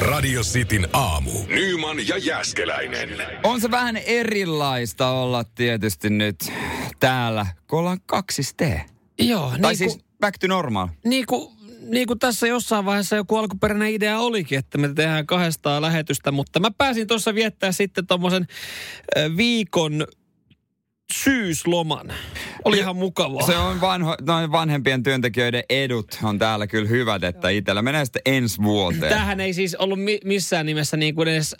Radio 0.00 0.42
Cityn 0.42 0.88
aamu. 0.92 1.30
Nyman 1.48 2.08
ja 2.08 2.18
Jäskeläinen. 2.18 3.08
On 3.42 3.60
se 3.60 3.70
vähän 3.70 3.96
erilaista 3.96 5.08
olla 5.08 5.44
tietysti 5.44 6.10
nyt 6.10 6.52
täällä, 7.00 7.46
kun 7.70 7.78
ollaan 7.78 8.00
kaksiste. 8.06 8.84
Joo, 9.18 9.50
Tai 9.50 9.58
niin, 9.70 9.76
siis 9.76 9.92
kuin, 9.92 10.04
back 10.20 10.38
to 10.38 10.46
normal. 10.46 10.88
niin, 11.04 11.26
kuin, 11.26 11.56
niin 11.80 12.06
kuin 12.06 12.18
tässä 12.18 12.46
jossain 12.46 12.84
vaiheessa 12.84 13.16
joku 13.16 13.36
alkuperäinen 13.36 13.90
idea 13.90 14.18
olikin, 14.18 14.58
että 14.58 14.78
me 14.78 14.88
tehdään 14.88 15.26
kahdesta 15.26 15.80
lähetystä, 15.80 16.32
mutta 16.32 16.60
mä 16.60 16.70
pääsin 16.78 17.06
tuossa 17.06 17.34
viettää 17.34 17.72
sitten 17.72 18.06
tommosen 18.06 18.46
äh, 19.16 19.36
viikon 19.36 20.06
syysloman. 21.12 22.12
Oli 22.64 22.78
ihan 22.78 22.96
mukavaa. 22.96 23.46
Se 23.46 23.56
on 23.56 23.80
vanho, 23.80 24.16
noin 24.26 24.52
vanhempien 24.52 25.02
työntekijöiden 25.02 25.64
edut 25.70 26.18
on 26.22 26.38
täällä 26.38 26.66
kyllä 26.66 26.88
hyvät, 26.88 27.24
että 27.24 27.48
itsellä 27.48 27.82
menee 27.82 28.04
sitten 28.04 28.22
ensi 28.26 28.62
vuoteen. 28.62 29.12
Tämähän 29.12 29.40
ei 29.40 29.52
siis 29.54 29.74
ollut 29.74 30.00
mi- 30.04 30.20
missään 30.24 30.66
nimessä 30.66 30.96
niin 30.96 31.14
kuin 31.14 31.28
edes 31.28 31.56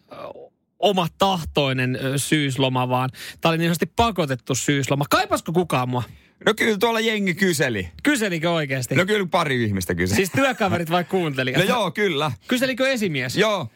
oma 0.78 1.06
tahtoinen 1.18 1.98
syysloma, 2.16 2.88
vaan 2.88 3.10
tämä 3.40 3.50
oli 3.50 3.58
niin 3.58 3.66
sanotusti 3.68 3.92
pakotettu 3.96 4.54
syysloma. 4.54 5.04
Kaipasko 5.10 5.52
kukaan 5.52 5.88
mua? 5.88 6.02
No 6.46 6.54
kyllä 6.54 6.78
tuolla 6.78 7.00
jengi 7.00 7.34
kyseli. 7.34 7.88
Kyselikö 8.02 8.50
oikeasti? 8.50 8.94
No 8.94 9.06
kyllä 9.06 9.26
pari 9.30 9.64
ihmistä 9.64 9.94
kyseli. 9.94 10.16
Siis 10.16 10.30
työkaverit 10.30 10.90
vai 10.90 11.04
kuuntelijat? 11.04 11.58
No 11.58 11.64
joo, 11.64 11.90
kyllä. 11.90 12.32
Kyselikö 12.48 12.88
esimies? 12.88 13.36
Joo. 13.36 13.68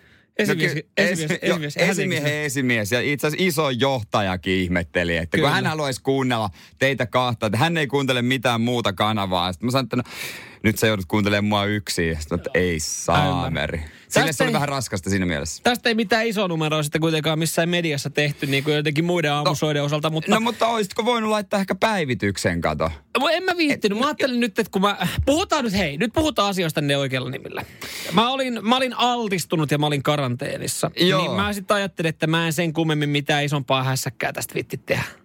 Esimies- 0.42 0.84
esimies- 0.96 1.30
esi- 1.30 1.38
esimies. 1.42 1.76
Esimiehen 1.76 2.32
esimies 2.44 2.92
ja 2.92 3.00
itse 3.00 3.26
asiassa 3.26 3.44
iso 3.46 3.70
johtajakin 3.70 4.52
ihmetteli, 4.54 5.16
että 5.16 5.36
Kyllä. 5.36 5.48
kun 5.48 5.54
hän 5.54 5.66
haluaisi 5.66 6.02
kuunnella 6.02 6.50
teitä 6.78 7.06
kahta, 7.06 7.46
että 7.46 7.58
hän 7.58 7.76
ei 7.76 7.86
kuuntele 7.86 8.22
mitään 8.22 8.60
muuta 8.60 8.92
kanavaa. 8.92 9.52
Sitten 9.52 9.66
mä 9.66 9.70
sanoin, 9.70 9.84
että 9.84 9.96
no, 9.96 10.02
nyt 10.62 10.78
sä 10.78 10.86
joudut 10.86 11.06
kuuntelemaan 11.08 11.44
mua 11.44 11.64
yksin. 11.64 12.16
Sitten 12.20 12.38
että 12.38 12.50
ei 12.54 12.80
saameri. 12.80 13.84
Tästä 14.12 14.32
se 14.32 14.42
oli 14.42 14.50
ei- 14.50 14.54
vähän 14.54 14.68
raskasta 14.68 15.10
siinä 15.10 15.26
mielessä. 15.26 15.62
Tästä 15.62 15.88
ei 15.88 15.94
mitään 15.94 16.26
iso 16.26 16.46
numeroa 16.46 16.82
sitten 16.82 17.00
kuitenkaan 17.00 17.38
missään 17.38 17.68
mediassa 17.68 18.10
tehty, 18.10 18.46
niin 18.46 18.64
kuin 18.64 18.76
jotenkin 18.76 19.04
muiden 19.04 19.32
aamusoiden 19.32 19.82
osalta, 19.82 20.10
mutta... 20.10 20.34
No 20.34 20.40
mutta 20.40 20.66
olisitko 20.66 21.04
voinut 21.04 21.30
laittaa 21.30 21.60
ehkä 21.60 21.74
päivityksen, 21.74 22.60
kato? 22.60 22.90
Mä 23.20 23.30
en 23.30 23.42
mä 23.42 23.56
viittinyt. 23.56 23.98
Mä 23.98 24.06
ajattelin 24.06 24.40
nyt, 24.40 24.58
että 24.58 24.70
kun 24.70 24.82
mä... 24.82 24.96
Puhutaan 25.26 25.64
nyt, 25.64 25.72
hei, 25.72 25.96
nyt 25.96 26.12
puhutaan 26.12 26.50
asioista 26.50 26.80
ne 26.80 26.96
oikealla 26.96 27.30
nimillä. 27.30 27.64
Mä 28.12 28.30
olin, 28.30 28.58
mä 28.62 28.76
olin 28.76 28.94
altistunut 28.94 29.70
ja 29.70 29.78
mä 29.78 29.86
olin 29.86 30.02
karanteenissa. 30.02 30.90
Joo. 30.96 31.22
Niin 31.22 31.32
mä 31.32 31.52
sitten 31.52 31.76
ajattelin, 31.76 32.08
että 32.08 32.26
mä 32.26 32.46
en 32.46 32.52
sen 32.52 32.72
kummemmin 32.72 33.08
mitään 33.08 33.44
isompaa 33.44 33.82
hässäkkää 33.84 34.32
tästä 34.32 34.54
vitti 34.54 34.76
tehdä. 34.76 35.19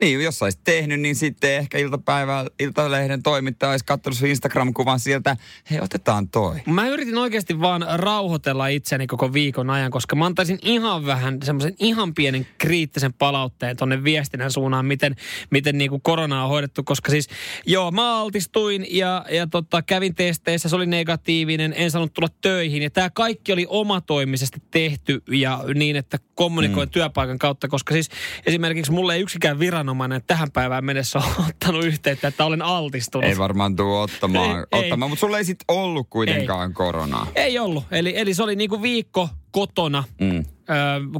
Niin, 0.00 0.20
jos 0.20 0.42
olisit 0.42 0.60
tehnyt, 0.64 1.00
niin 1.00 1.16
sitten 1.16 1.54
ehkä 1.54 1.78
iltapäivä, 1.78 2.44
Iltalehden 2.60 3.22
toimittaja 3.22 3.70
olisi 3.70 3.84
katsonut 3.84 4.18
sun 4.18 4.28
Instagram-kuvan 4.28 5.00
sieltä, 5.00 5.36
hei 5.70 5.80
otetaan 5.80 6.28
toi. 6.28 6.60
Mä 6.66 6.88
yritin 6.88 7.18
oikeasti 7.18 7.60
vaan 7.60 7.86
rauhoitella 7.94 8.66
itseni 8.66 9.06
koko 9.06 9.32
viikon 9.32 9.70
ajan, 9.70 9.90
koska 9.90 10.16
mä 10.16 10.26
antaisin 10.26 10.58
ihan 10.62 11.06
vähän 11.06 11.38
semmoisen 11.44 11.74
ihan 11.78 12.14
pienen 12.14 12.46
kriittisen 12.58 13.12
palautteen 13.12 13.76
tonne 13.76 14.04
viestinnän 14.04 14.50
suuntaan, 14.50 14.86
miten, 14.86 15.16
miten 15.50 15.78
niinku 15.78 15.98
korona 15.98 16.42
on 16.42 16.48
hoidettu. 16.48 16.82
Koska 16.82 17.10
siis, 17.10 17.28
joo, 17.66 17.90
mä 17.90 18.20
altistuin 18.20 18.86
ja, 18.90 19.24
ja 19.30 19.46
tota, 19.46 19.82
kävin 19.82 20.14
testeissä, 20.14 20.68
se 20.68 20.76
oli 20.76 20.86
negatiivinen, 20.86 21.74
en 21.76 21.90
saanut 21.90 22.14
tulla 22.14 22.28
töihin. 22.40 22.82
Ja 22.82 22.90
tämä 22.90 23.10
kaikki 23.10 23.52
oli 23.52 23.66
omatoimisesti 23.68 24.62
tehty 24.70 25.22
ja 25.30 25.64
niin, 25.74 25.96
että 25.96 26.18
kommunikoin 26.34 26.88
mm. 26.88 26.92
työpaikan 26.92 27.38
kautta, 27.38 27.68
koska 27.68 27.92
siis 27.92 28.08
esimerkiksi 28.46 28.92
mulle 28.92 29.14
ei 29.14 29.20
yksikään 29.20 29.58
viranomainen 29.58 29.89
tähän 30.26 30.50
päivään 30.52 30.84
mennessä 30.84 31.18
ole 31.18 31.26
ottanut 31.48 31.84
yhteyttä, 31.84 32.28
että 32.28 32.44
olen 32.44 32.62
altistunut. 32.62 33.24
Ei 33.24 33.38
varmaan 33.38 33.76
tuu 33.76 33.96
ottamaan, 33.96 34.58
Ei, 34.58 34.64
ei. 34.72 34.80
ottamaan 34.84 35.10
mutta 35.10 35.20
sulla 35.20 35.38
ei 35.38 35.44
sit 35.44 35.58
ollut 35.68 36.06
kuitenkaan 36.10 36.74
koronaa. 36.74 37.26
Ei 37.34 37.58
ollut. 37.58 37.84
Eli, 37.90 38.12
eli 38.18 38.34
se 38.34 38.42
oli 38.42 38.56
niinku 38.56 38.82
viikko 38.82 39.28
kotona 39.50 40.04
Mm. 40.20 40.38
ö, 40.38 40.42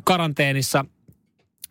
karanteenissa 0.04 0.84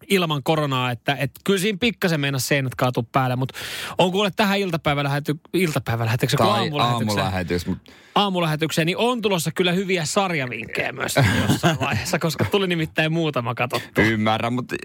ilman 0.08 0.44
koronaa, 0.44 0.92
että 0.92 1.16
et 1.20 1.32
kyllä 1.44 1.60
siinä 1.60 1.78
pikkasen 1.82 2.20
meinasi 2.20 2.48
seinät 2.48 2.76
kaatuu 2.76 3.08
päälle, 3.12 3.36
mutta 3.36 3.56
on 3.98 4.12
kuule 4.12 4.32
tähän 4.36 4.60
iltapäivälähety, 4.60 5.40
iltapäivälähetykseen, 5.54 6.38
kun 6.38 6.46
Tai 6.48 6.60
aamulähetykseen, 6.60 7.20
aamulähetys. 7.20 7.68
mut 7.68 7.78
aamulähetykseen, 8.16 8.86
niin 8.86 8.98
on 8.98 9.22
tulossa 9.22 9.52
kyllä 9.52 9.72
hyviä 9.72 10.06
sarjavinkkejä 10.06 10.92
myös 10.92 11.16
jossain 11.50 11.80
vaiheessa, 11.80 12.20
koska 12.20 12.46
tuli 12.46 12.68
nimittäin 12.68 13.14
muutama 13.14 13.56
katsottu. 13.56 14.02
Ymmärrän, 14.02 14.54
mutta 14.54 14.76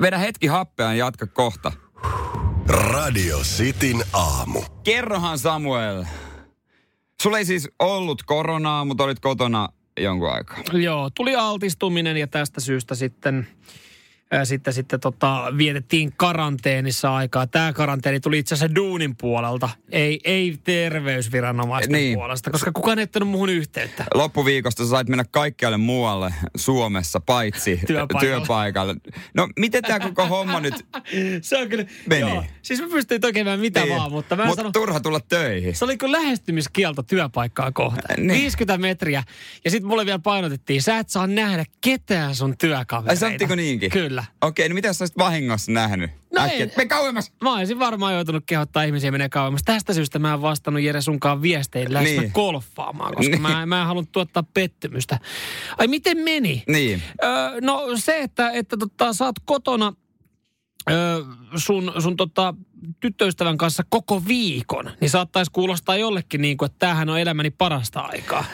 vedä 0.00 0.18
hetki 0.18 0.46
happea 0.46 0.86
ja 0.86 0.94
jatka 1.06 1.26
kohta. 1.26 1.72
Radio 2.68 3.38
Cityn 3.38 4.02
aamu. 4.12 4.62
Kerrohan 4.84 5.38
Samuel. 5.38 6.04
Sulla 7.22 7.38
ei 7.38 7.44
siis 7.44 7.68
ollut 7.78 8.22
koronaa, 8.22 8.84
mutta 8.84 9.04
olit 9.04 9.20
kotona 9.20 9.68
jonkun 10.00 10.32
aikaa. 10.32 10.58
Joo, 10.72 11.10
tuli 11.10 11.36
altistuminen 11.36 12.16
ja 12.16 12.26
tästä 12.26 12.60
syystä 12.60 12.94
sitten 12.94 13.48
sitten, 14.44 14.72
sitten 14.74 15.00
tota, 15.00 15.44
vietettiin 15.58 16.12
karanteenissa 16.16 17.14
aikaa. 17.16 17.46
Tämä 17.46 17.72
karanteeni 17.72 18.20
tuli 18.20 18.38
itse 18.38 18.54
asiassa 18.54 18.74
duunin 18.74 19.16
puolelta, 19.16 19.68
ei, 19.92 20.20
ei 20.24 20.58
terveysviranomaisten 20.64 21.92
Niin. 21.92 22.14
puolesta, 22.18 22.50
koska 22.50 22.72
kukaan 22.72 22.98
ei 22.98 23.02
ottanut 23.02 23.28
muuhun 23.28 23.48
yhteyttä. 23.50 24.04
Loppuviikosta 24.14 24.84
sä 24.84 24.90
sait 24.90 25.08
mennä 25.08 25.24
kaikkialle 25.30 25.76
muualle 25.76 26.34
Suomessa, 26.56 27.20
paitsi 27.20 27.80
Työpaikalle. 27.86 28.26
työpaikalle. 28.36 28.94
No 29.34 29.48
miten 29.58 29.82
tämä 29.82 30.00
koko 30.00 30.26
homma 30.26 30.60
nyt 30.60 30.74
Se 31.42 31.56
on 31.58 31.68
kyllä, 31.68 31.84
Meni. 32.08 32.20
joo, 32.20 32.44
siis 32.62 32.80
mä 32.80 32.86
pystyin 32.88 33.20
tekemään 33.20 33.60
mitä 33.60 33.80
Niin. 33.84 33.96
vaan, 33.96 34.12
mutta 34.12 34.36
mä 34.36 34.44
Mut 34.46 34.56
sanon, 34.56 34.72
turha 34.72 35.00
tulla 35.00 35.20
töihin. 35.20 35.74
se 35.74 35.84
oli 35.84 35.98
kuin 35.98 36.12
lähestymiskielto 36.12 37.02
työpaikkaa 37.02 37.72
kohtaan. 37.72 38.16
Niin. 38.26 38.28
50 38.40 38.78
metriä. 38.78 39.22
Ja 39.64 39.70
sitten 39.70 39.88
mulle 39.88 40.06
vielä 40.06 40.18
painotettiin, 40.18 40.82
sä 40.82 40.98
et 40.98 41.08
saa 41.08 41.26
nähdä 41.26 41.64
ketään 41.80 42.34
sun 42.34 42.58
työkavereita. 42.58 43.26
Ai 43.50 43.56
niinkin? 43.56 43.90
Kyllä. 43.90 44.15
Okei, 44.42 44.68
no 44.68 44.74
mitä 44.74 44.88
jos 44.88 44.98
sä 44.98 45.02
olisit 45.02 45.18
vahingossa 45.18 45.72
nähnyt? 45.72 46.10
No 46.34 46.42
Äkkiä, 46.42 46.58
ei. 46.64 46.72
Me 46.76 46.86
kauemmas! 46.86 47.32
Mä 47.42 47.54
olisin 47.54 47.78
varmaan 47.78 48.14
joutunut 48.14 48.44
kehottaa 48.46 48.82
ihmisiä 48.82 49.10
menee 49.10 49.28
kauemmas. 49.28 49.62
Tästä 49.64 49.94
syystä 49.94 50.18
mä 50.18 50.34
en 50.34 50.42
vastannut 50.42 50.82
Jere 50.82 51.00
sunkaan 51.00 51.42
viestein 51.42 51.92
lähes 51.94 52.10
Niin. 52.10 52.30
golfaamaan, 52.34 53.14
koska 53.14 53.30
Niin. 53.30 53.42
mä, 53.42 53.66
mä 53.66 53.80
en 53.80 53.86
halunnut 53.86 54.12
tuottaa 54.12 54.42
pettymystä. 54.54 55.18
Ai 55.78 55.86
miten 55.88 56.18
meni? 56.18 56.62
Niin. 56.68 57.02
Öö, 57.24 57.60
no 57.60 57.82
se, 57.96 58.20
että, 58.22 58.50
että 58.50 58.76
tota, 58.76 59.12
sä 59.12 59.24
oot 59.24 59.36
kotona 59.44 59.92
öö, 60.90 61.20
sun, 61.56 61.92
sun 61.98 62.16
tota, 62.16 62.54
tyttöystävän 63.00 63.58
kanssa 63.58 63.82
koko 63.88 64.22
viikon, 64.28 64.90
niin 65.00 65.10
saattaisi 65.10 65.50
kuulostaa 65.50 65.96
jollekin 65.96 66.40
niin 66.42 66.56
kuin, 66.56 66.66
että 66.66 66.78
tämähän 66.78 67.08
on 67.08 67.20
elämäni 67.20 67.50
parasta 67.50 68.00
aikaa. 68.00 68.44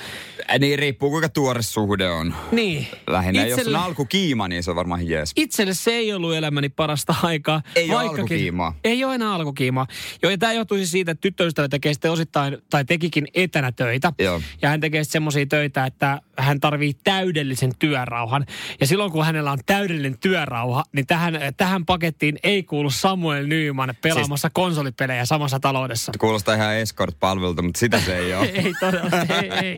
Niin 0.59 0.79
riippuu 0.79 1.11
kuinka 1.11 1.29
tuore 1.29 1.63
suhde 1.63 2.11
on. 2.11 2.35
Niin. 2.53 2.87
Lähinnä, 3.07 3.47
jos 3.47 3.59
on 3.59 3.65
Itselle- 3.65 3.79
alkukiima, 3.79 4.49
niin 4.49 4.63
se 4.63 4.71
on 4.71 4.77
varmaan 4.77 5.09
jees. 5.09 5.33
Itselle 5.37 5.75
se 5.75 5.91
ei 5.91 6.13
ollut 6.13 6.35
elämäni 6.35 6.69
parasta 6.69 7.15
aikaa. 7.23 7.63
Ei 7.77 7.91
ole 7.91 8.01
alkukiimaa. 8.01 8.75
Ei 8.85 9.05
ole 9.05 9.15
enää 9.15 9.35
alkukiimaa. 9.35 9.87
Joo, 10.23 10.31
ja 10.31 10.39
tämä 10.39 10.53
johtuisi 10.53 10.87
siitä, 10.87 11.13
että 11.13 11.21
tyttöystävä 11.21 11.69
tekee 11.69 11.93
sitten 11.95 12.11
osittain, 12.11 12.59
tai 12.71 12.85
tekikin 12.85 13.29
etänä 13.35 13.73
töitä. 13.73 14.13
Joo. 14.19 14.41
Ja 14.63 14.69
hän 14.69 14.81
tekee 14.81 15.05
sitten 15.05 15.13
semmoisia 15.13 15.47
töitä, 15.47 15.87
että 15.87 16.21
hän 16.39 16.61
tarvii 16.61 16.95
täydellisen 17.05 17.73
työrauhan. 17.79 18.47
Ja 18.81 18.87
silloin, 18.87 19.13
kun 19.13 19.25
hänellä 19.25 19.53
on 19.53 19.59
täydellinen 19.67 20.19
työrauha, 20.19 20.85
niin 20.93 21.07
tähän, 21.07 21.35
tähän 21.57 21.87
pakettiin 21.87 22.39
ei 22.43 22.63
kuulu 22.63 22.91
Samuel 22.91 23.47
Nyman 23.47 23.95
pelaamassa 24.03 24.49
siis... 24.49 24.55
konsolipelejä 24.55 25.25
samassa 25.25 25.61
taloudessa. 25.61 26.13
Kuulostaa 26.19 26.55
ihan 26.55 26.77
escort-palvelulta, 26.77 27.63
mutta 27.63 27.79
sitä 27.79 28.01
se 28.01 28.19
ei 28.19 28.35
ole. 28.35 28.47
ei 28.65 28.75
todella, 28.81 29.09
ei, 29.43 29.51
ei, 29.51 29.77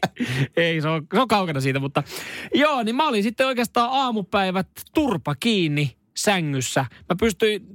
ei 0.56 0.63
se, 0.82 0.88
on, 0.88 1.06
se 1.14 1.20
on 1.20 1.28
kaukana 1.28 1.60
siitä, 1.60 1.78
mutta 1.80 2.02
joo, 2.54 2.82
niin 2.82 2.96
mä 2.96 3.08
olin 3.08 3.22
sitten 3.22 3.46
oikeastaan 3.46 3.90
aamupäivät 3.92 4.68
turpa 4.94 5.34
kiinni 5.34 5.96
sängyssä. 6.16 6.86
Mä 7.08 7.16
pystyin 7.20 7.66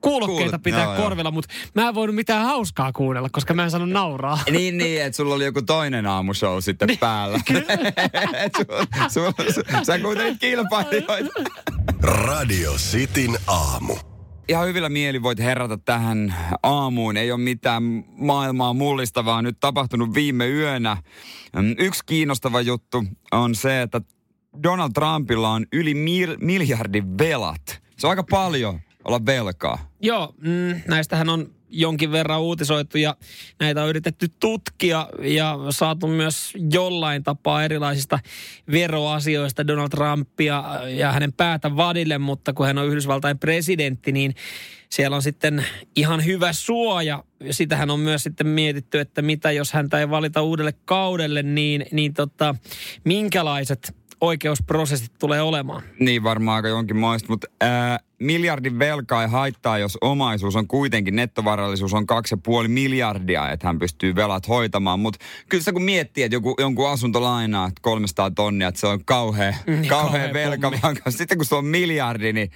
kuulokkeita 0.00 0.44
Kuulet, 0.44 0.62
pitää 0.62 0.82
joo, 0.84 0.94
joo. 0.94 1.02
korvilla, 1.02 1.30
mutta 1.30 1.54
mä 1.74 1.88
en 1.88 1.94
voinut 1.94 2.16
mitään 2.16 2.44
hauskaa 2.46 2.92
kuunnella, 2.92 3.28
koska 3.32 3.54
mä 3.54 3.64
en 3.64 3.70
saanut 3.70 3.90
nauraa. 3.90 4.38
Niin, 4.50 4.78
niin, 4.78 5.02
että 5.02 5.16
sulla 5.16 5.34
oli 5.34 5.44
joku 5.44 5.62
toinen 5.62 6.06
aamushow 6.06 6.58
sitten 6.60 6.88
Niin, 6.88 6.98
päällä. 6.98 7.40
Et 8.44 8.52
sulla, 8.56 9.08
sulla, 9.08 9.30
su- 9.30 9.84
sä 9.84 9.98
kuuntelit 9.98 10.38
kilpailijoita. 10.40 11.40
Radio 12.02 12.72
Cityn 12.72 13.38
aamu. 13.46 13.96
Ihan 14.48 14.66
hyvillä 14.68 14.88
mieli 14.88 15.22
voit 15.22 15.38
herätä 15.38 15.76
tähän 15.84 16.34
aamuun. 16.62 17.16
Ei 17.16 17.32
ole 17.32 17.40
mitään 17.40 17.82
maailmaa 18.16 18.72
mullistavaa 18.74 19.42
nyt 19.42 19.56
tapahtunut 19.60 20.14
viime 20.14 20.48
yönä. 20.48 20.96
Mm, 21.56 21.74
Yksi 21.78 22.02
kiinnostava 22.06 22.60
juttu 22.60 23.04
on 23.32 23.54
se, 23.54 23.82
että 23.82 24.00
Donald 24.62 24.90
Trumpilla 24.94 25.50
on 25.50 25.66
yli 25.72 25.94
mil- 25.94 26.36
miljardin 26.40 27.18
velat. 27.18 27.82
Se 27.98 28.06
on 28.06 28.10
aika 28.10 28.24
paljon 28.30 28.80
olla 29.04 29.26
velkaa. 29.26 29.90
Joo, 30.00 30.34
mm, 30.40 30.80
näistähän 30.88 31.28
on 31.28 31.50
jonkin 31.74 32.12
verran 32.12 32.40
uutisoitu 32.40 32.98
ja 32.98 33.16
näitä 33.60 33.82
on 33.82 33.88
yritetty 33.88 34.28
tutkia 34.40 35.08
ja 35.22 35.58
saatu 35.70 36.06
myös 36.06 36.52
jollain 36.72 37.22
tapaa 37.22 37.64
erilaisista 37.64 38.18
veroasioista 38.72 39.66
Donald 39.66 39.88
Trumpia 39.88 40.64
ja 40.88 41.12
hänen 41.12 41.32
päätä 41.32 41.76
vadille, 41.76 42.18
mutta 42.18 42.52
kun 42.52 42.66
hän 42.66 42.78
on 42.78 42.86
Yhdysvaltain 42.86 43.38
presidentti, 43.38 44.12
niin 44.12 44.34
siellä 44.90 45.16
on 45.16 45.22
sitten 45.22 45.66
ihan 45.96 46.24
hyvä 46.24 46.52
suoja. 46.52 47.24
Sitähän 47.50 47.90
on 47.90 48.00
myös 48.00 48.22
sitten 48.22 48.46
mietitty, 48.46 49.00
että 49.00 49.22
mitä 49.22 49.52
jos 49.52 49.72
häntä 49.72 50.00
ei 50.00 50.10
valita 50.10 50.42
uudelle 50.42 50.74
kaudelle, 50.84 51.42
niin, 51.42 51.86
niin 51.92 52.14
tota, 52.14 52.54
minkälaiset 53.04 53.94
oikeusprosessit 54.24 55.12
tulee 55.18 55.42
olemaan. 55.42 55.82
Niin 56.00 56.22
varmaan 56.22 56.56
aika 56.56 56.68
jonkin 56.68 56.96
moista, 56.96 57.28
mutta 57.28 57.46
ää, 57.60 57.98
miljardin 58.18 58.78
velkaa 58.78 59.22
ei 59.22 59.28
haittaa, 59.28 59.78
jos 59.78 59.98
omaisuus 60.00 60.56
on 60.56 60.66
kuitenkin, 60.68 61.16
nettovarallisuus 61.16 61.94
on 61.94 62.06
2,5 62.62 62.68
miljardia, 62.68 63.50
että 63.50 63.66
hän 63.66 63.78
pystyy 63.78 64.14
velat 64.14 64.48
hoitamaan. 64.48 65.00
Mutta 65.00 65.18
kyllä 65.48 65.64
se 65.64 65.72
kun 65.72 65.82
miettii, 65.82 66.24
että 66.24 66.36
joku, 66.36 66.54
jonkun 66.58 66.90
asunto 66.90 67.22
lainaa 67.22 67.70
300 67.80 68.30
tonnia, 68.30 68.68
että 68.68 68.80
se 68.80 68.86
on 68.86 69.04
kauhean, 69.04 69.54
Mm, 69.66 69.72
kauhean 69.72 69.88
kauhea 69.88 70.32
velka, 70.32 70.72
vaan 70.82 70.96
sitten 71.08 71.38
kun 71.38 71.46
se 71.46 71.54
on 71.54 71.64
miljardi, 71.64 72.32
niin 72.32 72.50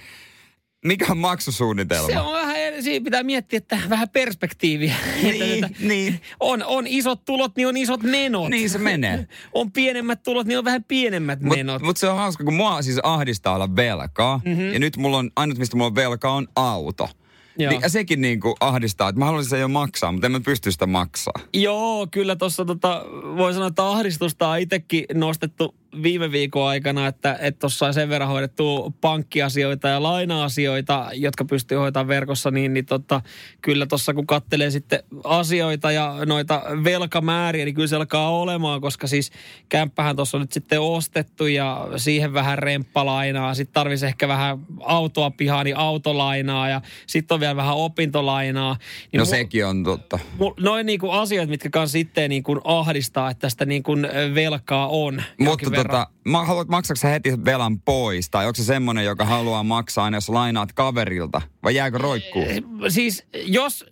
mikä 0.85 1.05
on 1.09 1.17
maksusuunnitelma? 1.17 2.07
Se 2.07 2.19
on 2.19 2.33
vähän, 2.33 2.83
siinä 2.83 3.03
pitää 3.03 3.23
miettiä, 3.23 3.57
että 3.57 3.77
vähän 3.89 4.09
perspektiiviä. 4.09 4.95
Niin, 5.23 5.65
Että- 5.65 5.77
niin. 5.79 6.21
On, 6.39 6.63
on 6.65 6.87
isot 6.87 7.25
tulot, 7.25 7.55
niin 7.55 7.67
on 7.67 7.77
isot 7.77 8.03
menot. 8.03 8.49
Niin 8.49 8.69
se 8.69 8.77
menee. 8.77 9.27
On 9.53 9.71
pienemmät 9.71 10.23
tulot, 10.23 10.47
niin 10.47 10.57
on 10.57 10.65
vähän 10.65 10.83
pienemmät 10.83 11.41
Mutta 11.41 11.57
menot. 11.57 11.81
mut 11.81 11.97
se 11.97 12.09
on 12.09 12.17
hauska, 12.17 12.43
kun 12.43 12.53
mua 12.53 12.81
siis 12.81 12.99
ahdistaa 13.03 13.55
olla 13.55 13.75
velkaa. 13.75 14.41
Mm-hmm. 14.45 14.73
Ja 14.73 14.79
nyt 14.79 14.97
mulla 14.97 15.17
on, 15.17 15.31
ainut 15.35 15.57
mistä 15.57 15.75
mulla 15.77 15.87
on 15.87 15.95
velkaa 15.95 16.33
on 16.33 16.47
auto. 16.55 17.09
Joo. 17.57 17.71
Niin, 17.71 17.81
ja 17.81 17.89
sekin 17.89 18.21
niinku 18.21 18.55
ahdistaa, 18.59 19.09
että 19.09 19.19
mä 19.19 19.25
haluaisin 19.25 19.49
sen 19.49 19.59
jo 19.59 19.67
maksaa, 19.67 20.11
mutta 20.11 20.25
en 20.27 20.31
mä 20.31 20.39
pysty 20.39 20.71
sitä 20.71 20.87
maksaa. 20.87 21.33
Joo, 21.53 22.07
kyllä 22.11 22.35
tuossa 22.35 22.65
tota, 22.65 23.05
voi 23.37 23.53
sanoa, 23.53 23.67
että 23.67 23.87
ahdistusta 23.89 24.47
on 24.49 24.59
itsekin 24.59 25.05
nostettu 25.13 25.75
viime 26.03 26.31
viikon 26.31 26.67
aikana, 26.67 27.07
että 27.07 27.37
tuossa 27.59 27.85
on 27.85 27.93
sen 27.93 28.09
verran 28.09 28.29
hoidettu 28.29 28.95
pankkiasioita 29.01 29.87
ja 29.87 30.03
laina-asioita, 30.03 31.09
jotka 31.13 31.45
pystyy 31.45 31.77
hoitamaan 31.77 32.07
verkossa, 32.07 32.51
niin, 32.51 32.73
niin 32.73 32.85
tota, 32.85 33.21
kyllä 33.61 33.85
tuossa 33.85 34.13
kun 34.13 34.27
kattelee 34.27 34.71
sitten 34.71 35.03
asioita 35.23 35.91
ja 35.91 36.15
noita 36.25 36.61
velkamääriä, 36.83 37.65
niin 37.65 37.75
kyllä 37.75 37.87
se 37.87 37.95
alkaa 37.95 38.29
olemaan, 38.29 38.81
koska 38.81 39.07
siis 39.07 39.31
kämppähän 39.69 40.15
tuossa 40.15 40.37
on 40.37 40.41
nyt 40.41 40.51
sitten 40.51 40.81
ostettu 40.81 41.45
ja 41.45 41.87
siihen 41.97 42.33
vähän 42.33 42.57
remppalainaa, 42.57 43.53
sitten 43.53 43.73
tarvisi 43.73 44.05
ehkä 44.05 44.27
vähän 44.27 44.59
autoa 44.79 45.31
pihaan, 45.31 45.65
niin 45.65 45.77
autolainaa 45.77 46.69
ja 46.69 46.81
sitten 47.07 47.35
on 47.35 47.39
vielä 47.39 47.55
vähän 47.55 47.75
opintolainaa. 47.75 48.77
Niin 49.11 49.17
No 49.17 49.23
mu- 49.23 49.27
sekin 49.29 49.65
on 49.65 49.83
totta. 49.83 50.19
Mul- 50.39 50.53
noin 50.59 50.85
niinku 50.85 51.11
asiat, 51.11 51.49
mitkä 51.49 51.69
kanssa 51.69 51.91
sitten 51.91 52.29
niinku 52.29 52.61
ahdistaa, 52.63 53.29
että 53.29 53.41
tästä 53.41 53.65
niinku 53.65 53.91
ö, 53.91 54.35
velkaa 54.35 54.87
on. 54.87 55.23
Mutta. 55.39 55.78
Tota, 55.83 56.09
ma, 56.29 56.45
haluat, 56.45 56.67
maksatko 56.67 56.99
sä 56.99 57.07
heti 57.07 57.45
velan 57.45 57.79
pois? 57.79 58.29
Tai 58.29 58.45
onko 58.45 58.55
se 58.55 58.63
semmoinen, 58.63 59.05
joka 59.05 59.25
haluaa 59.25 59.63
maksaa 59.63 60.05
aina, 60.05 60.17
jos 60.17 60.29
lainaat 60.29 60.73
kaverilta? 60.73 61.41
Vai 61.63 61.75
jääkö 61.75 61.97
roikkuu? 61.97 62.45
Siis 62.89 63.25
jos, 63.45 63.85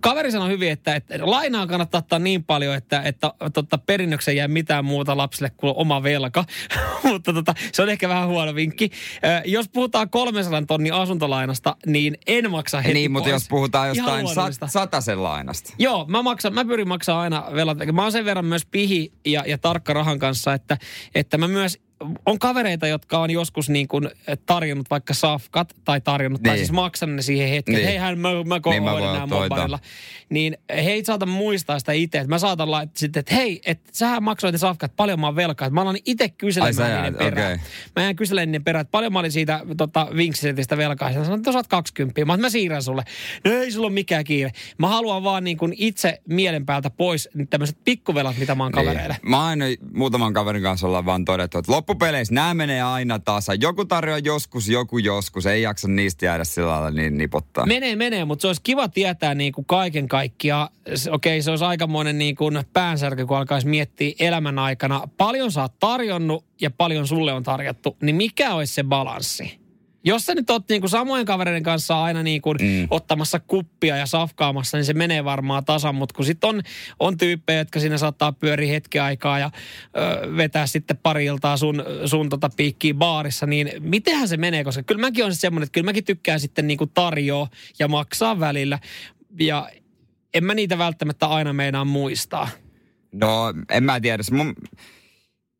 kaveri 0.00 0.32
sanoi 0.32 0.48
hyvin, 0.48 0.70
että, 0.70 0.94
että 0.96 1.14
lainaa 1.22 1.66
kannattaa 1.66 1.98
ottaa 1.98 2.18
niin 2.18 2.44
paljon, 2.44 2.74
että, 2.74 3.02
että 3.02 3.32
totta, 3.52 3.78
perinnöksen 3.78 4.36
jää 4.36 4.48
mitään 4.48 4.84
muuta 4.84 5.16
lapsille 5.16 5.50
kuin 5.50 5.72
oma 5.76 6.02
velka. 6.02 6.44
Mutta 7.12 7.32
tota, 7.32 7.54
se 7.72 7.82
on 7.82 7.88
ehkä 7.88 8.08
vähän 8.08 8.28
huono 8.28 8.54
vinkki. 8.54 8.90
Ö, 9.24 9.42
Jos 9.44 9.68
puhutaan 9.68 10.10
300 10.10 10.62
tonnin 10.66 10.94
asuntolainasta, 10.94 11.76
niin 11.86 12.18
en 12.26 12.50
maksa 12.50 12.80
heti 12.80 12.94
Niin, 12.94 13.12
mutta 13.12 13.30
pois. 13.30 13.42
jos 13.42 13.48
puhutaan 13.48 13.88
jostain 13.88 14.28
sat, 14.28 14.54
satasen 14.66 15.22
lainasta. 15.22 15.72
Joo, 15.78 16.06
mä, 16.08 16.22
maksan, 16.22 16.54
mä 16.54 16.64
pyrin 16.64 16.88
maksaa 16.88 17.20
aina 17.20 17.44
velat. 17.54 17.78
Mä 17.92 18.02
oon 18.02 18.12
sen 18.12 18.24
verran 18.24 18.44
myös 18.44 18.66
pihi 18.66 19.12
ja, 19.26 19.44
ja 19.46 19.58
tarkka 19.58 19.92
rahan 19.92 20.18
kanssa, 20.18 20.54
että, 20.54 20.78
että 21.14 21.38
mä 21.38 21.48
myös 21.52 21.78
on 22.26 22.38
kavereita, 22.38 22.86
jotka 22.86 23.18
on 23.18 23.30
joskus 23.30 23.68
niin 23.70 23.88
kuin 23.88 24.10
tarjonnut 24.46 24.90
vaikka 24.90 25.14
safkat 25.14 25.74
tai 25.84 26.00
tarjonnut, 26.00 26.42
tai 26.42 26.52
Niin. 26.52 26.58
siis 26.58 26.72
maksanut 26.72 27.16
ne 27.16 27.22
siihen 27.22 27.48
hetkeen. 27.48 27.76
Niin. 27.76 27.88
Hei, 27.88 27.96
hän, 27.96 28.18
mä, 28.18 28.28
mä 28.28 28.60
Niin, 28.70 28.82
mä 28.82 28.90
nämä 29.00 29.26
toita. 29.28 29.54
mobiililla. 29.54 29.78
Niin 30.30 30.56
he 30.74 30.90
ei 30.90 31.04
saata 31.04 31.26
muistaa 31.26 31.78
sitä 31.78 31.92
itse. 31.92 32.18
Että 32.18 32.28
Mä 32.28 32.38
saatan 32.38 32.70
laittaa 32.70 32.98
sitten, 33.00 33.20
että 33.20 33.34
hei, 33.34 33.60
että 33.66 33.90
sähän 33.92 34.22
maksoit 34.22 34.52
ne 34.52 34.58
safkat, 34.58 34.96
paljon 34.96 35.20
mä 35.20 35.26
oon 35.26 35.36
velkaa. 35.36 35.66
Että 35.66 35.74
Mä 35.74 35.82
alan 35.82 35.96
itse 36.04 36.24
Ai 36.24 36.28
sä 36.28 36.34
kyselemään 36.38 36.90
jäät, 36.90 37.02
niiden 37.12 37.18
perään. 37.34 37.52
okei. 37.54 37.66
Mä 37.96 38.02
jään 38.02 38.16
kyselemään 38.16 38.48
niiden 38.48 38.64
perään, 38.64 38.80
että 38.80 38.90
paljon 38.90 39.12
mä 39.12 39.18
olin 39.18 39.32
siitä 39.32 39.60
tota, 39.76 40.08
vinksisetistä 40.16 40.76
velkaa. 40.76 41.10
Ja 41.10 41.22
sanoin, 41.24 41.38
että 41.40 41.52
saat 41.52 41.68
20. 41.68 42.24
Mä, 42.24 42.36
mä 42.36 42.50
siirrän 42.50 42.82
sulle. 42.82 43.02
No 43.44 43.52
ei 43.52 43.70
sulla 43.72 43.86
ole 43.86 43.94
mikään 43.94 44.24
kiire. 44.24 44.50
Mä 44.78 44.88
haluan 44.88 45.24
vaan 45.24 45.44
niin 45.44 45.56
kuin 45.56 45.74
itse 45.76 46.20
mielen 46.28 46.66
päältä 46.66 46.90
pois 46.90 47.28
tämmöiset 47.50 47.76
pikkuvelat, 47.84 48.36
mitä 48.38 48.54
mä 48.54 48.62
oon 48.62 48.72
kavereille. 48.72 49.16
Niin. 49.22 49.30
Mä 49.30 49.44
aina 49.46 49.64
muutaman 49.94 50.32
kaverin 50.32 50.62
kanssa 50.62 50.86
ollaan 50.86 51.06
vaan 51.06 51.24
todettu, 51.24 51.58
että 51.58 51.72
loppupeleissä 51.92 52.34
nämä 52.34 52.54
menee 52.54 52.82
aina 52.82 53.18
tasa. 53.18 53.54
Joku 53.54 53.84
tarjoaa 53.84 54.18
joskus, 54.18 54.68
joku 54.68 54.98
joskus. 54.98 55.46
Ei 55.46 55.62
jaksa 55.62 55.88
niistä 55.88 56.26
jäädä 56.26 56.44
sillä 56.44 56.68
lailla 56.68 56.90
niin 56.90 57.18
nipottaa. 57.18 57.66
Menee, 57.66 57.96
menee, 57.96 58.24
mutta 58.24 58.42
se 58.42 58.46
olisi 58.46 58.62
kiva 58.62 58.88
tietää 58.88 59.34
niin 59.34 59.52
kuin 59.52 59.64
kaiken 59.64 60.08
kaikkiaan. 60.08 60.68
Okei, 61.10 61.42
se 61.42 61.50
olisi 61.50 61.64
aikamoinen 61.64 62.18
niin 62.18 62.36
kuin 62.36 62.64
päänsärky, 62.72 63.26
kun 63.26 63.36
alkaisi 63.36 63.68
miettiä 63.68 64.12
elämän 64.18 64.58
aikana. 64.58 65.08
Paljon 65.16 65.52
sä 65.52 65.62
oot 65.62 65.78
tarjonnut 65.78 66.44
ja 66.60 66.70
paljon 66.70 67.06
sulle 67.06 67.32
on 67.32 67.42
tarjottu, 67.42 67.96
niin 68.02 68.16
mikä 68.16 68.54
olisi 68.54 68.74
se 68.74 68.84
balanssi? 68.84 69.61
Jos 70.04 70.26
sä 70.26 70.34
nyt 70.34 70.50
oot 70.50 70.68
niin 70.68 70.80
kuin 70.80 70.90
samojen 70.90 71.26
kavereiden 71.26 71.62
kanssa 71.62 72.02
aina 72.02 72.22
niin 72.22 72.42
kuin 72.42 72.58
mm. 72.60 72.86
ottamassa 72.90 73.40
kuppia 73.40 73.96
ja 73.96 74.06
safkaamassa, 74.06 74.76
niin 74.76 74.84
se 74.84 74.94
menee 74.94 75.24
varmaan 75.24 75.64
tasan. 75.64 75.94
Mutta 75.94 76.14
kun 76.14 76.24
sitten 76.24 76.50
on, 76.50 76.62
on 76.98 77.18
tyyppejä, 77.18 77.58
jotka 77.58 77.80
siinä 77.80 77.98
saattaa 77.98 78.32
pyöriä 78.32 78.72
hetki 78.72 78.98
aikaa 78.98 79.38
ja 79.38 79.50
ö, 79.96 80.36
vetää 80.36 80.66
sitten 80.66 80.98
pari 81.02 81.24
iltaa 81.24 81.56
sun, 81.56 81.84
sun 82.06 82.28
tota 82.28 82.50
piikkiä 82.56 82.94
baarissa, 82.94 83.46
niin 83.46 83.70
mitenhän 83.78 84.28
se 84.28 84.36
menee? 84.36 84.64
Koska 84.64 84.82
kyllä 84.82 85.00
mäkin 85.00 85.24
on 85.24 85.34
semmoinen, 85.34 85.64
että 85.64 85.74
kyllä 85.74 85.84
mäkin 85.84 86.04
tykkään 86.04 86.40
sitten 86.40 86.66
niin 86.66 86.78
kuin 86.78 86.90
tarjoa 86.94 87.48
ja 87.78 87.88
maksaa 87.88 88.40
välillä. 88.40 88.78
Ja 89.40 89.70
en 90.34 90.44
mä 90.44 90.54
niitä 90.54 90.78
välttämättä 90.78 91.26
aina 91.26 91.52
meinaa 91.52 91.84
muistaa. 91.84 92.48
No, 93.12 93.54
en 93.70 93.84
mä 93.84 94.00
tiedä. 94.00 94.22
Se 94.22 94.34
Mun, 94.34 94.54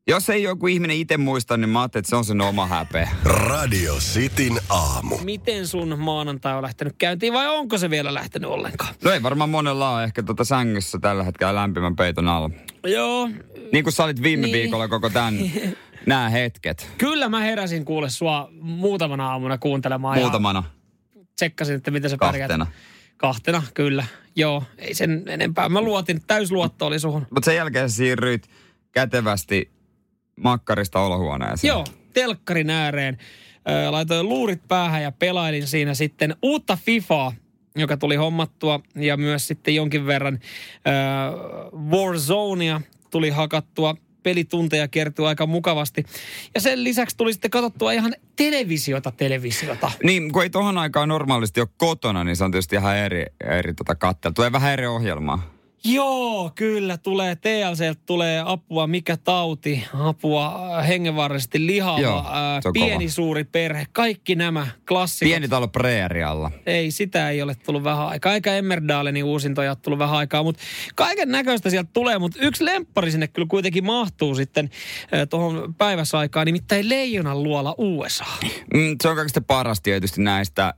jos 0.09 0.31
ei 0.31 0.43
joku 0.43 0.67
ihminen 0.67 0.97
itse 0.97 1.17
muista, 1.17 1.57
niin 1.57 1.69
mä 1.69 1.81
ajattelin, 1.81 2.01
että 2.03 2.11
se 2.11 2.17
on 2.17 2.25
sen 2.25 2.41
oma 2.41 2.67
häpeä. 2.67 3.09
Radio 3.25 3.95
Cityn 3.95 4.59
aamu. 4.69 5.19
Miten 5.19 5.67
sun 5.67 5.99
maanantai 5.99 6.57
on 6.57 6.63
lähtenyt 6.63 6.95
käyntiin 6.99 7.33
vai 7.33 7.49
onko 7.49 7.79
se 7.79 7.91
vielä 7.91 8.15
lähtenyt 8.15 8.51
ollenkaan? 8.51 8.95
No 9.05 9.11
ei 9.11 9.23
varmaan 9.23 9.51
monella 9.51 9.91
ole 9.95 10.05
ehkä 10.05 10.23
tuota 10.23 10.45
sängyssä 10.45 10.99
tällä 10.99 11.23
hetkellä 11.25 11.55
lämpimän 11.55 11.97
peiton 11.97 12.29
alla. 12.29 12.51
Joo, 12.87 13.29
Niin 13.73 13.85
kuin 13.85 13.93
sä 13.93 14.05
olit 14.05 14.23
viime 14.23 14.43
Niin. 14.47 14.53
viikolla 14.53 14.89
koko 14.89 15.11
tämän, 15.11 15.35
nämä 16.07 16.29
hetket. 16.29 16.91
Kyllä 16.99 17.29
mä 17.29 17.41
heräsin 17.41 17.85
kuule 17.85 18.11
sua 18.11 18.49
muutamana 18.61 19.31
aamuna 19.31 19.59
kuuntelemaan 19.59 20.19
Muutamana, 20.19 20.63
ja 21.15 21.23
tsekkasin, 21.37 21.75
että 21.77 21.91
miten 21.91 22.11
sä 22.11 22.17
pärjät. 22.21 22.49
kahtena. 22.49 22.67
Kahtena, 23.17 23.63
kyllä. 23.75 24.05
Joo, 24.37 24.63
ei 24.79 24.95
sen 24.95 25.23
enempää. 25.27 25.69
Mä 25.69 25.81
luotin, 25.81 26.21
täysluotto 26.27 26.87
oli 26.87 26.99
suhun. 26.99 27.27
Mutta 27.31 27.45
sen 27.45 27.57
jälkeen 27.57 27.91
siirryit 27.91 28.49
kätevästi 28.93 29.71
makkarista 30.43 31.01
olohuoneeseen. 31.01 31.69
Joo, 31.69 31.85
telkkarin 32.13 32.71
ääreen. 32.71 33.19
Laitoin 33.91 34.29
luurit 34.29 34.69
päähän 34.69 35.03
ja 35.03 35.13
pelailin 35.13 35.67
siinä 35.67 35.95
sitten 35.95 36.37
uutta 36.43 36.79
FIFAa, 36.85 37.33
joka 37.77 37.97
tuli 37.97 38.17
hommattua 38.17 38.81
ja 38.95 39.17
myös 39.17 39.47
sitten 39.47 39.75
jonkin 39.75 40.07
verran 40.07 40.35
ö, 40.35 40.39
Warzonea 41.91 42.81
tuli 43.11 43.31
hakattua. 43.31 43.97
Pelitunteja 44.23 44.89
kertyi 44.89 45.27
aika 45.27 45.47
mukavasti. 45.47 46.05
Ja 46.55 46.61
sen 46.61 46.85
lisäksi 46.85 47.17
tuli 47.17 47.33
sitten 47.33 47.51
katsottua 47.51 47.93
ihan 47.93 48.15
televisiota 48.37 49.13
televisiota. 49.17 49.91
Niin, 50.05 50.33
kun 50.33 50.43
ei 50.43 50.51
tohon 50.51 50.79
aikaan 50.79 51.09
normaalisti 51.09 51.61
ole 51.61 51.69
kotona, 51.77 52.25
niin 52.25 52.37
se 52.37 52.45
on 52.45 52.51
tietysti 52.51 52.77
ihan 52.77 52.97
eri, 52.97 53.27
eri 53.45 53.75
tota 53.75 53.95
kattella. 53.95 54.35
Tulee 54.35 54.53
vähän 54.53 54.73
eri 54.73 54.87
ohjelmaa. 54.87 55.51
Joo, 55.85 56.53
kyllä 56.55 56.99
tulee 56.99 57.37
TLCltä 57.37 58.03
tulee 58.07 58.43
apua, 58.47 58.87
mikä 58.87 59.17
tauti, 59.17 59.85
apua 59.95 60.77
äh, 60.79 60.89
hengenvaarallisesti 60.89 61.67
lihava, 61.67 62.01
Joo, 62.01 62.25
on 62.65 62.73
pieni 62.73 63.05
kova. 63.05 63.11
suuri 63.11 63.45
perhe, 63.45 63.87
kaikki 63.93 64.35
nämä 64.35 64.67
klassikot. 64.89 65.31
Pieni 65.31 65.49
talo 65.49 65.69
preerialla. 65.69 66.51
Ei, 66.67 66.91
sitä 66.91 67.31
ei 67.31 67.43
ole 67.43 67.55
tullut 67.55 67.85
vähän 67.85 68.09
aikaa. 68.09 68.35
Eikä 68.35 68.55
Emmerdalenin 68.55 69.25
uusintoja 69.25 69.71
ole 69.71 69.77
tullut 69.83 69.99
vähän 69.99 70.17
aikaa, 70.17 70.43
mutta 70.43 70.63
kaiken 70.95 71.29
näköistä 71.31 71.71
sieltä 71.71 71.91
tulee. 71.93 72.19
Mutta 72.19 72.39
yksi 72.41 72.65
lemppari 72.65 73.11
sinne 73.11 73.29
kyllä 73.29 73.49
kuitenkin 73.51 73.85
mahtuu 73.87 74.35
sitten 74.35 74.71
tuohon 75.31 75.75
päiväsaikaan, 75.75 76.47
nimittäin 76.47 76.89
Leijonan 76.89 77.43
luola 77.43 77.75
USA. 77.79 78.25
Mm, 78.75 78.97
se 79.03 79.09
on 79.09 79.17
kaikista 79.17 79.41
paras 79.41 79.81
tietysti 79.81 80.23
näistä 80.23 80.67
äh, 80.67 80.73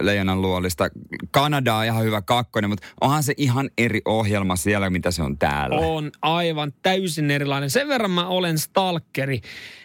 Leijonan 0.00 0.42
luolista. 0.42 0.88
Kanada 1.30 1.74
on 1.74 1.84
ihan 1.84 2.04
hyvä 2.04 2.22
kakkonen, 2.22 2.70
mutta 2.70 2.86
onhan 3.00 3.22
se 3.22 3.34
ihan 3.36 3.70
eri 3.78 4.00
ohjelma 4.04 4.37
ohjelma 4.38 4.56
siellä, 4.56 4.90
mitä 4.90 5.10
se 5.10 5.22
on 5.22 5.38
täällä. 5.38 5.76
On 5.76 6.10
aivan 6.22 6.72
täysin 6.82 7.30
erilainen. 7.30 7.70
Sen 7.70 7.88
verran 7.88 8.10
mä 8.10 8.26
olen 8.26 8.58
stalkeri, 8.58 9.40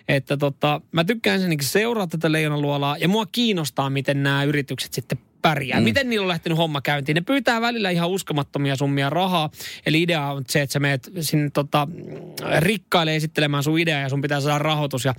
että 0.07 0.37
tota, 0.37 0.81
mä 0.91 1.03
tykkään 1.03 1.35
ensinnäkin 1.35 1.67
seurata 1.67 2.17
tätä 2.17 2.31
leijonaluolaa 2.31 2.97
ja 2.97 3.07
mua 3.07 3.25
kiinnostaa, 3.25 3.89
miten 3.89 4.23
nämä 4.23 4.43
yritykset 4.43 4.93
sitten 4.93 5.17
pärjää. 5.43 5.79
Mm. 5.79 5.83
Miten 5.83 6.09
niillä 6.09 6.23
on 6.23 6.27
lähtenyt 6.27 6.57
homma 6.57 6.81
käyntiin? 6.81 7.15
Ne 7.15 7.21
pyytää 7.21 7.61
välillä 7.61 7.89
ihan 7.89 8.09
uskomattomia 8.09 8.75
summia 8.75 9.09
rahaa. 9.09 9.49
Eli 9.85 10.01
idea 10.01 10.31
on 10.31 10.43
se, 10.47 10.61
että 10.61 10.73
sä 10.73 10.79
meet 10.79 11.11
sinne 11.19 11.49
tota, 11.49 11.87
rikkaille 12.59 13.15
esittelemään 13.15 13.63
sun 13.63 13.79
ideaa 13.79 14.01
ja 14.01 14.09
sun 14.09 14.21
pitää 14.21 14.41
saada 14.41 14.59
rahoitus. 14.59 15.05
Ja 15.05 15.13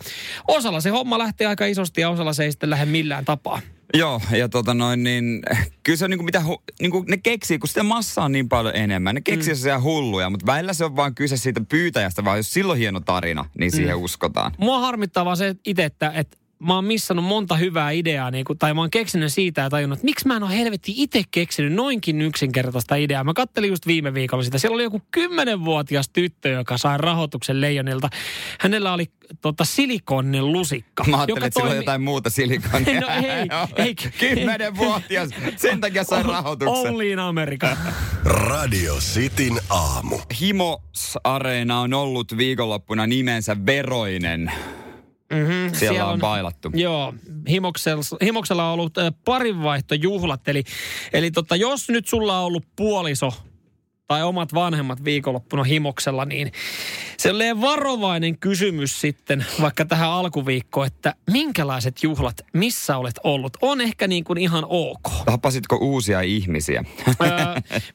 osalla 0.49 0.81
se 0.81 0.91
homma 0.91 1.19
lähtee 1.19 1.47
aika 1.47 1.67
isosti 1.67 2.01
ja 2.01 2.11
osalla 2.11 2.33
se 2.33 2.45
ei 2.45 2.51
sitten 2.51 2.71
lähde 2.71 2.85
millään 2.85 3.25
tapaa. 3.25 3.61
Joo, 3.95 4.21
ja 4.37 4.49
tota 4.49 4.75
noin, 4.75 5.03
niin 5.03 5.43
kyllä 5.83 5.97
se 5.97 6.05
on 6.05 6.11
niinku 6.11 6.25
mitä, 6.25 6.43
niinku 6.81 7.05
ne 7.09 7.17
keksii, 7.17 7.59
kun 7.59 7.69
sitä 7.69 7.83
massaa 7.83 8.25
on 8.25 8.33
niin 8.33 8.49
paljon 8.49 8.77
enemmän. 8.77 9.15
Ne 9.15 9.21
keksii 9.21 9.55
mm. 9.55 9.59
se 9.59 9.75
hulluja, 9.75 10.31
mutta 10.31 10.47
välillä 10.47 10.73
se 10.73 10.85
on 10.85 10.97
vaan 10.97 11.15
kyse 11.15 11.37
siitä 11.37 11.61
pyytäjästä, 11.69 12.25
vaan 12.25 12.37
jos 12.37 12.53
silloin 12.53 12.79
hieno 12.79 13.01
tarina, 13.01 13.45
niin 13.59 13.73
siihen 13.73 13.97
mm. 13.97 14.03
uskotaan. 14.03 14.53
Mua 14.59 14.79
harmittaa 14.79 15.25
vaan 15.25 15.37
se 15.37 15.57
itse, 15.67 15.85
että, 15.85 16.13
että 16.15 16.37
mä 16.65 16.75
oon 16.75 16.85
missannut 16.85 17.25
monta 17.25 17.57
hyvää 17.57 17.91
ideaa, 17.91 18.31
niin 18.31 18.45
kuin, 18.45 18.59
tai 18.59 18.75
mä 18.75 18.81
oon 18.81 18.91
keksinyt 18.91 19.33
siitä 19.33 19.61
ja 19.61 19.71
tajunnut, 19.71 19.97
että 19.97 20.05
miksi 20.05 20.27
mä 20.27 20.37
en 20.37 20.43
ole 20.43 20.59
helvetti 20.59 20.93
itse 20.97 21.23
keksinyt 21.31 21.73
noinkin 21.73 22.23
yksinkertaista 22.23 22.95
ideaa. 22.97 23.25
Mä 23.25 23.35
kattelin 23.35 23.71
just 23.71 23.87
viime 23.87 24.15
viikolla 24.15 24.45
sitä. 24.45 24.59
Siellä 24.59 24.75
oli 24.75 24.83
joku 24.83 25.03
kymmenenvuotias 25.11 26.09
tyttö, 26.09 26.49
joka 26.49 26.79
sai 26.79 26.99
rahoituksen 26.99 27.61
leijonilta. 27.61 28.09
Hänellä 28.61 28.93
oli 28.93 29.07
tota, 29.41 29.65
silikonnen 29.65 30.53
lusikka. 30.53 31.05
Mä 31.05 31.17
ajattelin, 31.17 31.45
että 31.45 31.61
toimi... 31.61 31.71
on 31.71 31.77
jotain 31.77 32.03
muuta 32.03 32.31
silikonia. 32.31 33.01
no 33.01 33.09
ei, 33.09 33.85
ei. 33.85 33.95
Kymmenenvuotias, 33.95 35.29
sen 35.57 35.81
takia 35.81 36.05
sai 36.05 36.23
rahoituksen. 36.23 36.91
Only 36.91 37.11
in 37.11 37.19
America. 37.19 37.77
Radio 38.25 38.95
Cityn 38.95 39.61
aamu. 39.71 40.19
Himos 40.41 41.19
Areena 41.25 41.81
on 41.81 41.95
ollut 41.95 42.37
viikonloppuna 42.37 43.07
nimensä 43.07 43.57
Veroinen. 43.67 44.53
Mm-hmm. 45.31 45.47
Siellä, 45.49 45.79
Siellä 45.79 46.07
on, 46.07 46.13
on 46.13 46.21
bailattu. 46.21 46.71
Joo, 46.75 47.15
Himoksella, 47.49 48.03
Himoksella 48.23 48.67
on 48.67 48.75
ollut 48.75 48.99
äh, 48.99 49.13
parinvaihtojuhlat. 49.25 50.49
Eli, 50.49 50.65
eli 51.13 51.31
tota, 51.31 51.57
jos 51.57 51.89
nyt 51.89 52.09
sulla 52.09 52.39
on 52.39 52.45
ollut 52.45 52.65
puoliso 52.77 53.33
tai 54.07 54.23
omat 54.23 54.55
vanhemmat 54.55 55.05
viikonloppuna 55.05 55.63
himoksella, 55.63 56.25
niin 56.25 56.53
se 57.17 57.31
on 57.31 57.61
varovainen 57.61 58.39
kysymys 58.39 59.01
sitten 59.01 59.47
vaikka 59.61 59.85
tähän 59.85 60.11
alkuviikkoon, 60.11 60.87
että 60.87 61.15
minkälaiset 61.31 62.03
juhlat, 62.03 62.37
missä 62.53 62.97
olet 62.97 63.15
ollut, 63.25 63.57
on 63.63 63.81
ehkä 63.81 64.09
niin 64.09 64.25
kuin 64.25 64.39
ihan 64.39 64.65
ok. 64.69 65.11
Tapasitko 65.25 65.77
uusia 65.77 66.21
ihmisiä? 66.21 66.85
Öö, 67.09 67.29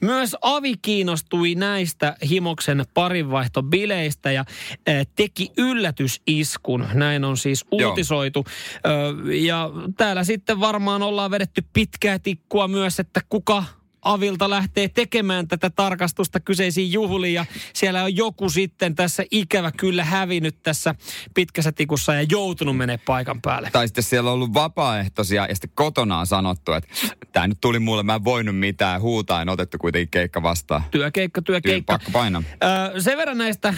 myös 0.01 0.35
Avi 0.41 0.73
kiinnostui 0.81 1.55
näistä 1.55 2.15
himoksen 2.29 2.85
parinvaihtobileistä 2.93 4.31
ja 4.31 4.45
ö, 4.89 5.05
teki 5.15 5.51
yllätysiskun. 5.57 6.87
Näin 6.93 7.25
on 7.25 7.37
siis 7.37 7.65
uutisoitu. 7.71 8.45
Ö, 8.85 9.33
ja 9.35 9.69
täällä 9.97 10.23
sitten 10.23 10.59
varmaan 10.59 11.01
ollaan 11.01 11.31
vedetty 11.31 11.63
pitkää 11.73 12.19
tikkua 12.19 12.67
myös, 12.67 12.99
että 12.99 13.21
kuka 13.29 13.63
Avilta 14.01 14.49
lähtee 14.49 14.89
tekemään 14.89 15.47
tätä 15.47 15.69
tarkastusta 15.69 16.39
kyseisiin 16.39 16.91
juhliin 16.91 17.33
ja 17.33 17.45
siellä 17.73 18.03
on 18.03 18.15
joku 18.15 18.49
sitten 18.49 18.95
tässä 18.95 19.23
ikävä 19.31 19.71
kyllä 19.71 20.03
hävinnyt 20.03 20.63
tässä 20.63 20.95
pitkässä 21.33 21.71
tikussa 21.71 22.13
ja 22.13 22.25
joutunut 22.31 22.77
menee 22.77 22.99
paikan 23.05 23.41
päälle. 23.41 23.69
Tai 23.71 23.87
sitten 23.87 24.03
siellä 24.03 24.29
on 24.29 24.33
ollut 24.33 24.53
vapaaehtoisia 24.53 25.45
ja 25.45 25.55
sitten 25.55 25.71
kotona 25.73 26.19
on 26.19 26.27
sanottu, 26.27 26.73
että 26.73 26.89
tämä 27.31 27.47
nyt 27.47 27.57
tuli 27.61 27.79
mulle, 27.79 28.03
mä 28.03 28.15
en 28.15 28.23
voinut 28.23 28.59
mitään, 28.59 29.01
huutain 29.01 29.49
otettu 29.49 29.77
kuitenkin 29.77 30.09
keikka 30.11 30.43
vastaan. 30.43 30.83
Työkeikka, 30.91 31.41
työkeikka. 31.41 31.93
Pakko 31.93 32.11
painaa. 32.11 32.43
Öö, 32.63 33.01
sen 33.01 33.17
verran 33.17 33.37
näistä 33.37 33.73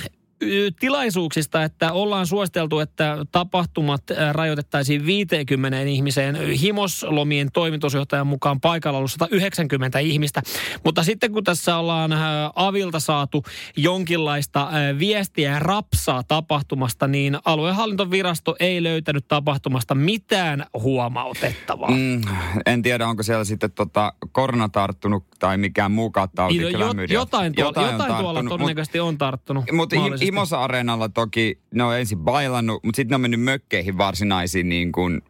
tilaisuuksista, 0.79 1.63
että 1.63 1.91
ollaan 1.91 2.27
suositeltu, 2.27 2.79
että 2.79 3.17
tapahtumat 3.31 4.03
rajoitettaisiin 4.31 5.05
50 5.05 5.81
ihmiseen. 5.81 6.35
Himoslomien 6.35 7.51
toimitusjohtajan 7.51 8.27
mukaan 8.27 8.61
paikalla 8.61 8.97
ollut 8.97 9.11
190 9.11 9.99
ihmistä. 9.99 10.41
Mutta 10.85 11.03
sitten 11.03 11.31
kun 11.31 11.43
tässä 11.43 11.77
ollaan 11.77 12.11
Avilta 12.55 12.99
saatu 12.99 13.43
jonkinlaista 13.77 14.69
viestiä 14.99 15.51
ja 15.51 15.59
rapsaa 15.59 16.23
tapahtumasta, 16.23 17.07
niin 17.07 17.37
aluehallintovirasto 17.45 18.55
ei 18.59 18.83
löytänyt 18.83 19.27
tapahtumasta 19.27 19.95
mitään 19.95 20.65
huomautettavaa. 20.73 21.91
Mm, 21.91 22.21
en 22.65 22.81
tiedä, 22.81 23.07
onko 23.07 23.23
siellä 23.23 23.43
sitten 23.43 23.71
tota 23.71 24.13
korona 24.31 24.69
tarttunut 24.69 25.25
tai 25.39 25.57
mikään 25.57 25.91
muu 25.91 26.11
tauti. 26.35 26.57
Jo, 26.57 26.69
jotain, 26.69 26.97
jotain, 27.09 27.55
tuolla, 27.55 27.69
jotain, 27.69 27.91
jotain 27.91 28.21
tuolla 28.21 28.43
todennäköisesti 28.43 28.99
on 28.99 29.17
tarttunut. 29.17 29.65
Mutta 29.71 29.95
Imosa-areenalla 30.31 31.09
toki 31.09 31.59
ne 31.73 31.83
on 31.83 31.97
ensin 31.97 32.17
bailannut, 32.17 32.83
mutta 32.83 32.95
sitten 32.95 33.09
ne 33.09 33.15
on 33.15 33.21
mennyt 33.21 33.41
mökkeihin 33.41 33.97
varsinaisiin 33.97 34.69
niin 34.69 34.91
kuin 34.91 35.21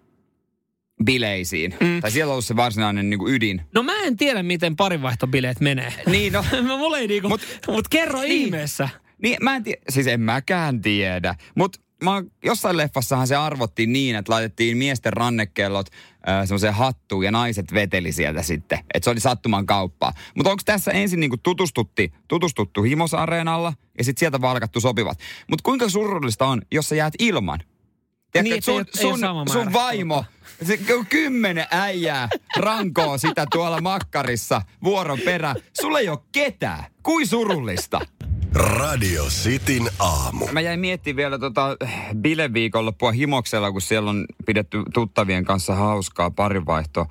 bileisiin. 1.04 1.76
Mm. 1.80 2.02
Tai 2.02 2.12
siellä 2.12 2.30
on 2.30 2.34
ollut 2.34 2.46
se 2.46 2.56
varsinainen 2.56 3.10
niin 3.10 3.20
kuin 3.20 3.34
ydin. 3.34 3.62
No 3.74 3.84
mä 3.84 4.04
en 4.04 4.18
tiedä, 4.18 4.44
miten 4.44 4.76
parinvaihtobileet 4.76 5.60
menee. 5.60 5.94
Niin 6.06 6.34
no. 6.34 6.46
Mulla 6.78 6.98
ei 6.98 7.08
niinku, 7.08 7.30
mut, 7.30 7.42
mut 7.68 7.88
kerro 7.88 8.22
niin, 8.22 8.32
ihmeessä. 8.32 8.90
Niin, 9.24 9.38
mä 9.42 9.56
en 9.56 9.64
tiedä, 9.64 9.82
siis 9.90 10.08
en 10.08 10.22
mäkään 10.22 10.82
tiedä. 10.82 11.36
Mutta 11.56 11.80
mä, 12.02 12.24
jossain 12.44 12.78
leffassahan 12.78 13.28
se 13.28 13.36
arvottiin 13.36 13.94
niin, 13.94 14.16
että 14.16 14.32
laitettiin 14.32 14.78
miesten 14.78 15.14
rannekellot 15.14 15.88
äh, 16.30 16.48
semmoiseen 16.48 16.74
hattuun 16.74 17.24
ja 17.24 17.32
naiset 17.32 17.74
veteli 17.74 18.12
sieltä 18.12 18.44
sitten. 18.44 18.80
Että 18.94 19.04
se 19.04 19.10
oli 19.10 19.20
sattuman 19.20 19.66
kauppaa. 19.66 20.14
Mutta 20.36 20.52
onko 20.52 20.62
tässä 20.66 20.92
ensin 20.92 21.20
niinku 21.20 21.38
tutustutti, 21.38 22.14
tutustuttu 22.28 22.84
himosareenalla 22.84 23.74
ja 23.98 24.04
sitten 24.04 24.20
sieltä 24.20 24.42
valkattu 24.42 24.82
sopivat. 24.82 25.20
Mutta 25.50 25.64
kuinka 25.64 25.90
surullista 25.90 26.46
on, 26.46 26.62
jos 26.72 26.90
sä 26.90 26.96
jäät 26.96 27.14
ilman? 27.20 27.60
Tiedätkö, 28.32 28.54
niin, 28.54 28.64
sun, 28.64 28.80
ei, 28.80 29.02
sun, 29.02 29.26
ei 29.26 29.54
sun 29.54 29.74
vaimo, 29.74 30.26
se 30.64 30.80
kymmenen 31.10 31.66
äijää 31.72 32.30
rankoo 32.58 33.18
sitä 33.18 33.46
tuolla 33.52 33.82
makkarissa 33.82 34.62
vuoron 34.84 35.20
perä. 35.26 35.56
Sulla 35.82 36.00
ei 36.00 36.10
ole 36.10 36.20
ketään. 36.32 36.84
Kuin 37.04 37.28
surullista. 37.28 38.00
Radio 38.56 39.26
Cityn 39.26 39.90
aamu. 40.00 40.48
Mä 40.52 40.62
jäin 40.62 40.80
miettimään 40.80 41.18
vielä 41.18 41.40
tota 41.40 41.78
bileviikonloppua 42.18 43.12
himoksella, 43.12 43.72
kun 43.72 43.82
siellä 43.82 44.10
on 44.10 44.26
pidetty 44.46 44.84
tuttavien 44.94 45.46
kanssa 45.46 45.76
hauskaa 45.76 46.32
parivaihto 46.32 47.06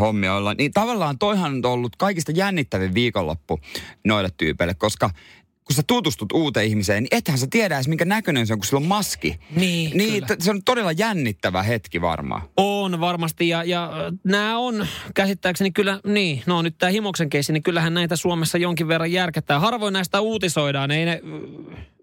hommia 0.00 0.34
olla. 0.34 0.54
Niin 0.54 0.72
tavallaan 0.72 1.18
toihan 1.18 1.52
on 1.52 1.72
ollut 1.72 1.96
kaikista 1.96 2.32
jännittävin 2.32 2.94
viikonloppu 2.94 3.60
noille 4.04 4.28
tyypeille, 4.36 4.74
koska 4.74 5.10
kun 5.72 5.76
sä 5.76 5.82
tutustut 5.86 6.32
uuteen 6.32 6.66
ihmiseen, 6.66 7.02
niin 7.02 7.18
ethän 7.18 7.38
sä 7.38 7.46
tiedä 7.50 7.74
edes 7.74 7.88
minkä 7.88 8.04
näköinen 8.04 8.46
se 8.46 8.52
on, 8.52 8.58
kun 8.58 8.66
sillä 8.66 8.80
on 8.80 8.86
maski. 8.86 9.38
Niin, 9.56 9.96
niin 9.96 10.26
t- 10.26 10.40
se 10.40 10.50
on 10.50 10.64
todella 10.64 10.92
jännittävä 10.92 11.62
hetki 11.62 12.00
varmaan. 12.00 12.42
On 12.56 13.00
varmasti 13.00 13.48
ja, 13.48 13.64
ja 13.64 13.90
nämä 14.24 14.58
on 14.58 14.86
käsittääkseni 15.14 15.70
kyllä, 15.70 16.00
niin, 16.06 16.42
no 16.46 16.62
nyt 16.62 16.74
tämä 16.78 16.90
Himoksen 16.90 17.30
keissi, 17.30 17.52
niin 17.52 17.62
kyllähän 17.62 17.94
näitä 17.94 18.16
Suomessa 18.16 18.58
jonkin 18.58 18.88
verran 18.88 19.12
järkättää. 19.12 19.60
Harvoin 19.60 19.92
näistä 19.92 20.20
uutisoidaan, 20.20 20.90
ei 20.90 21.04
ne 21.04 21.20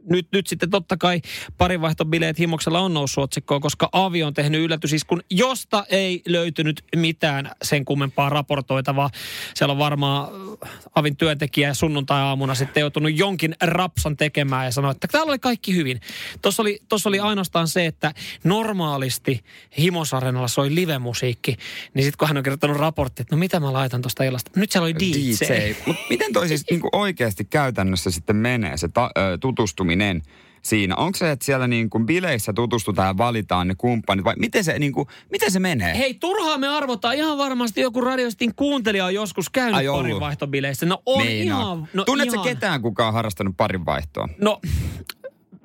nyt, 0.10 0.27
nyt 0.32 0.48
sitten 0.48 0.70
totta 0.70 0.98
kai 0.98 1.22
parinvaihtobileet 1.58 2.39
Himoksella 2.39 2.79
on 2.79 2.94
noussut 2.94 3.24
otsikkoon, 3.24 3.62
koska 3.62 3.89
Avi 3.91 4.24
on 4.24 4.34
tehnyt 4.34 4.62
yllätysiskun, 4.62 5.22
josta 5.29 5.86
ei 5.89 6.22
löytynyt 6.27 6.84
mitään 6.96 7.51
sen 7.63 7.86
kummempaa 7.86 8.29
raportoitavaa. 8.29 9.10
Siellä 9.53 9.72
on 9.72 9.77
varmaan 9.77 10.29
äh, 10.63 10.72
Avin 10.96 11.15
työntekijä 11.15 11.74
sunnuntai-aamuna 11.74 12.56
sitten 12.56 12.82
joutunut 12.82 13.18
jonkin 13.18 13.56
rapsan 13.62 14.18
tekemään 14.18 14.65
ja 14.65 14.72
sanoi, 14.72 14.91
että 14.91 15.08
täällä 15.08 15.29
oli 15.29 15.39
kaikki 15.39 15.75
hyvin. 15.75 16.01
Tuossa 16.41 16.62
oli, 16.62 16.79
tossa 16.89 17.10
oli 17.10 17.20
ainoastaan 17.20 17.68
se, 17.68 17.86
että 17.86 18.13
normaalisti 18.44 19.44
Himosarenalla 19.77 20.48
soi 20.48 20.75
live-musiikki, 20.75 21.56
niin 21.94 22.03
sitten 22.03 22.18
kun 22.18 22.27
hän 22.27 22.38
on 22.38 22.44
kertonut 22.44 22.77
raportti, 22.77 23.22
että 23.22 23.36
no 23.36 23.39
mitä 23.39 23.60
mä 23.60 23.74
laitan 23.74 24.01
tuosta 24.01 24.24
illasta. 24.24 24.51
Nyt 24.56 24.72
siellä 24.72 24.86
oli 24.86 24.96
DJ. 24.96 25.13
DJ. 25.13 25.75
Mut 25.86 25.96
miten 26.10 26.34
toi 26.34 26.48
siis 26.48 26.65
niinku 26.72 26.89
oikeasti 26.94 27.46
käytännössä 27.46 28.12
sitten 28.12 28.36
menee 28.36 28.77
se 28.77 28.88
ta- 28.88 29.12
tutustuminen? 29.39 29.88
Ihminen 29.89 30.22
siinä? 30.62 30.96
Onko 30.96 31.17
se, 31.17 31.31
että 31.31 31.46
siellä 31.46 31.67
niin 31.67 31.89
kuin 31.89 32.05
bileissä 32.05 32.53
tutustutaan 32.53 33.08
ja 33.08 33.17
valitaan 33.17 33.67
ne 33.67 33.75
kumppanit 33.75 34.25
vai 34.25 34.34
miten 34.38 34.63
se, 34.63 34.79
niin 34.79 34.93
kuin, 34.93 35.08
miten 35.31 35.51
se 35.51 35.60
menee? 35.60 35.98
Hei, 35.98 36.13
turhaa 36.13 36.58
me 36.58 36.67
arvotaan. 36.67 37.15
Ihan 37.15 37.38
varmasti 37.38 37.81
joku 37.81 38.01
radiostin 38.01 38.55
kuuntelija 38.55 39.05
on 39.05 39.13
joskus 39.13 39.50
käynyt 39.50 39.86
parinvaihtobileissä. 39.91 40.86
No 40.86 41.01
on 41.05 41.25
Meina. 41.25 41.43
ihan... 41.43 41.89
No 41.93 42.03
Tunnetko 42.05 42.34
ihan... 42.34 42.48
ketään, 42.48 42.81
kuka 42.81 43.08
on 43.08 43.13
harrastanut 43.13 43.58
parinvaihtoa? 43.58 44.29
No 44.41 44.60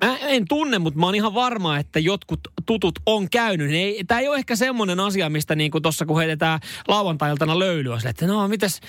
Mä 0.03 0.17
en 0.17 0.45
tunne, 0.49 0.79
mutta 0.79 0.99
mä 0.99 1.05
oon 1.05 1.15
ihan 1.15 1.33
varma, 1.33 1.77
että 1.77 1.99
jotkut 1.99 2.39
tutut 2.65 2.99
on 3.05 3.29
käynyt. 3.29 3.71
Ei, 3.71 4.03
Tämä 4.03 4.19
ei 4.19 4.27
ole 4.27 4.37
ehkä 4.37 4.55
semmoinen 4.55 4.99
asia, 4.99 5.29
mistä 5.29 5.55
niin 5.55 5.71
kuin 5.71 5.81
tuossa 5.81 6.05
kun 6.05 6.17
heitetään 6.17 6.59
lauantailtana 6.87 7.59
löylyä, 7.59 7.99
sille, 7.99 8.09
että 8.09 8.27
no 8.27 8.47
mitäs, 8.47 8.79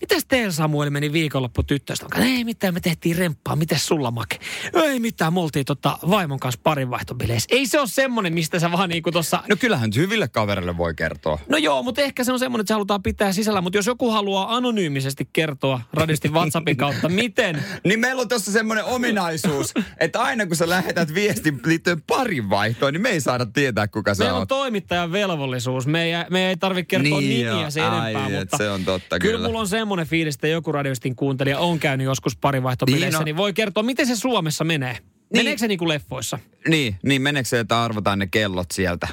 mitäs 0.00 0.24
teillä 0.28 0.52
Samuel 0.52 0.90
meni 0.90 1.12
viikonloppu 1.12 1.62
tyttöistä? 1.62 2.06
Ei 2.16 2.44
mitään, 2.44 2.74
me 2.74 2.80
tehtiin 2.80 3.16
remppaa, 3.16 3.56
mitäs 3.56 3.86
sulla 3.86 4.10
Make? 4.10 4.38
Ei 4.74 5.00
mitään, 5.00 5.32
me 5.34 5.40
oltiin 5.40 5.64
tota 5.64 5.98
vaimon 6.10 6.40
kanssa 6.40 6.60
parinvaihtobileissä. 6.64 7.48
Ei 7.50 7.66
se 7.66 7.80
ole 7.80 7.88
semmoinen, 7.88 8.34
mistä 8.34 8.58
sä 8.58 8.72
vaan 8.72 8.88
niin 8.88 9.02
kuin 9.02 9.12
tuossa... 9.12 9.42
No 9.48 9.56
kyllähän 9.56 9.90
hyville 9.96 10.28
kavereille 10.28 10.76
voi 10.76 10.94
kertoa. 10.94 11.38
No 11.48 11.56
joo, 11.56 11.82
mutta 11.82 12.02
ehkä 12.02 12.24
se 12.24 12.32
on 12.32 12.38
semmoinen, 12.38 12.62
että 12.62 12.68
se 12.68 12.74
halutaan 12.74 13.02
pitää 13.02 13.32
sisällä. 13.32 13.60
Mutta 13.60 13.78
jos 13.78 13.86
joku 13.86 14.10
haluaa 14.10 14.56
anonyymisesti 14.56 15.28
kertoa 15.32 15.80
radistin 15.92 16.32
WhatsAppin 16.32 16.76
kautta, 16.76 17.08
miten... 17.08 17.64
niin 17.84 18.00
meillä 18.00 18.22
on 18.22 18.28
tuossa 18.28 18.52
semmoinen 18.52 18.84
ominaisuus, 18.84 19.74
että 20.00 20.22
aina 20.22 20.45
kun 20.48 20.56
sä 20.56 20.68
lähetät 20.68 21.14
viestin 21.14 21.60
liittyen 21.66 22.02
parin 22.02 22.50
vaihtoon, 22.50 22.92
niin 22.92 23.02
me 23.02 23.08
ei 23.10 23.20
saada 23.20 23.46
tietää, 23.46 23.88
kuka 23.88 24.14
sä 24.14 24.22
Meillä 24.24 24.34
on 24.36 24.40
oot. 24.40 24.48
toimittajan 24.48 25.12
velvollisuus. 25.12 25.86
Me 25.86 26.02
ei, 26.02 26.12
me 26.30 26.48
ei 26.48 26.56
tarvitse 26.56 26.86
kertoa 26.88 27.20
Niin 27.20 27.46
nimiä 27.46 27.90
Ai, 27.90 28.12
enempää, 28.14 28.40
mutta 28.40 28.56
se 28.56 28.70
on 28.70 28.84
totta, 28.84 29.18
kyllä. 29.18 29.36
kyllä. 29.36 29.48
mulla 29.48 29.60
on 29.60 29.68
semmoinen 29.68 30.06
fiilis, 30.06 30.34
että 30.34 30.48
joku 30.48 30.72
radioistin 30.72 31.16
kuuntelija 31.16 31.58
on 31.58 31.78
käynyt 31.78 32.04
joskus 32.04 32.36
parivaihtopeleissä, 32.36 33.06
niin, 33.08 33.18
Niin, 33.18 33.24
niin 33.24 33.36
no- 33.36 33.42
voi 33.42 33.52
kertoa, 33.52 33.82
miten 33.82 34.06
se 34.06 34.16
Suomessa 34.16 34.64
menee. 34.64 34.98
Meneekö 35.32 35.58
se 35.58 35.68
niin 35.68 35.78
kuin 35.78 35.88
leffoissa? 35.88 36.38
Niin, 36.68 36.96
niin 37.02 37.22
meneekö 37.22 37.48
se, 37.48 37.58
että 37.60 37.82
arvotaan 37.82 38.18
ne 38.18 38.26
kellot 38.26 38.70
sieltä? 38.72 39.08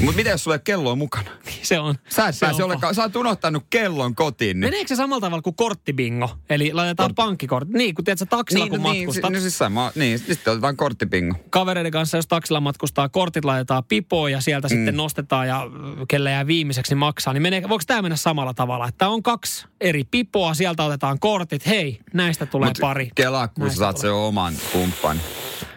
Mutta 0.00 0.16
mitä 0.16 0.30
jos 0.30 0.44
sulla 0.44 0.54
ei 0.54 0.56
ole 0.56 0.62
kelloa 0.64 0.94
mukana? 0.96 1.30
Se 1.62 1.78
on. 1.78 1.94
Sä 2.08 2.28
et 2.28 2.34
se 2.34 2.46
pääse 2.46 2.62
on 2.62 2.64
ollenkaan, 2.64 2.94
sä 2.94 3.02
oot 3.02 3.16
unohtanut 3.16 3.64
kellon 3.70 4.14
kotiin. 4.14 4.60
Niin. 4.60 4.66
Meneekö 4.66 4.88
se 4.88 4.96
samalla 4.96 5.20
tavalla 5.20 5.42
kuin 5.42 5.56
korttibingo? 5.56 6.30
Eli 6.50 6.72
laitetaan 6.72 7.14
pankkikortti. 7.14 7.72
Niin, 7.78 7.94
kun 7.94 8.04
tiedät 8.04 8.18
sä 8.18 8.26
taksilla, 8.26 8.64
Niin, 8.64 8.70
kun 8.70 8.82
no 8.82 8.92
niin, 8.92 9.02
matkustat. 9.06 9.28
si- 9.30 9.34
no 9.34 9.40
siis 9.40 9.58
sama, 9.58 9.92
niin, 9.94 10.18
sitten 10.18 10.52
otetaan 10.52 10.76
korttipingo. 10.76 11.36
kavereiden 11.50 11.92
kanssa, 11.92 12.18
jos 12.18 12.26
taksilla 12.26 12.60
matkustaa, 12.60 13.08
kortit 13.08 13.44
laitetaan 13.44 13.84
pipoon 13.84 14.32
ja 14.32 14.40
sieltä 14.40 14.68
mm. 14.68 14.74
sitten 14.76 14.96
nostetaan 14.96 15.48
ja 15.48 15.62
äh, 15.62 15.70
kelle 16.08 16.30
jää 16.30 16.46
viimeiseksi 16.46 16.92
niin 16.92 16.98
maksaa. 16.98 17.32
Niin 17.32 17.42
menee, 17.42 17.62
voiko 17.68 17.84
tämä 17.86 18.02
mennä 18.02 18.16
samalla 18.16 18.54
tavalla? 18.54 18.88
Että 18.88 19.08
on 19.08 19.22
kaksi 19.22 19.66
eri 19.80 20.04
pipoa, 20.04 20.54
sieltä 20.54 20.84
otetaan 20.84 21.18
kortit. 21.20 21.66
Hei, 21.66 22.00
näistä 22.14 22.46
tulee 22.46 22.68
Mut 22.68 22.78
pari. 22.80 23.10
Kelaa, 23.14 23.48
kun 23.48 23.54
sä 23.56 23.62
Näistä 23.64 23.78
saat 23.78 23.96
tulee. 23.96 24.02
sen 24.10 24.12
oman 24.12 24.54
kumppan. 24.72 25.20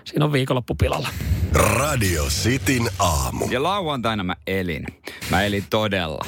Siinä 0.10 0.25
on 0.25 0.32
viikonloppu 0.32 0.75
pilalla. 0.75 1.10
Radio 1.54 2.25
Cityn 2.25 2.89
aamu. 3.00 3.48
Ja 3.51 3.63
lauantaina 3.63 4.24
mä 4.24 4.36
elin. 4.48 4.84
Mä 5.32 5.44
elin 5.44 5.63
todella. 5.70 6.25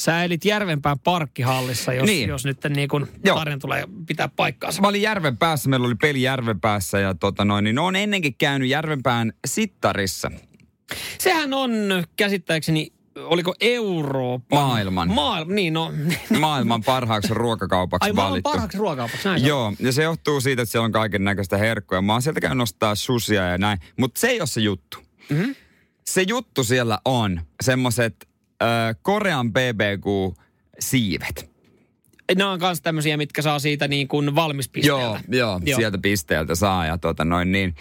Sä 0.00 0.24
elit 0.24 0.44
Järvenpään 0.44 0.98
parkkihallissa, 0.98 1.92
jos, 1.92 2.06
Niin. 2.06 2.28
jos 2.28 2.44
nyt 2.44 2.58
niin 2.68 2.88
kun 2.88 3.08
Joo. 3.24 3.36
tarina 3.38 3.58
tulee 3.58 3.84
pitää 4.06 4.28
paikkaansa. 4.28 4.82
Mä 4.82 4.88
olin 4.88 5.02
Järven 5.02 5.36
päässä, 5.36 5.68
meillä 5.68 5.86
oli 5.86 5.94
peli 5.94 6.22
Järven 6.22 6.60
päässä 6.60 7.00
ja 7.00 7.14
tota 7.14 7.44
noin, 7.44 7.64
niin 7.64 7.78
on 7.78 7.96
ennenkin 7.96 8.34
käynyt 8.34 8.68
Järvenpään 8.68 9.32
sittarissa. 9.46 10.30
Sehän 11.18 11.54
on 11.54 11.70
käsittääkseni, 12.16 12.92
oliko 13.16 13.54
Euroopan... 13.60 14.58
Maailman. 14.58 15.08
Maailman, 15.08 15.54
niin 15.54 15.72
no. 15.72 15.92
Maailman 16.40 16.82
parhaaksi 16.82 17.34
ruokakaupaksi 17.34 18.08
Ai 18.08 18.12
maailman 18.12 18.30
valittu. 18.30 18.50
parhaaksi 18.50 18.78
ruokakaupaksi, 18.78 19.28
näin. 19.28 19.46
Joo, 19.46 19.72
ja 19.78 19.92
se 19.92 20.02
johtuu 20.02 20.40
siitä, 20.40 20.62
että 20.62 20.70
siellä 20.72 20.84
on 20.84 20.92
kaiken 20.92 21.24
näköistä 21.24 21.56
herkkoja. 21.56 22.02
Mä 22.02 22.12
oon 22.12 22.22
sieltä 22.22 22.40
käynyt 22.40 22.58
nostaa 22.58 22.94
susia 22.94 23.48
ja 23.48 23.58
näin. 23.58 23.78
Mutta 23.98 24.20
se 24.20 24.28
ei 24.28 24.40
ole 24.40 24.46
se 24.46 24.60
juttu. 24.60 24.98
Mhm. 25.30 25.50
Se 26.04 26.22
juttu 26.22 26.64
siellä 26.64 26.98
on 27.04 27.40
semmoset 27.62 28.28
äh, 28.62 28.96
Korean 29.02 29.52
BBQ-siivet. 29.52 31.50
Nämä 32.36 32.50
on 32.50 32.60
myös 32.60 32.80
tämmöisiä, 32.80 33.16
mitkä 33.16 33.42
saa 33.42 33.58
siitä 33.58 33.88
niin 33.88 34.08
kuin 34.08 34.34
valmispisteeltä. 34.34 35.02
Joo, 35.02 35.18
joo, 35.28 35.60
joo, 35.64 35.78
sieltä 35.78 35.98
pisteeltä 35.98 36.54
saa 36.54 36.86
ja 36.86 36.98
tota 36.98 37.24
noin 37.24 37.52
niin. 37.52 37.74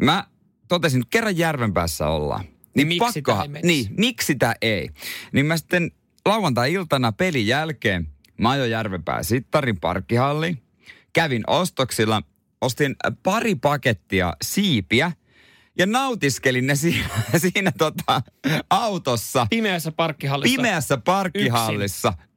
Mä 0.00 0.24
totesin, 0.68 1.00
että 1.00 1.10
kerran 1.10 1.38
Järvenpäässä 1.38 2.08
ollaan. 2.08 2.44
Niin 2.74 2.88
Miksi 2.88 3.22
tää 3.22 3.42
ei 3.42 3.48
menisi? 3.48 3.66
Niin, 3.66 3.94
miksi 3.98 4.34
tää 4.34 4.54
ei? 4.62 4.90
Niin 5.32 5.46
mä 5.46 5.56
sitten 5.56 5.90
lauantai-iltana 6.26 7.12
pelin 7.12 7.46
jälkeen, 7.46 8.08
mä 8.38 8.50
ajoin 8.50 8.70
Järvenpään 8.70 9.24
Sittarin 9.24 9.80
parkkihalliin, 9.80 10.62
kävin 11.12 11.42
ostoksilla, 11.46 12.22
ostin 12.60 12.96
pari 13.22 13.54
pakettia 13.54 14.36
siipiä 14.42 15.12
ja 15.78 15.86
nautiskelin 15.86 16.66
ne 16.66 16.74
siinä, 16.74 17.08
siinä 17.36 17.72
tota, 17.78 18.22
autossa 18.70 19.46
Pimeässä 19.50 19.92
parkkihallissa. 19.92 20.56
pimeässä 20.56 20.96
parkkihallissa 20.96 22.08
yksin. 22.08 22.33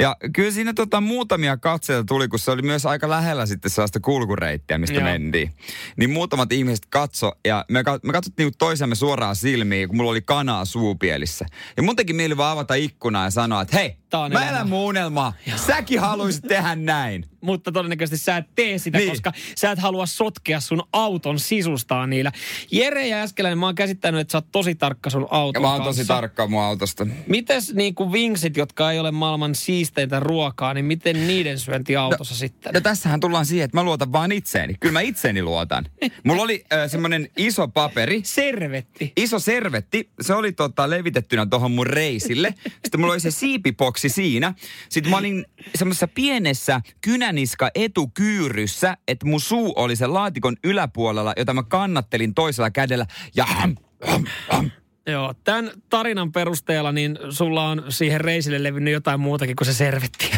Ja 0.00 0.16
kyllä 0.34 0.50
siinä 0.50 0.72
tota 0.72 1.00
muutamia 1.00 1.56
katseita 1.56 2.04
tuli, 2.04 2.28
kun 2.28 2.38
se 2.38 2.50
oli 2.50 2.62
myös 2.62 2.86
aika 2.86 3.08
lähellä 3.08 3.46
sitten 3.46 3.70
sellaista 3.70 4.00
kulkureittiä, 4.00 4.78
mistä 4.78 4.96
Joo. 4.96 5.04
mentiin. 5.04 5.52
Niin 5.96 6.10
muutamat 6.10 6.52
ihmiset 6.52 6.86
katso 6.90 7.32
ja 7.44 7.64
me, 7.68 7.82
me 8.02 8.12
katsottiin 8.12 8.44
niinku 8.44 8.56
toisiamme 8.58 8.94
suoraan 8.94 9.36
silmiin, 9.36 9.88
kun 9.88 9.96
mulla 9.96 10.10
oli 10.10 10.22
kanaa 10.22 10.64
suupielissä. 10.64 11.46
Ja 11.76 11.82
mun 11.82 11.96
teki 11.96 12.12
mieli 12.12 12.36
vaan 12.36 12.52
avata 12.52 12.74
ikkunaa 12.74 13.24
ja 13.24 13.30
sanoa, 13.30 13.62
että 13.62 13.76
hei, 13.76 13.96
Tää 14.12 14.20
on 14.20 14.32
mä 14.32 14.38
elämä. 14.42 14.50
elän 14.56 14.68
mun 14.68 14.78
unelmaa. 14.78 15.32
Säkin 15.56 16.00
haluaisit 16.00 16.44
tehdä 16.48 16.74
näin. 16.74 17.26
mutta 17.40 17.72
todennäköisesti 17.72 18.24
sä 18.24 18.36
et 18.36 18.46
tee 18.54 18.78
sitä, 18.78 18.98
niin. 18.98 19.06
Niin. 19.06 19.12
koska 19.12 19.32
sä 19.56 19.70
et 19.70 19.78
halua 19.78 20.06
sotkea 20.06 20.60
sun 20.60 20.82
auton 20.92 21.38
sisustaa 21.38 22.06
niillä. 22.06 22.32
Jere 22.70 23.06
ja 23.08 23.22
Äskeläinen, 23.22 23.58
mä 23.58 23.66
oon 23.66 23.74
käsittänyt, 23.74 24.20
että 24.20 24.32
sä 24.32 24.38
oot 24.38 24.46
tosi 24.52 24.74
tarkka 24.74 25.10
sun 25.10 25.22
Ja 25.22 25.28
auton 25.30 25.62
mä 25.62 25.72
oon 25.72 25.82
kanssa. 25.82 26.00
tosi 26.00 26.08
tarkka 26.08 26.46
mun 26.46 26.62
autosta. 26.62 27.06
Mites 27.26 27.74
niin 27.74 27.94
kuin 27.94 28.12
vinksit, 28.12 28.56
jotka 28.56 28.92
ei 28.92 28.98
ole 28.98 29.10
maailman 29.10 29.54
siisteintä 29.54 30.20
ruokaa, 30.20 30.74
niin 30.74 30.84
miten 30.84 31.26
niiden 31.26 31.58
syönti 31.58 31.96
autossa 31.96 32.34
no, 32.34 32.38
sitten? 32.38 32.74
No 32.74 32.80
tässähän 32.80 33.20
tullaan 33.20 33.46
siihen, 33.46 33.64
että 33.64 33.76
mä 33.76 33.82
luotan 33.82 34.12
vaan 34.12 34.32
itseeni. 34.32 34.74
Kyllä 34.80 34.92
mä 34.92 35.00
itseeni 35.00 35.42
luotan. 35.42 35.86
Mulla 36.24 36.42
oli 36.42 36.64
äh, 36.72 36.90
semmonen 36.90 37.28
iso 37.36 37.68
paperi, 37.68 38.20
Servetti. 38.24 39.12
iso 39.16 39.38
servetti. 39.38 40.10
Se 40.20 40.34
oli 40.34 40.52
tota, 40.52 40.90
levitettynä 40.90 41.46
tuohon 41.46 41.70
mun 41.70 41.86
reisille. 41.86 42.54
Sitten 42.64 43.00
mulla 43.00 43.12
oli 43.12 43.20
se 43.20 43.30
siipipoksi 43.30 44.01
siinä. 44.08 44.54
Sitten 44.88 45.10
mä 45.10 45.16
olin 45.16 45.44
semmoisessa 45.74 46.08
pienessä 46.08 46.80
kynäniska 47.00 47.70
etukyyryssä, 47.74 48.96
että 49.08 49.26
mun 49.26 49.40
suu 49.40 49.72
oli 49.76 49.96
sen 49.96 50.14
laatikon 50.14 50.56
yläpuolella, 50.64 51.32
jota 51.36 51.54
mä 51.54 51.62
kannattelin 51.62 52.34
toisella 52.34 52.70
kädellä. 52.70 53.06
Ja 53.36 53.44
ham, 53.44 53.76
ham, 54.06 54.24
ham. 54.48 54.70
Joo, 55.06 55.34
tämän 55.44 55.70
tarinan 55.90 56.32
perusteella 56.32 56.92
niin 56.92 57.18
sulla 57.30 57.68
on 57.68 57.84
siihen 57.88 58.20
reisille 58.20 58.62
levinnyt 58.62 58.92
jotain 58.92 59.20
muutakin 59.20 59.56
kuin 59.56 59.66
se 59.66 59.72
servetti. 59.72 60.30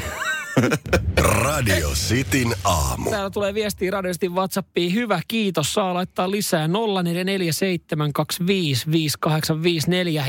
Radio 1.16 1.90
Cityn 1.90 2.54
aamu. 2.64 3.10
Täällä 3.10 3.30
tulee 3.30 3.54
viestiä 3.54 3.90
radiosti 3.90 4.28
WhatsAppiin. 4.28 4.94
Hyvä, 4.94 5.20
kiitos. 5.28 5.74
Saa 5.74 5.94
laittaa 5.94 6.30
lisää 6.30 6.66
0447255854. 6.66 6.70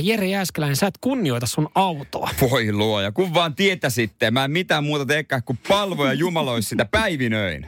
Jere 0.01 0.27
Jääskeläinen, 0.27 0.75
sä 0.75 0.87
et 0.87 0.97
kunnioita 1.01 1.45
sun 1.45 1.69
autoa. 1.75 2.29
Voi 2.41 2.71
luoja, 2.71 3.11
kun 3.11 3.33
vaan 3.33 3.55
tietäisitte. 3.55 4.31
Mä 4.31 4.45
en 4.45 4.51
mitään 4.51 4.83
muuta 4.83 5.05
teekään 5.05 5.43
kuin 5.43 5.59
palvoja 5.67 6.13
jumalois 6.13 6.69
sitä 6.69 6.85
päivinöin. 6.85 7.67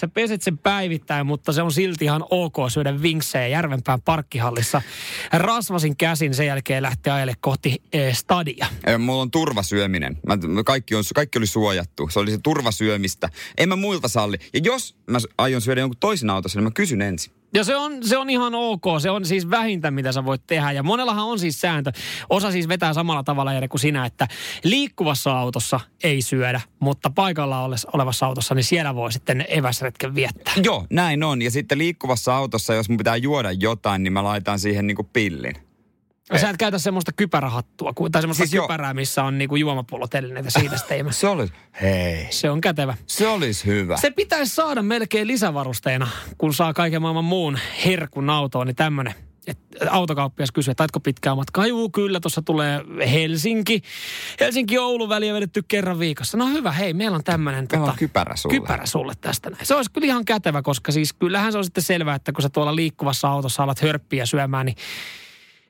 Sä 0.00 0.08
peset 0.08 0.42
sen 0.42 0.58
päivittäin, 0.58 1.26
mutta 1.26 1.52
se 1.52 1.62
on 1.62 1.72
silti 1.72 2.04
ihan 2.04 2.24
ok 2.30 2.56
syödä 2.68 3.02
vinksejä 3.02 3.46
Järvenpään 3.46 4.02
parkkihallissa. 4.02 4.82
Rasvasin 5.32 5.96
käsin 5.96 6.34
sen 6.34 6.46
jälkeen 6.46 6.82
lähteä 6.82 7.14
ajelle 7.14 7.34
kohti 7.40 7.82
eh, 7.92 8.16
stadia. 8.16 8.66
Ja 8.86 8.98
mulla 8.98 9.22
on 9.22 9.30
turvasyöminen. 9.30 10.18
Mä- 10.26 10.64
kaikki, 10.64 10.94
on, 10.94 11.04
kaikki 11.14 11.38
oli 11.38 11.46
suojattu. 11.46 12.08
Se 12.12 12.18
oli 12.18 12.30
se 12.30 12.38
turvasyömistä. 12.42 13.28
En 13.58 13.68
mä 13.68 13.76
muilta 13.76 14.08
salli. 14.08 14.36
Ja 14.54 14.60
jos 14.64 14.96
mä 15.10 15.18
aion 15.38 15.60
syödä 15.60 15.80
jonkun 15.80 15.96
toisen 16.00 16.30
autossa, 16.30 16.58
niin 16.58 16.64
mä 16.64 16.70
kysyn 16.70 17.02
ensin. 17.02 17.37
Ja 17.54 17.64
se 17.64 17.76
on, 17.76 18.04
se 18.04 18.16
on 18.16 18.30
ihan 18.30 18.54
ok. 18.54 18.84
Se 19.02 19.10
on 19.10 19.24
siis 19.24 19.50
vähintä, 19.50 19.90
mitä 19.90 20.12
sä 20.12 20.24
voit 20.24 20.42
tehdä. 20.46 20.72
Ja 20.72 20.82
monellahan 20.82 21.24
on 21.24 21.38
siis 21.38 21.60
sääntö. 21.60 21.92
Osa 22.30 22.52
siis 22.52 22.68
vetää 22.68 22.92
samalla 22.92 23.22
tavalla 23.22 23.52
Jere 23.52 23.68
kuin 23.68 23.80
sinä, 23.80 24.06
että 24.06 24.28
liikkuvassa 24.64 25.38
autossa 25.38 25.80
ei 26.02 26.22
syödä, 26.22 26.60
mutta 26.80 27.10
paikalla 27.10 27.70
olevassa 27.92 28.26
autossa, 28.26 28.54
niin 28.54 28.64
siellä 28.64 28.94
voi 28.94 29.12
sitten 29.12 29.44
eväsretken 29.48 30.14
viettää. 30.14 30.54
Joo, 30.62 30.86
näin 30.90 31.22
on. 31.22 31.42
Ja 31.42 31.50
sitten 31.50 31.78
liikkuvassa 31.78 32.36
autossa, 32.36 32.74
jos 32.74 32.88
mun 32.88 32.98
pitää 32.98 33.16
juoda 33.16 33.52
jotain, 33.52 34.02
niin 34.02 34.12
mä 34.12 34.24
laitan 34.24 34.58
siihen 34.58 34.86
niinku 34.86 35.04
pillin. 35.12 35.67
Ja 36.32 36.38
sä 36.38 36.50
et 36.50 36.56
käytä 36.56 36.78
semmoista 36.78 37.12
kypärähattua, 37.12 37.92
tai 38.12 38.22
semmoista 38.22 38.46
Siis 38.46 38.60
kypärää, 38.62 38.94
missä 38.94 39.24
on 39.24 39.38
niinku 39.38 39.56
juomapullotelineitä 39.56 40.50
siitä 40.50 40.76
sitten. 40.76 41.12
Se 41.12 41.28
olisi, 41.28 41.52
hei, 41.82 42.26
Se 42.30 42.50
on 42.50 42.60
kätevä. 42.60 42.94
se 43.06 43.28
olisi 43.28 43.66
hyvä. 43.66 43.96
Se 43.96 44.10
pitäisi 44.10 44.54
saada 44.54 44.82
melkein 44.82 45.26
lisävarusteena, 45.26 46.08
kun 46.38 46.54
saa 46.54 46.72
kaiken 46.74 47.02
maailman 47.02 47.24
muun 47.24 47.58
herkun 47.84 48.30
autoon, 48.30 48.66
niin 48.66 48.76
tämmönen. 48.76 49.14
että 49.46 49.90
autokauppias 49.90 50.50
kysyy, 50.52 50.70
että 50.72 50.80
taitko 50.80 51.00
pitkää 51.00 51.34
matkaa? 51.34 51.66
Juu, 51.66 51.90
kyllä, 51.90 52.20
tuossa 52.20 52.42
tulee 52.42 52.80
Helsinki. 53.12 53.82
Helsinki-Oulu 54.40 55.08
väliä 55.08 55.34
vedetty 55.34 55.62
kerran 55.68 55.98
viikossa. 55.98 56.38
No 56.38 56.46
hyvä, 56.46 56.72
hei, 56.72 56.94
meillä 56.94 57.14
on 57.14 57.24
tämmöinen 57.24 57.68
Meillä 57.72 57.90
on 57.90 57.98
kypärä 57.98 58.36
sulle. 58.36 58.54
kypärä 58.60 58.86
sulle 58.86 59.12
tästä 59.20 59.50
näin. 59.50 59.66
Se 59.66 59.74
olisi 59.74 59.90
kyllä 59.90 60.06
ihan 60.06 60.24
kätevä, 60.24 60.62
koska 60.62 60.92
siis 60.92 61.12
kyllähän 61.12 61.52
se 61.52 61.58
on 61.58 61.64
sitten 61.64 61.84
selvää, 61.84 62.14
että 62.14 62.32
kun 62.32 62.42
sä 62.42 62.48
tuolla 62.48 62.76
liikkuvassa 62.76 63.28
autossa 63.28 63.62
alat 63.62 63.80
hörppiä 63.82 64.26
syömään, 64.26 64.66
niin 64.66 64.76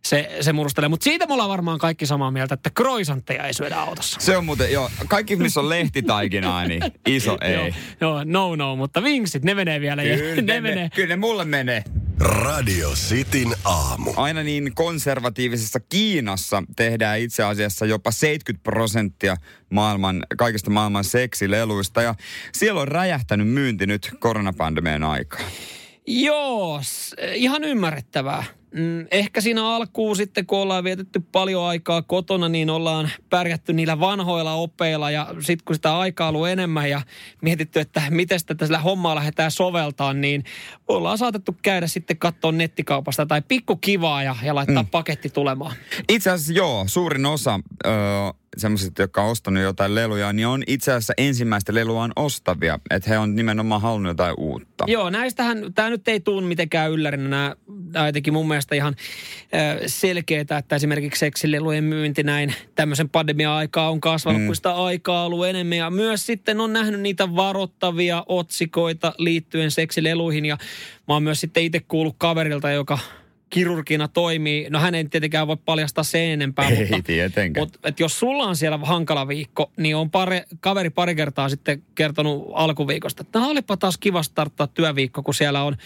se, 0.05 0.37
se 0.41 0.53
murustelee. 0.53 0.89
Mutta 0.89 1.05
siitä 1.05 1.27
me 1.27 1.33
ollaan 1.33 1.51
varmaan 1.51 1.79
kaikki 1.79 2.07
samaa 2.07 2.31
mieltä, 2.31 2.55
että 2.55 2.71
kroisantteja 2.75 3.45
ei 3.45 3.55
syödä 3.55 3.77
autossa. 3.77 4.21
Se 4.21 4.37
on 4.37 4.45
muuten, 4.45 4.73
joo, 4.73 4.91
kaikki 5.09 5.37
missä 5.37 5.61
on 5.61 5.69
lehtitaikinaa, 5.69 6.67
niin 6.67 6.83
iso 7.07 7.39
ei. 7.43 7.55
joo, 7.55 7.69
joo, 8.01 8.25
no 8.25 8.57
no, 8.57 8.77
mutta 8.77 9.03
vinksit, 9.03 9.43
ne 9.43 9.55
menee 9.55 9.81
vielä. 9.81 10.03
Kyllä 10.03 10.35
ne, 10.35 10.43
ne, 10.55 10.61
menee. 10.61 10.91
kyllä 10.95 11.09
ne 11.09 11.17
mulle 11.17 11.45
menee. 11.45 11.85
Radio 12.21 12.91
Cityn 12.91 13.55
aamu. 13.65 14.13
Aina 14.17 14.43
niin 14.43 14.75
konservatiivisessa 14.75 15.81
Kiinassa 15.81 16.63
tehdään 16.77 17.21
itse 17.21 17.43
asiassa 17.43 17.87
jopa 17.87 18.11
70 18.11 18.63
prosenttia 18.63 19.37
maailman, 19.71 20.27
kaikista 20.39 20.71
maailman 20.71 21.05
seksileluista. 21.05 22.03
Ja 22.03 22.15
siellä 22.53 22.81
on 22.81 22.89
räjähtänyt 22.89 23.49
myynti 23.49 23.87
nyt 23.87 24.11
koronapandemian 24.19 25.05
aikaa. 25.05 25.41
Joo, 26.07 26.81
ihan 27.35 27.65
ymmärrettävää. 27.65 28.45
Mm, 28.75 29.07
Ehkä 29.11 29.41
siinä 29.41 29.69
alkuun 29.69 30.17
sitten, 30.17 30.47
kun 30.47 30.59
ollaan 30.59 30.85
vietetty 30.85 31.21
paljon 31.33 31.65
aikaa 31.65 32.03
kotona, 32.03 32.49
niin 32.49 32.71
ollaan 32.71 33.11
pärjätty 33.31 33.73
niillä 33.73 34.01
vanhoilla 34.01 34.55
opeilla 34.55 35.11
ja 35.11 35.35
sitten 35.41 35.65
kun 35.65 35.77
sitä 35.77 35.99
aikaa 35.99 36.29
on 36.29 36.35
ollut 36.35 36.49
enemmän 36.49 36.91
ja 36.91 37.03
mietitty, 37.43 37.81
että 37.81 38.03
miten 38.11 38.41
tätä 38.47 38.67
sillä 38.67 38.79
hommaa 38.79 39.15
lähdetään 39.15 39.51
soveltaa, 39.51 40.13
niin 40.13 40.45
ollaan 40.89 41.19
saatettu 41.19 41.57
käydä 41.63 41.87
sitten 41.87 42.19
katsoa 42.19 42.53
nettikaupasta 42.53 43.27
tai 43.27 43.43
pikku 43.49 43.77
kivaa 43.77 44.23
ja, 44.23 44.37
ja 44.43 44.55
laittaa 44.55 44.83
mm. 44.83 44.89
paketti 44.89 45.29
tulemaan. 45.29 45.77
Itse 46.09 46.31
asiassa 46.31 46.53
joo, 46.53 46.85
suurin 46.87 47.27
osa 47.27 47.61
öö, 47.87 47.93
semmoiset, 48.57 48.99
jotka 48.99 49.23
on 49.23 49.31
ostanut 49.31 49.63
jotain 49.63 49.95
leluja, 49.95 50.33
niin 50.33 50.47
on 50.47 50.63
itse 50.67 50.93
asiassa 50.93 51.13
ensimmäistä 51.17 51.75
leluaan 51.75 52.13
ostavia. 52.17 52.79
Että 52.91 53.11
he 53.11 53.19
on 53.19 53.37
nimenomaan 53.37 53.81
halunnut 53.81 54.11
jotain 54.11 54.35
uutta. 54.39 54.85
Joo, 54.87 55.11
näistähän, 55.11 55.59
tämä 55.75 55.91
nyt 55.91 56.09
ei 56.09 56.21
tule 56.21 56.43
mitenkään 56.43 56.91
yllärinä. 56.91 57.29
Nämä, 57.29 57.57
jotenkin 58.07 58.33
mun 58.33 58.49
mielestä 58.49 58.75
ihan 58.75 58.97
selkeää, 59.87 60.59
että 60.59 60.77
esimerkiksi 60.77 61.19
seksilelujen 61.19 61.85
myynti 61.85 62.23
näin 62.23 62.55
tämmöisen 62.75 63.09
pandemian 63.09 63.53
aikaa 63.53 63.91
on 63.91 64.01
kasvanut, 64.01 64.43
mm. 64.43 64.47
kun 64.47 64.57
sitä 64.57 64.75
aikaa 64.75 65.21
on 65.21 65.27
ollut 65.27 65.47
enemmän. 65.47 65.79
Ja 65.79 65.91
myös 65.91 66.27
sitten 66.27 66.61
on 66.61 66.73
nähnyt 66.73 67.01
niitä 67.01 67.37
varoittavia 67.37 68.25
otsikoita 68.27 69.13
liittyen 69.19 69.71
seksileluihin. 69.71 70.45
Ja 70.45 70.59
mä 71.09 71.15
oon 71.15 71.23
myös 71.23 71.41
sitten 71.41 71.63
itse 71.63 71.81
kuullut 71.81 72.15
kaverilta, 72.19 72.71
joka 72.71 72.99
kirurgina 73.51 74.09
toimii. 74.09 74.67
No 74.71 74.79
hän 74.81 74.95
ei 74.95 75.05
tietenkään 75.05 75.47
voi 75.47 75.57
paljastaa 75.65 76.05
sen 76.05 76.23
enempää, 76.23 76.69
Ei 76.69 76.79
mutta, 76.79 77.03
tietenkään. 77.03 77.67
mutta 77.67 77.89
et 77.89 78.01
jos 78.01 78.19
sulla 78.19 78.45
on 78.45 78.57
siellä 78.57 78.79
hankala 78.83 79.29
viikko, 79.29 79.73
niin 79.77 79.97
on 79.97 80.11
pari, 80.11 80.41
kaveri 80.61 80.91
pari 80.91 81.15
kertaa 81.15 81.49
sitten 81.49 81.83
kertonut 81.95 82.51
alkuviikosta, 82.55 83.23
että 83.23 83.39
"No, 83.39 83.49
olipa 83.49 83.77
taas 83.77 83.99
kiva 83.99 84.23
starttaa 84.23 84.67
työviikko, 84.67 85.23
kun 85.23 85.35
siellä 85.35 85.63
on 85.63 85.77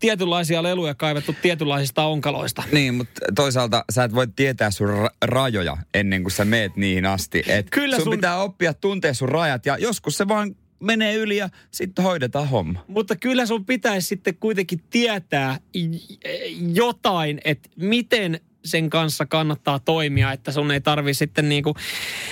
tietynlaisia 0.00 0.62
leluja 0.62 0.94
kaivettu 0.94 1.34
tietynlaisista 1.42 2.04
onkaloista. 2.04 2.62
Niin, 2.72 2.94
mutta 2.94 3.20
toisaalta 3.34 3.84
sä 3.92 4.04
et 4.04 4.14
voi 4.14 4.26
tietää 4.36 4.70
sun 4.70 4.88
ra- 4.88 5.16
rajoja 5.24 5.76
ennen 5.94 6.22
kuin 6.22 6.32
sä 6.32 6.44
meet 6.44 6.76
niihin 6.76 7.06
asti. 7.06 7.42
Et 7.48 7.66
Kyllä 7.70 7.96
sun, 7.96 8.04
sun- 8.04 8.10
pitää 8.10 8.42
oppia 8.42 8.74
tuntea 8.74 9.14
sun 9.14 9.28
rajat 9.28 9.66
ja 9.66 9.78
joskus 9.78 10.16
se 10.16 10.28
vaan 10.28 10.56
menee 10.80 11.14
yli 11.14 11.36
ja 11.36 11.48
sitten 11.70 12.04
hoidetaan 12.04 12.48
homma. 12.48 12.84
Mutta 12.88 13.16
kyllä 13.16 13.46
sun 13.46 13.64
pitäisi 13.64 14.08
sitten 14.08 14.36
kuitenkin 14.36 14.80
tietää 14.90 15.60
jotain, 16.74 17.40
että 17.44 17.68
miten 17.76 18.40
sen 18.64 18.90
kanssa 18.90 19.26
kannattaa 19.26 19.78
toimia, 19.78 20.32
että 20.32 20.52
sun 20.52 20.70
ei 20.70 20.80
tarvi 20.80 21.14
sitten 21.14 21.48
niinku 21.48 21.74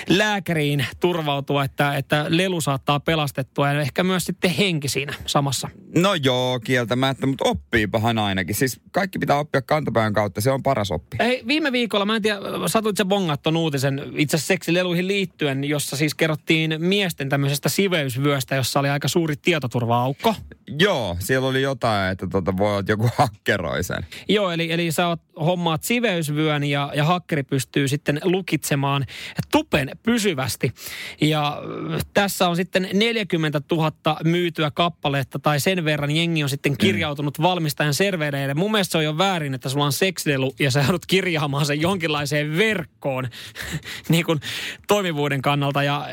lääkäriin 0.09 0.87
turvautua, 1.01 1.65
että, 1.65 1.97
että 1.97 2.27
lelu 2.29 2.61
saattaa 2.61 3.01
pelastettua 3.01 3.73
ja 3.73 3.81
ehkä 3.81 4.05
myös 4.05 4.25
sitten 4.25 4.51
henki 4.51 4.89
siinä 4.89 5.15
samassa. 5.27 5.69
No 5.95 6.15
joo, 6.15 6.61
kieltämättä, 6.61 7.27
mutta 7.27 7.49
oppiipahan 7.49 8.19
ainakin. 8.19 8.55
Siis 8.55 8.81
kaikki 8.93 9.19
pitää 9.19 9.39
oppia 9.39 9.63
kantapään 9.63 10.13
kautta, 10.13 10.41
se 10.41 10.51
on 10.51 10.63
paras 10.63 10.91
oppi. 10.91 11.17
Hei, 11.21 11.43
viime 11.47 11.73
viikolla, 11.73 12.05
mä 12.05 12.17
en 12.17 12.23
tiedä, 12.23 12.39
satuit 12.67 12.97
sä 12.97 13.05
bongat 13.05 13.43
ton 13.43 13.57
uutisen 13.57 14.03
itse 14.17 14.39
seksileluihin 14.39 15.09
liittyen, 15.09 15.65
jossa 15.65 15.97
siis 15.97 16.15
kerrottiin 16.15 16.75
miesten 16.79 17.29
tämmöisestä 17.29 17.69
siveysvyöstä, 17.69 18.55
jossa 18.55 18.81
oli 18.81 18.89
aika 18.89 19.09
suuri 19.09 19.37
tietoturva-aukko. 19.37 20.35
Joo, 20.79 21.17
siellä 21.19 21.49
oli 21.49 21.63
jotain, 21.63 22.13
että 22.13 22.27
tota, 22.27 22.57
voi 22.57 22.69
olla, 22.69 22.81
että 22.81 22.93
joku 22.93 23.11
hakkeroi 23.17 23.85
sen. 23.85 24.07
Joo, 24.29 24.51
eli, 24.51 24.73
eli 24.73 24.93
sä 24.93 25.09
oot, 25.09 25.21
hommaat 25.41 25.83
siveysvyön 25.83 26.65
ja, 26.65 26.93
ja 26.95 27.05
hakkeri 27.05 27.43
pystyy 27.43 27.89
sitten 27.89 28.21
lukitsemaan 28.25 29.07
tupen 29.53 29.91
pysyvästi. 30.03 30.73
Ja 31.21 31.63
äh, 31.95 32.01
tässä 32.15 32.49
on 32.49 32.57
sitten 32.57 32.89
40 32.93 33.61
000 33.71 33.93
myytyä 34.25 34.71
kappaletta 34.71 35.39
tai 35.39 35.61
sen 35.61 35.85
verran 35.85 36.11
jengi 36.11 36.43
on 36.43 36.49
sitten 36.49 36.77
kirjautunut 36.79 37.43
valmistajan 37.43 37.95
servereille. 37.95 38.55
Mun 38.55 38.73
mielestä 38.73 38.93
se 38.93 38.99
on 38.99 39.05
jo 39.05 39.19
väärin, 39.19 39.55
että 39.55 39.69
sulla 39.69 39.85
on 39.85 39.93
seksilelu 39.93 40.55
ja 40.59 40.71
sä 40.71 40.81
joudut 40.81 41.07
kirjaamaan 41.07 41.67
sen 41.67 41.81
jonkinlaiseen 41.81 42.59
verkkoon 42.59 43.29
niin 44.09 44.25
kuin 44.25 44.41
toimivuuden 44.89 45.43
kannalta. 45.43 45.83
Ja 45.83 46.09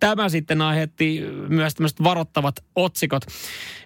tämä 0.00 0.28
sitten 0.28 0.62
aiheutti 0.62 1.20
myös 1.48 1.74
tämmöiset 1.74 2.02
varoittavat 2.02 2.64
otsikot. 2.76 3.22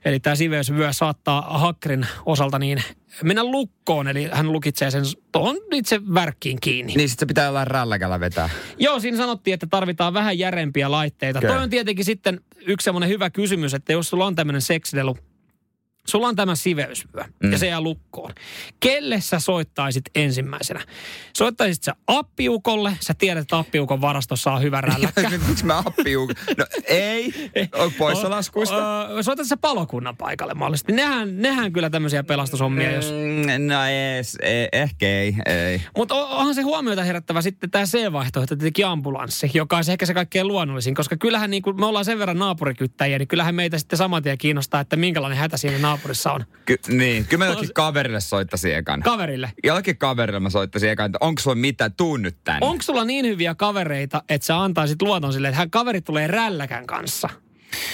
Eli 0.08 0.20
tämä 0.20 0.36
siveysvyö 0.36 0.92
saattaa 0.92 1.58
hakkerin 1.58 2.06
osalta 2.26 2.58
niin 2.58 2.82
mennä 3.22 3.44
lukkoon, 3.44 4.08
eli 4.08 4.28
hän 4.32 4.52
lukitsee 4.52 4.90
sen 4.90 5.04
tuohon 5.32 5.56
itse 5.72 6.00
värkkiin 6.14 6.58
kiinni. 6.60 6.94
Niin 6.96 7.08
sit 7.08 7.18
se 7.18 7.26
pitää 7.26 7.44
jollain 7.44 7.66
rälläkällä 7.66 8.20
vetää. 8.20 8.50
Joo, 8.78 9.00
siinä 9.00 9.16
sanottiin, 9.16 9.54
että 9.54 9.66
tarvitaan 9.70 10.14
vähän 10.14 10.38
järempiä 10.38 10.90
laitteita. 10.90 11.38
Okei. 11.38 11.50
Toi 11.50 11.62
on 11.62 11.70
tietenkin 11.70 12.04
sitten 12.04 12.40
yksi 12.66 12.84
semmoinen 12.84 13.08
hyvä 13.08 13.30
kysymys, 13.30 13.74
että 13.74 13.92
jos 13.92 14.08
sulla 14.08 14.26
on 14.26 14.34
tämmöinen 14.34 14.62
seksilelu, 14.62 15.18
sulla 16.08 16.28
on 16.28 16.36
tämä 16.36 16.54
siveysvyö 16.54 17.24
mm. 17.42 17.52
ja 17.52 17.58
se 17.58 17.66
jää 17.66 17.80
lukkoon. 17.80 18.34
Kelle 18.80 19.20
sä 19.20 19.40
soittaisit 19.40 20.04
ensimmäisenä? 20.14 20.80
Soittaisit 21.36 21.82
sä 21.82 21.94
appiukolle, 22.06 22.96
sä 23.00 23.14
tiedät, 23.14 23.42
että 23.42 23.58
appiukon 23.58 24.00
varastossa 24.00 24.52
on 24.52 24.62
hyvä 24.62 24.80
rälläkkä. 24.90 25.30
Miksi 25.48 25.66
mä 25.66 25.78
appiu? 25.78 26.30
No 26.58 26.66
ei, 26.84 27.34
on 27.82 27.92
poissa 27.92 28.30
laskuista. 28.30 29.06
Öö, 29.10 29.22
soitat 29.22 29.46
sä 29.46 29.56
palokunnan 29.56 30.16
paikalle 30.16 30.54
mahdollisesti. 30.54 30.92
Nehän, 30.92 31.42
nehän 31.42 31.72
kyllä 31.72 31.90
tämmöisiä 31.90 32.24
pelastushommia, 32.24 32.92
jos... 32.92 33.10
Mm, 33.10 33.66
No 33.66 33.84
ees, 33.84 34.36
e, 34.42 34.68
ehkä 34.72 35.06
ei, 35.06 35.34
ei. 35.46 35.82
Mutta 35.96 36.14
onhan 36.14 36.54
se 36.54 36.62
huomiota 36.62 37.04
herättävä 37.04 37.42
sitten 37.42 37.70
tämä 37.70 37.84
C-vaihtoehto, 37.84 38.56
tietenkin 38.56 38.86
ambulanssi, 38.86 39.50
joka 39.54 39.76
on 39.76 39.82
ehkä 39.88 40.06
se 40.06 40.14
kaikkein 40.14 40.48
luonnollisin, 40.48 40.94
koska 40.94 41.16
kyllähän 41.16 41.50
niin 41.50 41.62
kuin 41.62 41.80
me 41.80 41.86
ollaan 41.86 42.04
sen 42.04 42.18
verran 42.18 42.38
naapurikyttäjiä, 42.38 43.18
niin 43.18 43.28
kyllähän 43.28 43.54
meitä 43.54 43.78
sitten 43.78 43.96
saman 43.96 44.22
tien 44.22 44.38
kiinnostaa, 44.38 44.80
että 44.80 44.96
minkälainen 44.96 45.38
hätä 45.38 45.56
siinä 45.56 45.78
naapurissa 45.78 45.97
on. 46.34 46.44
Ky- 46.64 46.78
niin, 46.88 47.24
kyllä 47.24 47.44
mä 47.44 47.50
jollekin 47.50 47.74
kaverille 47.74 48.20
soittaisin 48.20 48.74
ekan. 48.76 49.02
Kaverille. 49.02 49.52
Jollekin 49.64 49.98
kaverille 49.98 50.40
mä 50.40 50.50
soittaisin 50.50 50.90
ekan, 50.90 51.06
että 51.06 51.18
onko 51.20 51.42
sulla 51.42 51.54
mitään, 51.54 51.92
tuu 51.92 52.16
nyt 52.16 52.36
tänne. 52.44 52.66
Onko 52.66 52.82
sulla 52.82 53.04
niin 53.04 53.26
hyviä 53.26 53.54
kavereita, 53.54 54.22
että 54.28 54.46
sä 54.46 54.62
antaisit 54.62 55.02
luoton 55.02 55.32
sille, 55.32 55.48
että 55.48 55.58
hän 55.58 55.70
kaveri 55.70 56.00
tulee 56.00 56.26
rälläkän 56.26 56.86
kanssa 56.86 57.28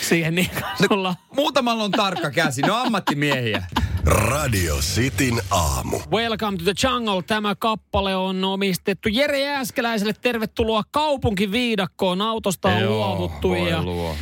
siihen 0.09 0.35
niin 0.35 0.51
kuin 0.51 0.89
sulla 0.89 1.15
Muutamalla 1.37 1.85
on 1.85 1.91
tarkka 1.91 2.31
käsi, 2.31 2.63
ne 2.63 2.73
on 2.73 2.81
ammattimiehiä. 2.81 3.63
Radio 4.05 4.77
Cityn 4.77 5.41
aamu. 5.51 6.01
Welcome 6.11 6.59
to 6.59 6.65
the 6.65 6.75
Jungle. 6.83 7.23
Tämä 7.23 7.55
kappale 7.55 8.17
on 8.17 8.45
omistettu 8.45 9.09
Jere 9.09 9.41
Jääskeläiselle. 9.41 10.15
Tervetuloa 10.21 10.83
kaupunkiviidakkoon. 10.91 12.23
Autosta 12.23 12.69
on 12.69 12.89
luovuttu 12.89 13.51
voi 13.51 13.71
ja 13.71 13.83
luo. 13.83 14.17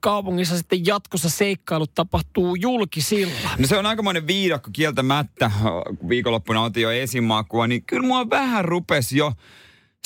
Kaupungissa 0.00 0.56
sitten 0.56 0.86
jatkossa 0.86 1.28
seikkailut 1.28 1.94
tapahtuu 1.94 2.54
julkisilla. 2.54 3.50
No 3.58 3.66
se 3.66 3.78
on 3.78 3.86
aikamoinen 3.86 4.26
viidakko 4.26 4.70
kieltämättä. 4.72 5.50
Viikonloppuna 6.08 6.62
otin 6.62 6.82
jo 6.82 6.90
esimakua, 6.90 7.66
niin 7.66 7.82
kyllä 7.82 8.06
mua 8.06 8.30
vähän 8.30 8.64
rupesi 8.64 9.18
jo 9.18 9.32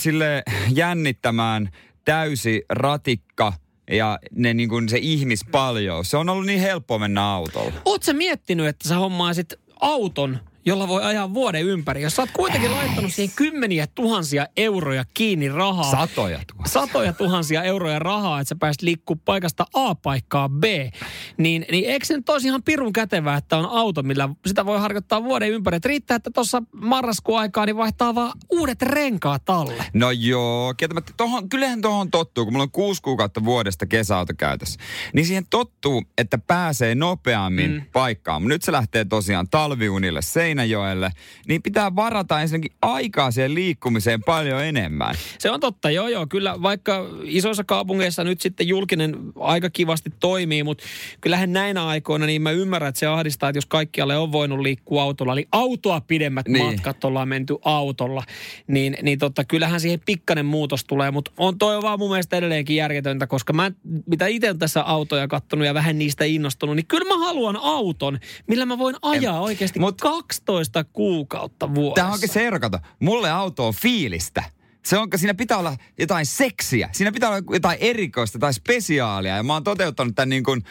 sille 0.03 0.43
jännittämään 0.69 1.69
täysi 2.05 2.65
ratikka 2.69 3.53
ja 3.91 4.19
ne, 4.33 4.55
niin 4.55 4.69
kuin 4.69 4.89
se 4.89 4.99
ihmispaljous. 4.99 6.11
Se 6.11 6.17
on 6.17 6.29
ollut 6.29 6.47
niin 6.47 6.61
helppo 6.61 6.99
mennä 6.99 7.31
autolla. 7.31 7.73
Oot 7.85 8.03
sä 8.03 8.13
miettinyt, 8.13 8.67
että 8.67 8.89
sä 8.89 8.97
hommaisit 8.97 9.55
auton, 9.81 10.39
jolla 10.67 10.89
voi 10.89 11.03
ajaa 11.03 11.35
vuoden 11.35 11.63
ympäri? 11.63 12.03
Jos 12.03 12.17
sä 12.17 12.23
oot 12.23 12.31
kuitenkin 12.33 12.73
laittanut 12.73 13.13
siihen 13.13 13.37
kymmeniä 13.37 13.87
tuhansia 13.87 14.47
euroja 14.57 15.05
kiinni 15.15 15.49
rahaa. 15.49 15.91
Satoja 15.91 16.41
tuossa. 16.57 16.81
satoja 16.81 17.13
tuhansia 17.13 17.63
euroja 17.63 17.99
rahaa, 17.99 18.41
että 18.41 18.49
sä 18.49 18.57
pääsit 18.61 18.83
liikkuu 18.83 19.17
paikasta 19.25 19.67
A 19.75 19.95
paikkaan 19.95 20.51
B, 20.51 20.65
niin, 21.37 21.67
niin 21.71 21.85
eikö 21.85 22.07
se 22.07 22.17
nyt 22.17 22.29
olisi 22.29 22.49
ihan 22.49 22.63
pirun 22.63 22.93
kätevää, 22.93 23.37
että 23.37 23.57
on 23.57 23.67
auto, 23.67 24.03
millä 24.03 24.29
sitä 24.47 24.67
voi 24.67 24.79
harjoittaa 24.79 25.25
vuoden 25.25 25.51
ympäri. 25.51 25.77
Että 25.77 25.89
riittää, 25.89 26.15
että 26.15 26.31
tuossa 26.31 26.63
marraskuun 26.73 27.39
aikaa 27.41 27.67
niin 27.67 27.77
vaihtaa 27.77 28.15
vaan 28.15 28.33
uudet 28.51 28.83
renkaat 28.83 29.51
alle. 29.51 29.85
No 29.93 30.11
joo, 30.11 30.75
kieltämättä. 30.75 31.13
Tohon, 31.17 31.49
kyllähän 31.49 31.81
tuohon 31.81 32.11
tottuu, 32.11 32.45
kun 32.45 32.53
mulla 32.53 32.63
on 32.63 32.71
kuusi 32.71 33.03
kuukautta 33.03 33.45
vuodesta 33.45 33.87
kesäauto 33.87 34.33
käytössä. 34.39 34.81
Niin 35.13 35.27
siihen 35.27 35.47
tottuu, 35.51 36.03
että 36.19 36.39
pääsee 36.39 36.95
nopeammin 36.95 37.71
mm. 37.71 37.83
paikkaan. 37.93 38.45
Nyt 38.45 38.63
se 38.63 38.73
lähtee 38.73 39.05
tosiaan 39.05 39.49
talviunille 39.51 40.23
Seinäjoelle 40.23 40.54
Seinäjoelle, 40.55 41.11
niin 41.49 41.63
pitää 41.63 41.97
varata 41.97 42.41
ensinnäkin 42.41 42.77
aikaa 42.83 43.31
siihen 43.31 43.55
liikkumiseen 43.55 44.23
paljon 44.23 44.65
enemmän. 44.65 45.15
Se 45.39 45.51
on 45.51 45.61
totta, 45.61 45.91
joo 45.91 46.09
joo. 46.09 46.27
Kyllä 46.27 46.63
vaikka 46.63 47.07
isoissa 47.25 47.65
kaupungeissa 47.65 48.25
nyt 48.25 48.41
sitten 48.41 48.69
julkinen 48.69 49.17
aika 49.41 49.71
kivasti 49.71 50.11
toimii, 50.21 50.63
mutta 50.63 50.85
kyllähän 51.21 51.53
näinä 51.53 51.87
aikoina 51.87 52.27
niin 52.27 52.43
mä 52.43 52.51
ymmärrän, 52.51 52.89
että 52.89 52.99
se 52.99 53.07
ahdistaa, 53.07 53.49
että 53.49 53.57
jos 53.57 53.67
kaikkialle 53.67 54.17
on 54.17 54.33
voinut 54.33 54.61
liikkua 54.61 55.03
autolla, 55.03 55.33
eli 55.33 55.49
autoa 55.53 56.01
pidemmät 56.01 56.49
niin. 56.49 56.67
matkat 56.67 57.05
ollaan 57.05 57.29
menty 57.29 57.57
autolla, 57.65 58.23
niin, 58.67 58.97
niin 59.03 59.19
totta, 59.19 59.45
kyllähän 59.45 59.81
siihen 59.81 60.01
pikkainen 60.07 60.47
muutos 60.47 60.85
tulee, 60.85 61.11
mutta 61.11 61.31
on 61.37 61.59
toi 61.59 61.83
vaan 61.83 61.99
mun 61.99 62.11
mielestä 62.11 62.37
edelleenkin 62.37 62.77
järjetöntä, 62.77 63.27
koska 63.27 63.53
mä, 63.53 63.73
mitä 64.07 64.27
itse 64.27 64.51
on 64.51 64.59
tässä 64.59 64.83
autoja 64.83 65.29
kattonut 65.29 65.67
ja 65.67 65.75
vähän 65.75 65.99
niistä 65.99 66.25
innostunut, 66.25 66.77
niin 66.77 66.87
kyllä 66.87 67.17
mä 67.17 67.27
haluan 67.27 67.57
auton, 67.57 68.19
millä 68.47 68.67
mä 68.67 68.79
voin 68.79 68.97
ajaa 69.03 69.37
en, 69.37 69.43
oikeasti 69.43 69.79
mut, 69.79 70.01
12 70.45 70.85
kuukautta 70.85 71.75
vuodessa. 71.75 71.95
Tämä 71.95 72.13
onkin 72.13 72.29
serkata. 72.29 72.81
Mulle 73.01 73.31
auto 73.31 73.67
on 73.67 73.75
fiilistä. 73.75 74.45
Se 74.85 74.99
on, 74.99 75.09
siinä 75.17 75.35
pitää 75.35 75.59
olla 75.59 75.77
jotain 75.99 76.27
seksiä. 76.27 76.89
Siinä 76.93 77.13
pitää 77.13 77.29
olla 77.31 77.43
jotain 77.51 77.79
erikoista 77.81 78.39
tai 78.39 78.55
spesiaalia. 78.55 79.37
Ja 79.37 79.43
mä 79.43 79.53
oon 79.53 79.65
toteuttanut 79.65 80.15
tämän 80.15 80.29
niin 80.29 80.45
kuin 80.45 80.63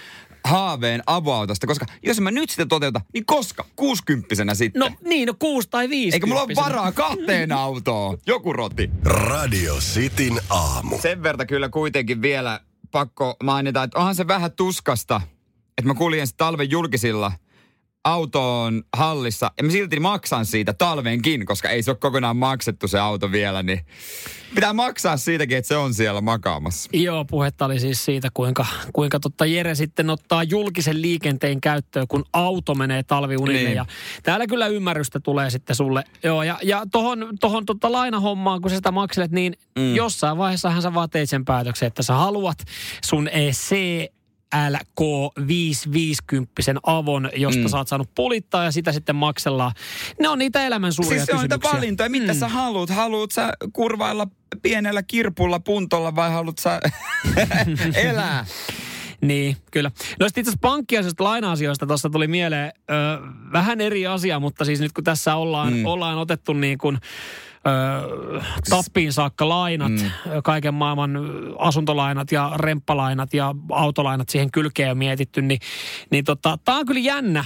haaveen 0.43 1.03
avoautosta, 1.05 1.67
koska 1.67 1.86
jos 2.03 2.19
mä 2.19 2.31
nyt 2.31 2.49
sitä 2.49 2.65
toteuta, 2.65 3.01
niin 3.13 3.25
koska? 3.25 3.65
Kuusikymppisenä 3.75 4.55
sitten. 4.55 4.79
No 4.79 4.89
niin, 5.03 5.27
no 5.27 5.33
kuusi 5.39 5.69
tai 5.69 5.89
viisi. 5.89 6.15
Eikä 6.15 6.27
mulla 6.27 6.41
ole 6.41 6.55
varaa 6.55 6.91
kahteen 6.91 7.51
autoon. 7.65 8.17
Joku 8.27 8.53
roti. 8.53 8.89
Radio 9.03 9.75
Cityn 9.75 10.39
aamu. 10.49 10.99
Sen 10.99 11.23
verta 11.23 11.45
kyllä 11.45 11.69
kuitenkin 11.69 12.21
vielä 12.21 12.59
pakko 12.91 13.36
mainita, 13.43 13.83
että 13.83 13.99
onhan 13.99 14.15
se 14.15 14.27
vähän 14.27 14.51
tuskasta, 14.51 15.21
että 15.77 15.88
mä 15.88 15.93
kuljen 15.93 16.27
talven 16.38 16.71
julkisilla– 16.71 17.31
auto 18.03 18.61
on 18.61 18.83
hallissa 18.97 19.51
ja 19.57 19.63
mä 19.63 19.71
silti 19.71 19.99
maksan 19.99 20.45
siitä 20.45 20.73
talvenkin, 20.73 21.45
koska 21.45 21.69
ei 21.69 21.83
se 21.83 21.91
ole 21.91 21.97
kokonaan 21.97 22.37
maksettu 22.37 22.87
se 22.87 22.99
auto 22.99 23.31
vielä, 23.31 23.63
niin 23.63 23.85
pitää 24.55 24.73
maksaa 24.73 25.17
siitäkin, 25.17 25.57
että 25.57 25.67
se 25.67 25.77
on 25.77 25.93
siellä 25.93 26.21
makaamassa. 26.21 26.89
Joo, 26.93 27.25
puhetta 27.25 27.65
oli 27.65 27.79
siis 27.79 28.05
siitä, 28.05 28.29
kuinka, 28.33 28.65
kuinka 28.93 29.19
totta 29.19 29.45
Jere 29.45 29.75
sitten 29.75 30.09
ottaa 30.09 30.43
julkisen 30.43 31.01
liikenteen 31.01 31.61
käyttöön, 31.61 32.07
kun 32.07 32.25
auto 32.33 32.75
menee 32.75 33.03
talviunille. 33.03 33.63
Niin. 33.63 33.75
Ja 33.75 33.85
täällä 34.23 34.47
kyllä 34.47 34.67
ymmärrystä 34.67 35.19
tulee 35.19 35.49
sitten 35.49 35.75
sulle. 35.75 36.03
Joo, 36.23 36.43
ja, 36.43 36.59
ja 36.63 36.83
tohon, 36.91 37.27
tohon 37.39 37.65
tota 37.65 37.91
lainahommaan, 37.91 38.61
kun 38.61 38.69
sä 38.69 38.75
sitä 38.75 38.91
makselet, 38.91 39.31
niin 39.31 39.53
mm. 39.79 39.95
jossain 39.95 40.37
vaiheessahan 40.37 40.81
sä 40.81 40.93
vaan 40.93 41.09
teit 41.09 41.29
sen 41.29 41.45
päätöksen, 41.45 41.87
että 41.87 42.03
sä 42.03 42.13
haluat 42.13 42.57
sun 43.03 43.27
C 44.53 44.55
LK550 44.55 46.79
avon, 46.83 47.29
josta 47.35 47.61
mm. 47.61 47.67
sä 47.67 47.77
oot 47.77 47.87
saanut 47.87 48.09
pulittaa 48.15 48.63
ja 48.63 48.71
sitä 48.71 48.91
sitten 48.91 49.15
maksellaan. 49.15 49.71
Ne 50.19 50.29
on 50.29 50.39
niitä 50.39 50.65
elämän 50.65 50.93
suuria 50.93 51.11
siis 51.11 51.25
se 51.25 51.33
on 51.33 51.41
niitä 51.41 51.59
valintoja. 51.73 52.09
Mitä 52.09 52.33
mm. 52.33 52.39
sä 52.39 52.47
haluat? 52.47 52.89
Haluat 52.89 53.31
sä 53.31 53.53
kurvailla 53.73 54.27
pienellä 54.61 55.03
kirpulla 55.03 55.59
puntolla 55.59 56.15
vai 56.15 56.31
haluat 56.31 56.57
sä 56.57 56.79
elää? 58.09 58.45
Niin, 59.21 59.57
kyllä. 59.71 59.91
No 60.19 60.27
sitten 60.27 60.41
itse 60.41 60.49
asiassa 60.49 60.61
pankkiasioista, 60.61 61.23
laina-asioista 61.23 61.87
tuossa 61.87 62.09
tuli 62.09 62.27
mieleen 62.27 62.71
ö, 62.89 62.93
vähän 63.53 63.81
eri 63.81 64.07
asia, 64.07 64.39
mutta 64.39 64.65
siis 64.65 64.79
nyt 64.79 64.93
kun 64.93 65.03
tässä 65.03 65.35
ollaan, 65.35 65.73
mm. 65.73 65.85
ollaan 65.85 66.17
otettu 66.17 66.53
niin 66.53 66.77
kuin 66.77 66.97
tappiin 68.69 69.13
saakka 69.13 69.49
lainat, 69.49 69.91
mm. 69.91 70.12
kaiken 70.43 70.73
maailman 70.73 71.12
asuntolainat 71.58 72.32
ja 72.32 72.52
remppalainat 72.56 73.34
ja 73.34 73.56
autolainat 73.71 74.30
siihen 74.30 74.52
kylkeen 74.52 74.91
on 74.91 74.97
mietitty, 74.97 75.41
niin, 75.41 75.60
niin 76.10 76.26
tota, 76.26 76.58
tämä 76.65 76.78
on 76.78 76.86
kyllä 76.86 77.02
jännä 77.02 77.45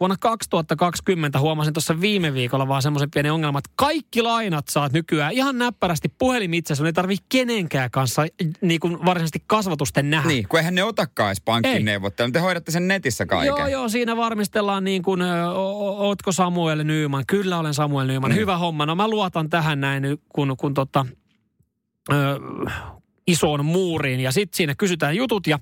vuonna 0.00 0.16
2020 0.20 1.38
huomasin 1.40 1.74
tuossa 1.74 2.00
viime 2.00 2.34
viikolla 2.34 2.68
vaan 2.68 2.82
semmoisen 2.82 3.10
pienen 3.10 3.32
ongelman, 3.32 3.58
että 3.58 3.70
kaikki 3.76 4.22
lainat 4.22 4.68
saat 4.68 4.92
nykyään 4.92 5.32
ihan 5.32 5.58
näppärästi 5.58 6.08
puhelimitse, 6.18 6.74
sun 6.74 6.86
ei 6.86 6.92
tarvitse 6.92 7.24
kenenkään 7.28 7.90
kanssa 7.90 8.22
niin 8.60 8.80
kuin 8.80 9.04
varsinaisesti 9.04 9.42
kasvatusten 9.46 10.10
nähdä. 10.10 10.28
Niin, 10.28 10.48
kun 10.48 10.58
eihän 10.58 10.74
ne 10.74 10.84
otakaan 10.84 11.28
edes 11.28 11.40
pankkin 11.44 11.84
neuvottelun, 11.84 12.32
te 12.32 12.38
hoidatte 12.38 12.72
sen 12.72 12.88
netissä 12.88 13.26
kaiken. 13.26 13.46
Joo, 13.46 13.66
joo, 13.66 13.88
siinä 13.88 14.16
varmistellaan 14.16 14.84
niin 14.84 15.02
kuin, 15.02 15.22
ootko 15.96 16.32
Samuel 16.32 16.84
Nyyman? 16.84 17.24
Kyllä 17.26 17.58
olen 17.58 17.74
Samuel 17.74 18.06
Nyyman. 18.06 18.30
Mm. 18.30 18.36
Hyvä 18.36 18.58
homma. 18.58 18.86
No 18.86 18.94
mä 18.94 19.08
luotan 19.08 19.50
tähän 19.50 19.80
näin, 19.80 20.02
kun, 20.28 20.54
kun 20.58 20.74
tota, 20.74 21.06
ö, 22.12 22.14
isoon 23.26 23.64
muuriin 23.64 24.20
ja 24.20 24.32
sitten 24.32 24.56
siinä 24.56 24.74
kysytään 24.74 25.16
jutut 25.16 25.46
ja 25.46 25.58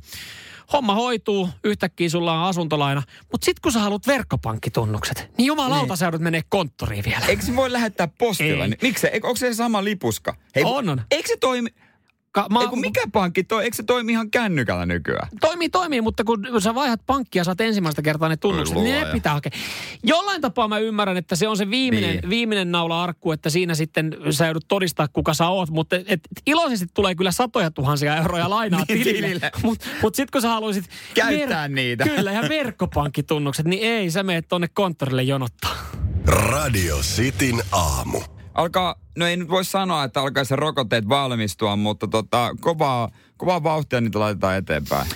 homma 0.72 0.94
hoituu, 0.94 1.48
yhtäkkiä 1.64 2.08
sulla 2.08 2.32
on 2.32 2.48
asuntolaina, 2.48 3.02
mutta 3.32 3.44
sitten 3.44 3.62
kun 3.62 3.72
sä 3.72 3.80
haluat 3.80 4.06
verkkopankkitunnukset, 4.06 5.30
niin 5.38 5.46
jumalauta 5.46 5.86
niin. 5.86 5.96
sä 5.96 6.04
joudut 6.04 6.20
menee 6.20 6.42
konttoriin 6.48 7.04
vielä. 7.04 7.26
Eikö 7.26 7.42
se 7.42 7.56
voi 7.56 7.72
lähettää 7.72 8.08
postilla? 8.18 8.64
Ei. 8.64 8.76
Miksi? 8.82 9.06
Onko 9.14 9.36
se 9.36 9.54
sama 9.54 9.84
lipuska? 9.84 10.36
Hei, 10.54 10.64
on, 10.64 10.88
on. 10.88 11.02
Eikö 11.10 11.28
se 11.28 11.36
toimi? 11.40 11.70
Ka- 12.36 12.46
mä, 12.50 12.60
Eiku, 12.60 12.76
mikä 12.76 13.00
pankki 13.12 13.44
toi? 13.44 13.64
Eikö 13.64 13.76
se 13.76 13.82
toimi 13.82 14.12
ihan 14.12 14.30
kännykällä 14.30 14.86
nykyään? 14.86 15.28
Toimii, 15.40 15.68
toimii, 15.68 16.00
mutta 16.00 16.24
kun 16.24 16.62
sä 16.62 16.74
vaihdat 16.74 17.00
pankkia, 17.06 17.44
saat 17.44 17.60
ensimmäistä 17.60 18.02
kertaa 18.02 18.28
ne 18.28 18.36
tunnukset, 18.36 18.76
niin 18.76 19.06
ne 19.06 19.12
pitää 19.12 19.32
hakea. 19.32 19.52
Jollain 20.02 20.40
tapaa 20.40 20.68
mä 20.68 20.78
ymmärrän, 20.78 21.16
että 21.16 21.36
se 21.36 21.48
on 21.48 21.56
se 21.56 21.70
viimeinen, 21.70 22.10
niin. 22.10 22.30
viimeinen 22.30 22.72
naula 22.72 23.02
arkku, 23.02 23.32
että 23.32 23.50
siinä 23.50 23.74
sitten 23.74 24.16
sä 24.30 24.46
joudut 24.46 24.68
todistaa, 24.68 25.08
kuka 25.08 25.34
sä 25.34 25.48
oot. 25.48 25.70
Mutta 25.70 25.96
et, 25.96 26.04
et, 26.08 26.20
iloisesti 26.46 26.86
tulee 26.94 27.14
kyllä 27.14 27.30
satoja 27.30 27.70
tuhansia 27.70 28.16
euroja 28.16 28.50
lainaa 28.50 28.82
niin, 28.88 29.04
tilille. 29.04 29.50
Mutta 29.62 29.86
mut 30.02 30.14
sitten 30.14 30.32
kun 30.32 30.42
sä 30.42 30.48
haluaisit... 30.48 30.84
Käyttää 31.14 31.66
ver- 31.66 31.70
niitä. 31.70 32.04
Kyllä, 32.16 32.32
ja 32.32 32.48
verkkopankkitunnukset, 32.48 33.66
niin 33.66 33.82
ei, 33.82 34.10
sä 34.10 34.22
meet 34.22 34.48
tonne 34.48 34.68
konttorille 34.68 35.22
jonottaa. 35.22 35.76
Radio 36.26 36.96
Cityn 36.96 37.62
aamu 37.72 38.35
alkaa, 38.56 38.94
no 39.16 39.26
ei 39.26 39.36
nyt 39.36 39.48
voi 39.48 39.64
sanoa, 39.64 40.04
että 40.04 40.20
alkaa 40.20 40.44
se 40.44 40.56
rokotteet 40.56 41.08
valmistua, 41.08 41.76
mutta 41.76 42.08
tota, 42.08 42.54
kovaa, 42.60 43.10
kovaa 43.36 43.62
vauhtia 43.62 44.00
niitä 44.00 44.20
laitetaan 44.20 44.56
eteenpäin. 44.56 45.06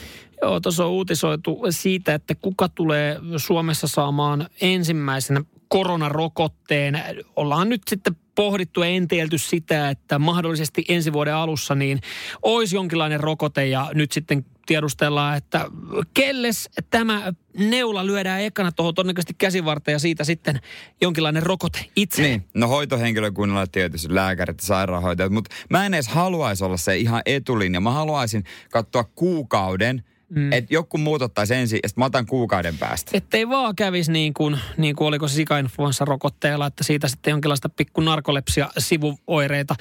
Joo, 0.42 0.60
tuossa 0.60 0.84
on 0.84 0.90
uutisoitu 0.90 1.60
siitä, 1.70 2.14
että 2.14 2.34
kuka 2.34 2.68
tulee 2.68 3.20
Suomessa 3.36 3.88
saamaan 3.88 4.48
ensimmäisenä 4.60 5.42
koronarokotteen. 5.68 7.02
Ollaan 7.36 7.68
nyt 7.68 7.82
sitten 7.90 8.16
pohdittu 8.40 8.82
ja 8.82 8.88
enteelty 8.88 9.38
sitä, 9.38 9.90
että 9.90 10.18
mahdollisesti 10.18 10.84
ensi 10.88 11.12
vuoden 11.12 11.34
alussa 11.34 11.74
niin 11.74 12.00
olisi 12.42 12.76
jonkinlainen 12.76 13.20
rokote 13.20 13.66
ja 13.66 13.90
nyt 13.94 14.12
sitten 14.12 14.46
tiedustellaan, 14.66 15.36
että 15.36 15.66
kelles 16.14 16.70
tämä 16.90 17.32
neula 17.58 18.06
lyödään 18.06 18.40
ekana 18.40 18.72
tuohon 18.72 18.94
todennäköisesti 18.94 19.34
käsivarteen 19.38 19.92
ja 19.92 19.98
siitä 19.98 20.24
sitten 20.24 20.60
jonkinlainen 21.00 21.42
rokote 21.42 21.84
itse. 21.96 22.22
Niin, 22.22 22.44
no 22.54 22.68
hoitohenkilökunnalla 22.68 23.66
tietysti 23.66 24.14
lääkärit 24.14 24.58
ja 24.60 24.66
sairaanhoitajat, 24.66 25.32
mutta 25.32 25.56
mä 25.70 25.86
en 25.86 25.94
edes 25.94 26.08
haluaisi 26.08 26.64
olla 26.64 26.76
se 26.76 26.96
ihan 26.96 27.22
etulinja. 27.26 27.80
Mä 27.80 27.90
haluaisin 27.90 28.44
katsoa 28.70 29.04
kuukauden– 29.04 30.04
Mm. 30.30 30.52
Että 30.52 30.74
joku 30.74 30.98
muut 30.98 31.22
ottaisi 31.22 31.54
ensin 31.54 31.80
ja 31.82 31.88
sitten 31.88 32.02
mä 32.02 32.06
otan 32.06 32.26
kuukauden 32.26 32.78
päästä. 32.78 33.10
Että 33.14 33.36
ei 33.36 33.48
vaan 33.48 33.76
kävisi 33.76 34.12
niin 34.12 34.34
kuin, 34.34 34.58
niin 34.76 34.96
kuin 34.96 35.08
oliko 35.08 35.28
se 35.28 35.34
sikainfluenssarokotteella, 35.34 36.66
että 36.66 36.84
siitä 36.84 37.08
sitten 37.08 37.30
jonkinlaista 37.30 37.68
pikku 37.68 38.00
narkolepsia 38.00 38.68
sivuoireita 38.78 39.74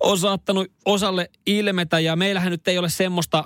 on 0.00 0.18
saattanut 0.18 0.72
osalle 0.84 1.30
ilmetä. 1.46 2.00
Ja 2.00 2.16
meillähän 2.16 2.50
nyt 2.50 2.68
ei 2.68 2.78
ole 2.78 2.88
semmoista 2.88 3.44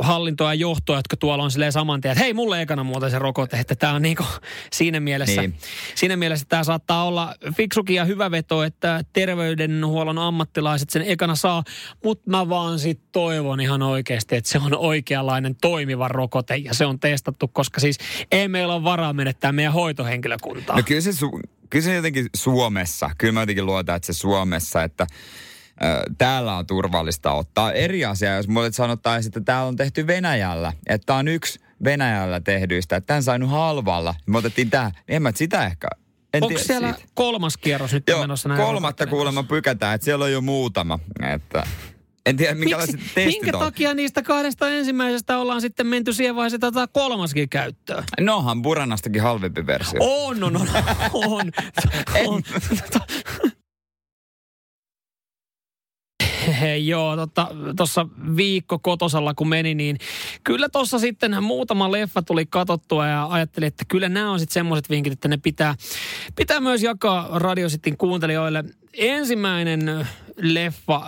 hallintoa 0.00 0.54
ja 0.54 0.60
johtoa, 0.60 0.96
jotka 0.96 1.16
tuolla 1.16 1.44
on 1.44 1.50
silleen 1.50 1.72
saman 1.72 2.00
tien, 2.00 2.12
että 2.12 2.24
hei 2.24 2.34
mulle 2.34 2.62
ekana 2.62 2.84
muuta 2.84 3.10
se 3.10 3.18
rokote. 3.18 3.56
Että 3.56 3.74
tämä 3.74 3.92
on 3.92 4.02
niin 4.02 4.16
kuin 4.16 4.28
siinä 4.72 5.00
mielessä, 5.00 5.40
niin. 5.40 5.56
siinä 5.94 6.16
mielessä 6.16 6.46
tämä 6.48 6.64
saattaa 6.64 7.04
olla 7.04 7.34
fiksukin 7.56 7.96
ja 7.96 8.04
hyvä 8.04 8.30
veto, 8.30 8.62
että 8.62 9.04
terveydenhuollon 9.12 10.18
ammattilaiset 10.18 10.90
sen 10.90 11.02
ekana 11.02 11.34
saa. 11.34 11.62
Mutta 12.04 12.30
mä 12.30 12.48
vaan 12.48 12.78
sitten 12.78 13.08
toivon 13.12 13.60
ihan 13.60 13.82
oikeasti, 13.82 14.36
että 14.36 14.50
se 14.50 14.58
on 14.58 14.76
oikeanlainen 14.76 15.56
toimi 15.60 15.91
toimiva 15.92 16.08
rokote 16.08 16.56
ja 16.56 16.74
se 16.74 16.86
on 16.86 17.00
testattu, 17.00 17.48
koska 17.48 17.80
siis 17.80 17.98
ei 18.30 18.48
meillä 18.48 18.74
ole 18.74 18.84
varaa 18.84 19.12
menettää 19.12 19.52
meidän 19.52 19.72
hoitohenkilökuntaa. 19.72 20.76
No 20.76 20.82
kyllä 20.82 21.00
se, 21.00 21.10
su- 21.10 21.48
kyllä 21.70 21.84
se 21.84 21.94
jotenkin 21.94 22.26
Suomessa, 22.36 23.10
kyllä 23.18 23.32
mä 23.32 23.40
jotenkin 23.42 23.66
luotan, 23.66 23.96
että 23.96 24.06
se 24.06 24.12
Suomessa, 24.12 24.82
että 24.82 25.06
täällä 26.18 26.56
on 26.56 26.66
turvallista 26.66 27.32
ottaa. 27.32 27.72
Eri 27.72 28.04
asia, 28.04 28.36
jos 28.36 28.48
mulle 28.48 28.72
sanottaisiin, 28.72 29.30
että 29.30 29.40
täällä 29.40 29.68
on 29.68 29.76
tehty 29.76 30.06
Venäjällä, 30.06 30.72
että 30.86 31.14
on 31.14 31.28
yksi 31.28 31.60
Venäjällä 31.84 32.40
tehdyistä, 32.40 32.96
että 32.96 33.06
tämän 33.06 33.22
saanut 33.22 33.50
halvalla. 33.50 34.14
Me 34.26 34.38
otettiin 34.38 34.70
tämä, 34.70 34.90
niin 35.08 35.16
en 35.16 35.22
mä 35.22 35.32
sitä 35.34 35.66
ehkä 35.66 35.88
en 36.34 36.44
Onko 36.44 36.58
siellä 36.58 36.92
siitä. 36.92 37.08
kolmas 37.14 37.56
kierros 37.56 37.92
nyt 37.92 38.04
Joo, 38.08 38.20
menossa 38.20 38.48
kolmatta 38.56 39.06
kuulemma 39.06 39.42
pykätään, 39.42 39.94
että 39.94 40.04
siellä 40.04 40.24
on 40.24 40.32
jo 40.32 40.40
muutama. 40.40 40.98
Että 41.34 41.66
en 42.26 42.36
tiedä, 42.36 42.54
minkälaiset 42.54 42.96
Miksi, 42.96 43.14
testit 43.14 43.42
Minkä 43.42 43.58
on. 43.58 43.64
takia 43.64 43.94
niistä 43.94 44.22
kahdesta 44.22 44.70
ensimmäisestä 44.70 45.38
ollaan 45.38 45.60
sitten 45.60 45.86
menty 45.86 46.12
siihen 46.12 46.36
vaiheeseen, 46.36 46.64
otetaan 46.64 46.88
kolmaskin 46.92 47.48
käyttöön? 47.48 48.04
Nohan 48.20 48.62
Buranastakin 48.62 49.22
halvempi 49.22 49.66
versio. 49.66 50.00
On, 50.02 50.44
on, 50.44 50.56
on. 50.56 50.68
on. 51.14 51.52
on. 52.26 52.42
Hei, 56.60 56.86
joo, 56.88 57.16
tuossa 57.76 58.06
viikko 58.36 58.78
kotosalla 58.78 59.34
kun 59.34 59.48
meni, 59.48 59.74
niin 59.74 59.98
kyllä 60.44 60.68
tuossa 60.68 60.98
sitten 60.98 61.42
muutama 61.42 61.92
leffa 61.92 62.22
tuli 62.22 62.46
katottua 62.46 63.06
ja 63.06 63.26
ajattelin, 63.30 63.66
että 63.66 63.84
kyllä 63.88 64.08
nämä 64.08 64.30
on 64.30 64.38
sitten 64.38 64.54
semmoiset 64.54 64.90
vinkit, 64.90 65.12
että 65.12 65.28
ne 65.28 65.36
pitää, 65.36 65.74
pitää 66.36 66.60
myös 66.60 66.82
jakaa 66.82 67.28
Radio 67.38 67.68
Cityn 67.68 67.96
kuuntelijoille. 67.96 68.64
Ensimmäinen 68.92 70.06
leffa, 70.36 71.02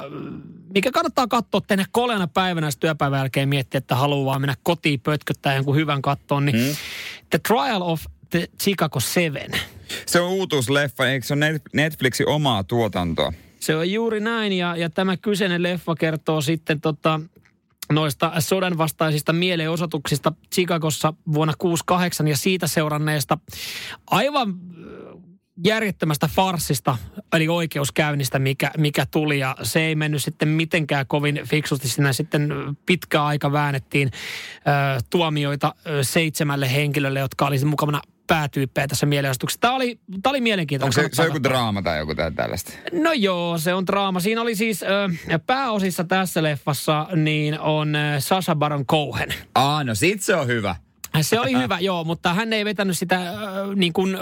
mikä 0.74 0.90
kannattaa 0.90 1.26
katsoa 1.26 1.60
tänne 1.60 1.84
koleana 1.92 2.26
päivänä 2.26 2.68
työpäivän 2.80 3.18
jälkeen 3.18 3.48
miettiä, 3.48 3.78
että 3.78 3.94
haluaa 3.94 4.38
mennä 4.38 4.54
kotiin 4.62 5.00
pötköttää 5.00 5.54
jonkun 5.54 5.76
hyvän 5.76 6.02
kattoon, 6.02 6.44
niin 6.44 6.56
hmm. 6.56 6.76
The 7.30 7.38
Trial 7.48 7.82
of 7.82 8.04
the 8.30 8.48
Chicago 8.62 9.00
Seven. 9.00 9.50
Se 10.06 10.20
on 10.20 10.30
uutuusleffa, 10.30 11.06
eikö 11.06 11.26
se 11.26 11.34
ole 11.34 11.60
Netflixin 11.72 12.28
omaa 12.28 12.64
tuotantoa? 12.64 13.32
Se 13.60 13.76
on 13.76 13.92
juuri 13.92 14.20
näin 14.20 14.52
ja, 14.52 14.76
ja 14.76 14.90
tämä 14.90 15.16
kyseinen 15.16 15.62
leffa 15.62 15.94
kertoo 15.94 16.40
sitten 16.40 16.80
tota, 16.80 17.20
noista 17.92 18.32
sodan 18.38 18.78
vastaisista 18.78 19.32
mielenosoituksista 19.32 20.32
Chicagossa 20.54 21.14
vuonna 21.34 21.54
68 21.58 22.28
ja 22.28 22.36
siitä 22.36 22.66
seuranneesta 22.66 23.38
aivan 24.06 24.54
järjettömästä 25.64 26.28
farsista, 26.28 26.98
eli 27.32 27.48
oikeuskäynnistä, 27.48 28.38
mikä, 28.38 28.70
mikä 28.78 29.06
tuli. 29.06 29.38
Ja 29.38 29.56
se 29.62 29.80
ei 29.80 29.94
mennyt 29.94 30.22
sitten 30.22 30.48
mitenkään 30.48 31.06
kovin 31.06 31.40
fiksusti. 31.44 31.88
Siinä 31.88 32.12
sitten 32.12 32.54
pitkä 32.86 33.24
aika 33.24 33.52
väännettiin 33.52 34.10
ö, 34.56 35.00
tuomioita 35.10 35.74
ö, 35.86 36.04
seitsemälle 36.04 36.72
henkilölle, 36.72 37.20
jotka 37.20 37.46
oli 37.46 37.64
mukana 37.64 38.00
päätyyppejä 38.26 38.86
tässä 38.86 39.06
mielenosoituksessa. 39.06 39.60
Tämä 39.60 39.74
oli, 39.74 39.98
tämä 40.22 40.30
oli 40.30 40.40
mielenkiintoista. 40.40 41.00
Onko 41.00 41.14
se, 41.14 41.22
se 41.22 41.24
joku 41.24 41.42
draama 41.42 41.82
tai 41.82 41.98
joku 41.98 42.14
tällaista? 42.14 42.72
No 42.92 43.12
joo, 43.12 43.58
se 43.58 43.74
on 43.74 43.86
draama. 43.86 44.20
Siinä 44.20 44.42
oli 44.42 44.54
siis 44.54 44.82
ö, 44.82 44.86
pääosissa 45.46 46.04
tässä 46.04 46.42
leffassa 46.42 47.06
niin 47.16 47.60
on 47.60 47.94
Sasha 48.18 48.54
Baron 48.56 48.86
Cohen. 48.86 49.28
Ah, 49.54 49.84
no 49.84 49.94
sit 49.94 50.22
se 50.22 50.34
on 50.34 50.46
hyvä. 50.46 50.76
Se 51.22 51.40
oli 51.40 51.52
hyvä, 51.52 51.78
joo, 51.78 52.04
mutta 52.04 52.34
hän 52.34 52.52
ei 52.52 52.64
vetänyt 52.64 52.98
sitä 52.98 53.16
äh, 53.16 53.36
niin 53.74 53.92
kuin 53.92 54.16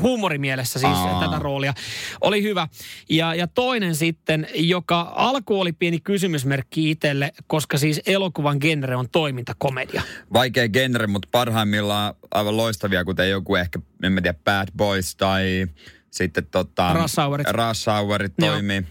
huumorimielessä 0.00 0.78
siis 0.78 0.92
Aa. 0.92 1.20
tätä 1.20 1.38
roolia. 1.38 1.74
Oli 2.20 2.42
hyvä. 2.42 2.68
Ja, 3.08 3.34
ja 3.34 3.46
toinen 3.46 3.94
sitten, 3.94 4.48
joka 4.54 5.12
alku 5.14 5.60
oli 5.60 5.72
pieni 5.72 6.00
kysymysmerkki 6.00 6.90
itselle, 6.90 7.32
koska 7.46 7.78
siis 7.78 8.00
elokuvan 8.06 8.58
genre 8.60 8.96
on 8.96 9.08
toimintakomedia. 9.08 10.02
Vaikea 10.32 10.68
genre, 10.68 11.06
mutta 11.06 11.28
parhaimmillaan 11.32 12.14
aivan 12.30 12.56
loistavia, 12.56 13.04
kuten 13.04 13.30
joku 13.30 13.56
ehkä, 13.56 13.78
en 14.02 14.12
mä 14.12 14.20
tiedä, 14.20 14.38
Bad 14.44 14.68
Boys 14.76 15.16
tai 15.16 15.66
sitten 16.10 16.46
tota... 16.46 16.92
Rush 16.92 17.16
Hourit. 17.16 17.46
Rush 17.50 17.86
Hourit 17.86 18.32
toimii. 18.40 18.82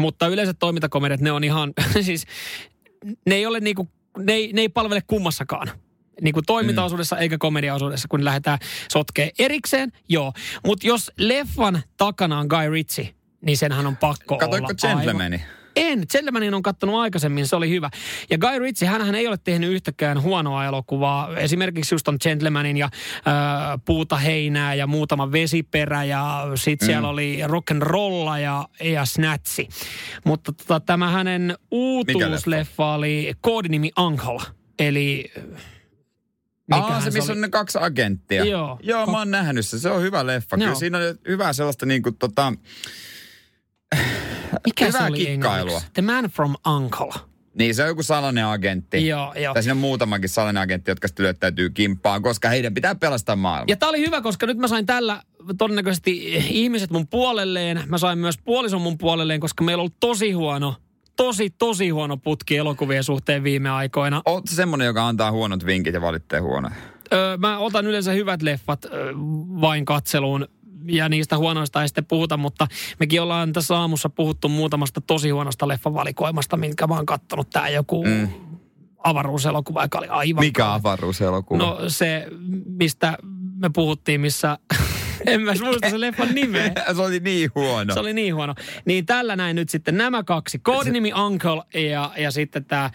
Mutta 0.00 0.28
yleiset 0.28 0.56
toimintakomediat, 0.58 1.20
ne 1.20 1.32
on 1.32 1.44
ihan, 1.44 1.72
siis 2.02 2.26
ne 3.26 3.34
ei 3.34 3.46
ole 3.46 3.60
niinku, 3.60 3.88
ne 4.18 4.32
ei, 4.32 4.52
ne 4.52 4.60
ei 4.60 4.68
palvele 4.68 5.02
kummassakaan 5.06 5.70
niin 6.20 6.34
kuin 6.34 6.44
toimintaosuudessa 6.46 7.16
mm. 7.16 7.22
eikä 7.22 7.38
komediaosuudessa, 7.38 8.08
kun 8.08 8.24
lähdetään 8.24 8.58
sotkee 8.92 9.30
erikseen, 9.38 9.92
joo. 10.08 10.32
Mutta 10.66 10.86
jos 10.86 11.12
leffan 11.18 11.82
takana 11.96 12.38
on 12.38 12.46
Guy 12.46 12.70
Ritchie, 12.70 13.14
niin 13.40 13.56
senhän 13.56 13.86
on 13.86 13.96
pakko 13.96 14.38
Katoitko 14.38 14.72
olla 14.82 14.94
Gentlemani? 14.94 15.42
En. 15.76 16.02
Gentlemanin 16.12 16.54
on 16.54 16.62
kattonut 16.62 16.96
aikaisemmin, 16.96 17.46
se 17.46 17.56
oli 17.56 17.70
hyvä. 17.70 17.90
Ja 18.30 18.38
Guy 18.38 18.58
Ritchie, 18.58 18.88
hän 18.88 19.14
ei 19.14 19.26
ole 19.26 19.38
tehnyt 19.44 19.70
yhtäkään 19.70 20.22
huonoa 20.22 20.64
elokuvaa. 20.64 21.36
Esimerkiksi 21.36 21.94
just 21.94 22.08
on 22.08 22.16
Gentlemanin 22.22 22.76
ja 22.76 22.84
äh, 22.84 22.92
Puuta 23.84 24.16
heinää 24.16 24.74
ja 24.74 24.86
muutama 24.86 25.32
vesiperä 25.32 26.04
ja 26.04 26.46
sitten 26.54 26.86
mm. 26.86 26.90
siellä 26.90 27.08
oli 27.08 27.40
rock 27.44 27.70
and 27.70 27.82
rolla 27.82 28.38
ja, 28.38 28.68
ja 28.84 29.04
snatsi. 29.04 29.68
Mutta 30.24 30.52
tota, 30.52 30.80
tämä 30.80 31.10
hänen 31.10 31.58
uutuusleffa 31.70 32.94
oli 32.94 33.32
koodinimi 33.40 33.90
Uncle. 33.98 34.40
Eli 34.78 35.32
Aa, 36.70 37.00
se, 37.00 37.10
missä 37.10 37.26
se 37.26 37.32
oli? 37.32 37.38
on 37.38 37.40
ne 37.40 37.48
kaksi 37.48 37.78
agenttia. 37.80 38.44
Joo. 38.44 38.78
Joo, 38.82 39.06
mä 39.06 39.18
oon 39.18 39.30
nähnyt 39.30 39.66
se. 39.66 39.78
Se 39.78 39.90
on 39.90 40.02
hyvä 40.02 40.26
leffa. 40.26 40.56
Joo. 40.56 40.64
Kyllä 40.64 40.78
siinä 40.78 40.98
on 40.98 41.04
hyvää 41.28 41.52
sellaista 41.52 41.86
niin 41.86 42.02
kuin 42.02 42.16
tota... 42.16 42.52
Mikä 44.66 44.86
hyvää 44.86 45.00
se 45.00 45.06
oli 45.06 45.16
kikkailua. 45.16 45.60
Englanniksi? 45.60 45.90
The 45.92 46.02
Man 46.02 46.24
from 46.24 46.54
Uncle. 46.76 47.12
Niin, 47.54 47.74
se 47.74 47.82
on 47.82 47.88
joku 47.88 48.02
salainen 48.02 48.46
agentti. 48.46 49.06
Joo, 49.06 49.34
joo. 49.34 49.54
Tai 49.54 49.62
siinä 49.62 49.72
on 49.72 49.78
muutamakin 49.78 50.28
salainen 50.28 50.62
agentti, 50.62 50.90
jotka 50.90 51.08
sitten 51.08 51.24
lyöttäytyy 51.24 51.70
kimppaan, 51.70 52.22
koska 52.22 52.48
heidän 52.48 52.74
pitää 52.74 52.94
pelastaa 52.94 53.36
maailmaa. 53.36 53.64
Ja 53.68 53.76
tää 53.76 53.88
oli 53.88 54.00
hyvä, 54.00 54.20
koska 54.20 54.46
nyt 54.46 54.58
mä 54.58 54.68
sain 54.68 54.86
tällä 54.86 55.22
todennäköisesti 55.58 56.34
ihmiset 56.34 56.90
mun 56.90 57.08
puolelleen. 57.08 57.82
Mä 57.86 57.98
sain 57.98 58.18
myös 58.18 58.38
puolison 58.38 58.80
mun 58.80 58.98
puolelleen, 58.98 59.40
koska 59.40 59.64
meillä 59.64 59.80
on 59.80 59.82
ollut 59.82 60.00
tosi 60.00 60.32
huono 60.32 60.76
tosi, 61.24 61.50
tosi 61.50 61.88
huono 61.88 62.16
putki 62.16 62.56
elokuvien 62.56 63.04
suhteen 63.04 63.44
viime 63.44 63.70
aikoina. 63.70 64.22
Oot 64.26 64.44
semmonen, 64.48 64.86
joka 64.86 65.08
antaa 65.08 65.32
huonot 65.32 65.66
vinkit 65.66 65.94
ja 65.94 66.00
valittaa 66.00 66.40
huonoja? 66.40 66.74
Öö, 67.12 67.36
mä 67.36 67.58
otan 67.58 67.86
yleensä 67.86 68.12
hyvät 68.12 68.42
leffat 68.42 68.84
öö, 68.84 69.12
vain 69.60 69.84
katseluun 69.84 70.48
ja 70.84 71.08
niistä 71.08 71.38
huonoista 71.38 71.82
ei 71.82 71.88
sitten 71.88 72.06
puhuta, 72.06 72.36
mutta 72.36 72.66
mekin 73.00 73.22
ollaan 73.22 73.52
tässä 73.52 73.78
aamussa 73.78 74.08
puhuttu 74.08 74.48
muutamasta 74.48 75.00
tosi 75.00 75.30
huonosta 75.30 75.68
leffavalikoimasta, 75.68 76.56
minkä 76.56 76.86
mä 76.86 76.94
oon 76.96 77.06
kattonut. 77.06 77.50
Tää 77.50 77.68
joku 77.68 78.04
mm. 78.04 78.28
avaruuselokuva, 78.98 79.82
joka 79.82 79.98
oli 79.98 80.08
aivan... 80.08 80.44
Mikä 80.44 80.72
avaruuselokuva? 80.72 81.62
No 81.62 81.78
se, 81.88 82.26
mistä 82.66 83.18
me 83.56 83.70
puhuttiin, 83.74 84.20
missä 84.20 84.58
en 85.26 85.42
mä 85.42 85.52
muista 85.60 85.90
se 85.90 86.00
leffan 86.00 86.34
nimeä. 86.34 86.72
se 86.96 87.02
oli 87.02 87.20
niin 87.20 87.50
huono. 87.54 87.94
Se 87.94 88.00
oli 88.00 88.12
niin 88.12 88.34
huono. 88.34 88.54
Niin 88.84 89.06
tällä 89.06 89.36
näin 89.36 89.56
nyt 89.56 89.68
sitten 89.68 89.96
nämä 89.96 90.22
kaksi. 90.22 90.58
Koodinimi 90.58 91.12
Uncle 91.12 91.62
ja, 91.74 92.10
ja 92.16 92.30
sitten 92.30 92.64
tämä 92.64 92.90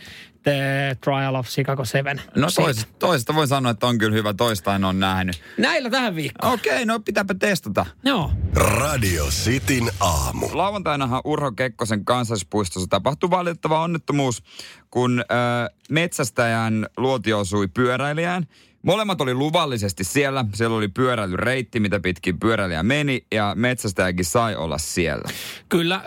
The 0.45 0.97
Trial 1.01 1.36
of 1.36 1.47
Chicago 1.47 1.86
7. 1.86 2.21
No 2.36 2.47
toisesta, 2.55 2.93
toisesta 2.99 3.36
voi 3.36 3.47
sanoa, 3.47 3.71
että 3.71 3.88
on 3.88 3.97
kyllä 3.97 4.15
hyvä. 4.15 4.34
Toista 4.34 4.75
en 4.75 4.84
ole 4.84 4.93
nähnyt. 4.93 5.41
Näillä 5.58 5.89
tähän 5.89 6.15
viikkoon. 6.15 6.53
Okei, 6.53 6.73
okay, 6.73 6.86
no 6.86 6.99
pitääpä 6.99 7.34
testata. 7.34 7.86
Joo. 8.03 8.31
Radio 8.53 9.25
Cityn 9.25 9.89
aamu. 9.99 10.49
Lauantainahan 10.53 11.21
Urho 11.23 11.51
Kekkosen 11.51 12.05
kansallispuistossa 12.05 12.88
tapahtui 12.89 13.29
valitettava 13.29 13.81
onnettomuus, 13.81 14.43
kun 14.91 15.19
äh, 15.19 15.75
metsästäjän 15.89 16.88
luoti 16.97 17.34
osui 17.34 17.67
pyöräilijään. 17.67 18.47
Molemmat 18.81 19.21
oli 19.21 19.34
luvallisesti 19.34 20.03
siellä. 20.03 20.45
Siellä 20.53 20.77
oli 20.77 20.88
pyöräilyreitti, 20.88 21.79
mitä 21.79 21.99
pitkin 21.99 22.39
pyöräilijä 22.39 22.84
meni 22.84 23.25
ja 23.31 23.53
metsästäjäkin 23.55 24.25
sai 24.25 24.55
olla 24.55 24.77
siellä. 24.77 25.29
Kyllä, 25.69 26.03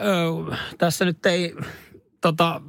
ö, 0.50 0.56
tässä 0.78 1.04
nyt 1.04 1.26
ei 1.26 1.54
tota, 2.20 2.60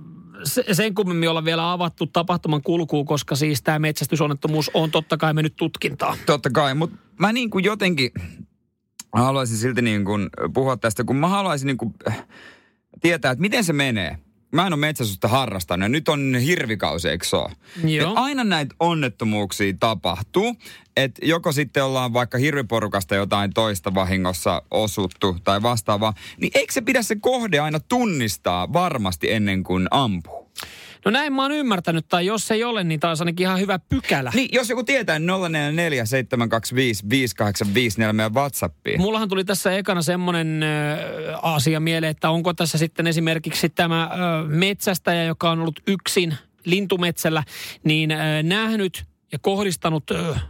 sen 0.71 0.95
kummemmin 0.95 1.29
olla 1.29 1.45
vielä 1.45 1.71
avattu 1.71 2.07
tapahtuman 2.07 2.61
kulkuun, 2.61 3.05
koska 3.05 3.35
siis 3.35 3.61
tämä 3.61 3.79
metsästysonnettomuus 3.79 4.71
on 4.73 4.91
totta 4.91 5.17
kai 5.17 5.33
mennyt 5.33 5.55
tutkintaan. 5.55 6.17
Totta 6.25 6.49
kai, 6.49 6.75
mutta 6.75 6.97
mä 7.19 7.33
niin 7.33 7.49
kuin 7.49 7.65
jotenkin 7.65 8.11
haluaisin 9.13 9.57
silti 9.57 9.81
niin 9.81 10.05
kuin 10.05 10.29
puhua 10.53 10.77
tästä, 10.77 11.03
kun 11.03 11.15
mä 11.15 11.27
haluaisin 11.27 11.67
niin 11.67 11.77
kuin 11.77 11.93
tietää, 13.01 13.31
että 13.31 13.41
miten 13.41 13.63
se 13.63 13.73
menee 13.73 14.17
mä 14.51 14.67
en 14.67 14.73
ole 14.73 14.79
metsästystä 14.79 15.27
harrastanut 15.27 15.85
ja 15.85 15.89
nyt 15.89 16.09
on 16.09 16.35
hirvikausi, 16.35 17.09
eikö 17.09 17.25
so? 17.25 17.49
Joo. 17.83 18.13
aina 18.15 18.43
näitä 18.43 18.75
onnettomuuksia 18.79 19.73
tapahtuu, 19.79 20.55
että 20.97 21.25
joko 21.25 21.51
sitten 21.51 21.83
ollaan 21.83 22.13
vaikka 22.13 22.37
hirviporukasta 22.37 23.15
jotain 23.15 23.53
toista 23.53 23.93
vahingossa 23.93 24.61
osuttu 24.71 25.37
tai 25.43 25.61
vastaavaa, 25.61 26.13
niin 26.41 26.51
eikö 26.55 26.73
se 26.73 26.81
pidä 26.81 27.01
se 27.01 27.15
kohde 27.15 27.59
aina 27.59 27.79
tunnistaa 27.79 28.73
varmasti 28.73 29.31
ennen 29.31 29.63
kuin 29.63 29.87
ampuu? 29.91 30.48
No 31.05 31.11
näin 31.11 31.33
mä 31.33 31.41
oon 31.41 31.51
ymmärtänyt, 31.51 32.05
tai 32.07 32.25
jos 32.25 32.51
ei 32.51 32.63
ole, 32.63 32.83
niin 32.83 32.99
taas 32.99 33.21
ainakin 33.21 33.43
ihan 33.43 33.59
hyvä 33.59 33.79
pykälä. 33.79 34.31
Niin, 34.35 34.49
jos 34.51 34.69
joku 34.69 34.83
tietää, 34.83 35.19
044 35.19 36.05
725 36.05 37.09
5854 37.09 38.13
meidän 38.13 38.33
WhatsAppiin. 38.33 39.01
Mullahan 39.01 39.29
tuli 39.29 39.45
tässä 39.45 39.77
ekana 39.77 40.01
semmoinen 40.01 40.63
äh, 40.63 41.39
asia 41.41 41.79
mieleen, 41.79 42.11
että 42.11 42.29
onko 42.29 42.53
tässä 42.53 42.77
sitten 42.77 43.07
esimerkiksi 43.07 43.69
tämä 43.69 44.03
äh, 44.03 44.09
metsästäjä, 44.47 45.23
joka 45.23 45.49
on 45.49 45.59
ollut 45.59 45.79
yksin 45.87 46.37
lintumetsällä, 46.65 47.43
niin 47.83 48.11
äh, 48.11 48.43
nähnyt 48.43 49.05
ja 49.31 49.39
kohdistanut... 49.39 50.11
Äh, 50.11 50.41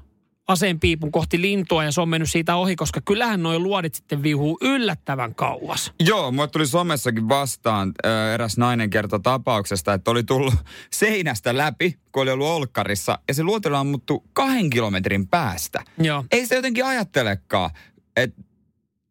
aseenpiipun 0.50 1.12
kohti 1.12 1.42
lintua 1.42 1.84
ja 1.84 1.92
se 1.92 2.02
on 2.02 2.10
mennyt 2.10 2.32
siitä 2.32 2.56
ohi, 2.56 2.76
koska 2.76 3.02
kyllähän 3.06 3.44
noin 3.44 3.64
luodit 3.64 3.96
sitten 3.96 4.24
vihuu 4.24 4.58
yllättävän 4.62 5.36
kauas. 5.36 5.94
Joo, 6.00 6.32
mulle 6.32 6.48
tuli 6.48 6.68
somessakin 6.68 7.30
vastaan 7.30 7.92
äh, 8.06 8.34
eräs 8.34 8.58
nainen 8.58 8.90
kertoi 8.90 9.20
tapauksesta, 9.20 9.94
että 9.94 10.12
oli 10.12 10.24
tullut 10.24 10.54
seinästä 10.92 11.58
läpi, 11.58 11.96
kun 12.12 12.22
oli 12.22 12.32
ollut 12.32 12.48
olkkarissa, 12.48 13.20
ja 13.28 13.34
se 13.34 13.44
luoti 13.44 13.68
oli 13.68 13.78
ammuttu 13.78 14.24
kahden 14.34 14.70
kilometrin 14.70 15.28
päästä. 15.28 15.84
Joo. 15.98 16.26
Ei 16.32 16.46
se 16.46 16.56
jotenkin 16.56 16.86
ajattelekaan, 16.86 17.70
että... 18.16 18.42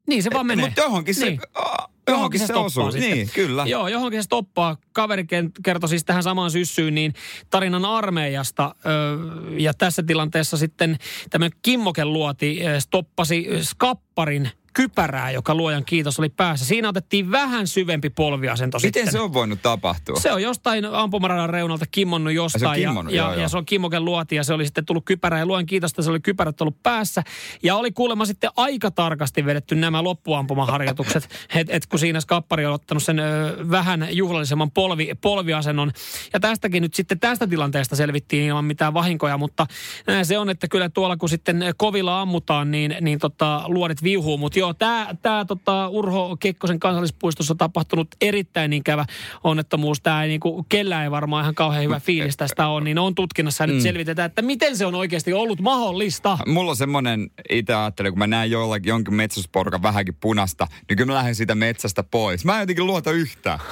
Niin 0.07 0.23
se 0.23 0.31
vaan 0.33 0.47
menee. 0.47 0.67
Mutta 0.67 0.81
johonkin 0.81 1.15
se... 1.15 1.39
Johonkin 2.09 2.41
se, 2.41 2.47
se 2.47 2.55
osuu. 2.55 2.93
Sitten. 2.93 3.11
Niin, 3.11 3.31
kyllä. 3.35 3.65
Joo, 3.67 3.89
johonkin 3.89 4.23
se 4.23 4.25
stoppaa. 4.25 4.77
Kaveri 4.93 5.27
kertoi 5.63 5.89
siis 5.89 6.05
tähän 6.05 6.23
samaan 6.23 6.51
syssyyn 6.51 6.95
niin 6.95 7.15
tarinan 7.51 7.85
armeijasta. 7.85 8.75
ja 9.59 9.75
tässä 9.75 10.03
tilanteessa 10.03 10.57
sitten 10.57 10.99
tämmöinen 11.31 11.59
Kimmoken 11.63 12.13
luoti 12.13 12.61
stoppasi 12.79 13.47
skapparin 13.63 14.51
kypärää, 14.75 15.31
joka 15.31 15.55
luojan 15.55 15.85
kiitos 15.85 16.19
oli 16.19 16.29
päässä. 16.29 16.65
Siinä 16.65 16.89
otettiin 16.89 17.31
vähän 17.31 17.67
syvempi 17.67 18.11
polviasento 18.11 18.79
Miten 18.79 18.93
sitten. 18.93 19.13
se 19.13 19.21
on 19.21 19.33
voinut 19.33 19.63
tapahtua? 19.63 20.21
Se 20.21 20.33
on 20.33 20.43
jostain 20.43 20.85
ampumaradan 20.85 21.51
reunalta 21.51 21.85
kimmonnut 21.91 22.33
jostain. 22.33 22.67
Ai 22.67 22.81
se 22.81 22.81
on 22.81 22.89
kimmonnut, 22.89 23.15
ja, 23.15 23.23
joo, 23.23 23.31
ja, 23.31 23.35
joo. 23.35 23.43
ja, 23.43 23.49
se 23.49 23.57
on 23.59 23.67
kimmoken 23.67 24.05
luoti 24.05 24.37
ja 24.37 24.45
se 24.45 24.55
oli 24.55 24.65
sitten 24.65 24.85
tullut 24.85 25.05
kypärä 25.05 25.39
ja 25.39 25.47
luen 25.47 25.67
kiitosta, 25.67 26.03
se 26.03 26.11
oli 26.11 26.21
kypärät 26.21 26.61
ollut 26.61 26.83
päässä. 26.83 27.23
Ja 27.63 27.77
oli 27.77 27.93
kuulemma 27.93 28.25
sitten 28.25 28.51
aika 28.57 28.91
tarkasti 28.91 29.45
vedetty 29.45 29.75
nämä 29.75 30.05
loppuampumaharjoitukset, 30.05 31.29
että 31.55 31.77
et 31.77 31.87
kun 31.87 31.99
siinä 31.99 32.21
skappari 32.21 32.67
on 32.67 32.75
ottanut 32.75 33.03
sen 33.03 33.19
ö, 33.19 33.57
vähän 33.71 34.09
juhlallisemman 34.11 34.71
polvi, 34.71 35.11
polviasennon. 35.21 35.93
Ja 36.33 36.41
tästäkin 36.41 36.83
nyt 36.83 36.95
sitten 36.95 37.21
tästä 37.21 37.47
tilanteesta 37.47 37.97
selvittiin 37.97 38.45
ilman 38.45 38.65
mitään 38.65 38.95
vahinkoja, 38.95 39.39
mutta 39.39 39.67
näin 40.07 40.27
se 40.27 40.39
on, 40.39 40.51
että 40.51 40.69
kyllä 40.69 40.89
tuolla 40.89 41.17
kun 41.17 41.29
sitten 41.29 41.65
kovilla 41.77 42.21
ammutaan, 42.21 42.71
niin, 42.71 42.97
niin 43.01 43.19
tota, 43.19 43.63
luodit 43.67 44.03
viuhuu. 44.03 44.39
Mutta 44.39 44.59
joo, 44.59 44.68
tämä 44.75 45.15
tää, 45.23 45.45
tota, 45.45 45.89
Urho 45.89 46.37
Kekkosen 46.41 46.81
kansallispuistossa 46.81 47.55
tapahtunut 47.55 48.09
erittäin 48.21 48.73
ikävä 48.73 49.05
onnettomuus. 49.45 50.01
Tämä 50.01 50.23
ei 50.23 50.29
niinku, 50.29 50.67
kellään 50.69 51.05
ei 51.05 51.11
varmaan 51.11 51.45
ihan 51.45 51.55
kauhean 51.55 51.85
hyvä 51.85 52.01
fiilis 52.01 52.37
tästä 52.37 52.69
on, 52.69 52.85
niin 52.85 52.99
on 52.99 53.15
tutkinnassa 53.15 53.65
ja 53.65 53.67
nyt 53.67 53.83
selvitetään, 53.83 54.27
että 54.27 54.43
miten 54.43 54.77
se 54.77 54.87
on 54.87 54.95
oikeasti 54.95 55.33
ollut 55.33 55.61
mahdollista. 55.61 56.39
Mulla 56.47 56.71
on 56.71 56.77
semmoinen, 56.77 57.31
itse 57.51 57.75
ajattelen, 57.75 58.13
kun 58.13 58.19
mä 58.19 58.27
näen 58.27 58.51
jollakin 58.51 58.89
jonkin 58.89 59.15
metsästysporukan 59.15 59.83
vähänkin 59.83 60.15
punasta, 60.21 60.67
niin 60.89 60.97
kyllä 60.97 61.13
mä 61.13 61.15
lähden 61.15 61.35
siitä 61.35 61.55
metsästä 61.55 62.03
pois. 62.03 62.45
Mä 62.45 62.55
en 62.55 62.61
jotenkin 62.61 62.87
luota 62.87 63.11
yhtään. 63.11 63.59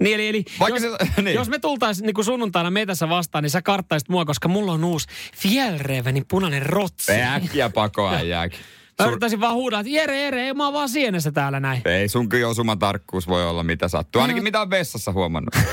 Niin, 0.00 0.14
eli, 0.14 0.28
eli 0.28 0.44
Vaikka 0.60 0.80
jos, 0.80 0.98
se- 1.14 1.22
niin. 1.22 1.34
jos 1.34 1.48
me 1.48 1.58
tultaisiin 1.58 2.06
niin 2.06 2.24
sunnuntaina 2.24 2.70
metässä 2.70 3.08
vastaan, 3.08 3.42
niin 3.42 3.50
sä 3.50 3.62
karttaisit 3.62 4.08
mua, 4.08 4.24
koska 4.24 4.48
mulla 4.48 4.72
on 4.72 4.84
uusi 4.84 5.08
Fjällrävenin 5.36 6.24
punainen 6.28 6.62
rotsi. 6.62 7.12
Äkkiä 7.12 7.70
pakoa 7.70 8.20
jääkin. 8.20 8.58
Mä 8.98 9.04
Sur- 9.06 9.08
yrittäisin 9.08 9.40
vaan 9.40 9.54
huudaa, 9.54 9.80
että 9.80 9.90
Jere, 9.92 10.20
Jere, 10.22 10.42
ei, 10.46 10.54
mä 10.54 10.64
oon 10.64 10.72
vaan 10.74 10.88
sienessä 10.88 11.32
täällä 11.32 11.60
näin. 11.60 11.82
ei 11.84 12.08
sun 12.08 12.28
kyllä 12.28 12.48
osuma 12.48 12.76
tarkkuus 12.76 13.28
voi 13.28 13.46
olla 13.48 13.62
mitä 13.62 13.88
sattuu. 13.88 14.22
Ainakin 14.22 14.42
mitä 14.42 14.60
on 14.60 14.70
vessassa 14.70 15.12
huomannut. 15.12 15.54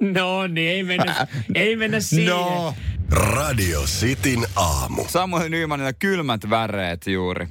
No 0.00 0.46
niin, 0.46 0.70
ei 0.70 0.82
mennä, 0.84 1.26
ei 1.54 1.76
mennä 1.76 2.00
siihen. 2.10 2.26
no. 2.36 2.74
Radio 3.10 3.80
Cityn 3.82 4.46
aamu. 4.56 5.04
Samuel 5.08 5.48
Nymanilla 5.48 5.92
kylmät 5.92 6.50
väreet 6.50 7.06
juuri. 7.06 7.48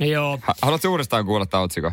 Joo. 0.00 0.38
Ha- 0.42 0.54
Haluatko 0.62 0.88
uudestaan 0.88 1.26
kuulla 1.26 1.46
tämä 1.46 1.62
otsikko? 1.62 1.92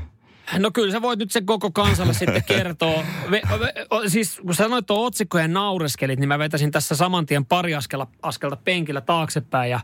No 0.59 0.71
kyllä 0.71 0.91
sä 0.91 1.01
voit 1.01 1.19
nyt 1.19 1.31
sen 1.31 1.45
koko 1.45 1.71
kansalle 1.71 2.13
sitten 2.13 2.43
kertoa. 2.57 3.03
Ve, 3.31 3.41
ve, 3.59 3.73
o, 3.89 4.09
siis 4.09 4.39
kun 4.39 4.55
sanoit 4.55 4.85
tuon 4.85 5.05
otsikko 5.05 5.39
ja 5.39 5.47
naureskelit, 5.47 6.19
niin 6.19 6.27
mä 6.27 6.39
vetäisin 6.39 6.71
tässä 6.71 6.95
saman 6.95 7.25
tien 7.25 7.45
pari 7.45 7.75
askella, 7.75 8.07
askelta 8.21 8.55
penkillä 8.55 9.01
taaksepäin 9.01 9.71
ja, 9.71 9.79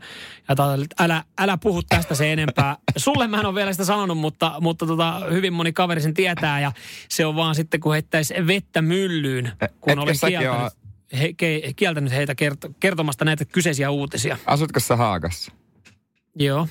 ja 0.50 0.56
ta, 0.56 0.78
älä, 1.00 1.24
älä 1.38 1.58
puhu 1.58 1.84
tästä 1.84 2.16
se 2.16 2.34
enempää. 2.34 2.78
Sulle 2.98 3.28
mä 3.28 3.40
en 3.40 3.46
ole 3.46 3.56
vielä 3.56 3.74
sitä 3.74 3.86
sanonut, 3.86 4.18
mutta, 4.18 4.56
mutta 4.62 4.86
tota, 4.86 5.22
hyvin 5.32 5.54
moni 5.54 5.74
kaveri 5.74 6.02
sen 6.02 6.14
tietää 6.14 6.60
ja 6.60 6.72
se 7.10 7.26
on 7.26 7.36
vaan 7.36 7.56
sitten 7.56 7.80
kun 7.80 7.94
heittäisi 7.94 8.34
vettä 8.48 8.82
myllyyn, 8.82 9.52
kun 9.82 9.92
etkö 9.92 10.02
oli 10.02 10.14
kieltänyt, 10.30 10.74
he, 11.20 11.34
ke, 11.38 11.62
kieltänyt 11.76 12.12
heitä 12.12 12.36
kerto, 12.36 12.70
kertomasta 12.80 13.26
näitä 13.26 13.46
kyseisiä 13.46 13.92
uutisia. 13.92 14.38
Asutko 14.46 14.80
sä 14.80 14.96
Haagassa? 14.96 15.52
Joo. 16.36 16.68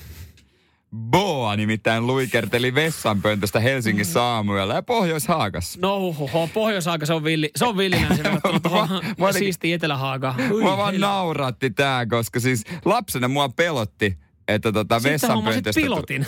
Boa 0.95 1.55
nimittäin 1.55 2.07
luikerteli 2.07 2.75
vessanpöntöstä 2.75 3.59
Helsingissä 3.59 4.23
aamuilla 4.23 4.73
ja 4.73 4.81
Pohjois-Haagassa. 4.83 5.79
No 5.81 5.99
huhuho, 5.99 6.49
pohjois 6.53 6.87
se 7.03 7.13
on 7.13 7.23
villi, 7.23 7.51
se 7.55 7.65
on 7.65 7.77
villinä 7.77 8.15
se 8.15 8.23
verrattuna 8.23 8.87
Etelä-Haagaan. 9.73 10.51
Ui, 10.51 10.61
Mua 10.61 10.77
vaan 10.77 10.99
nauratti 10.99 11.69
tää, 11.69 12.05
koska 12.05 12.39
siis 12.39 12.63
lapsena 12.85 13.27
mua 13.27 13.49
pelotti, 13.49 14.17
että 14.47 14.71
tota 14.71 15.03
vessanpöntöstä... 15.03 15.81
pilotin. 15.81 16.25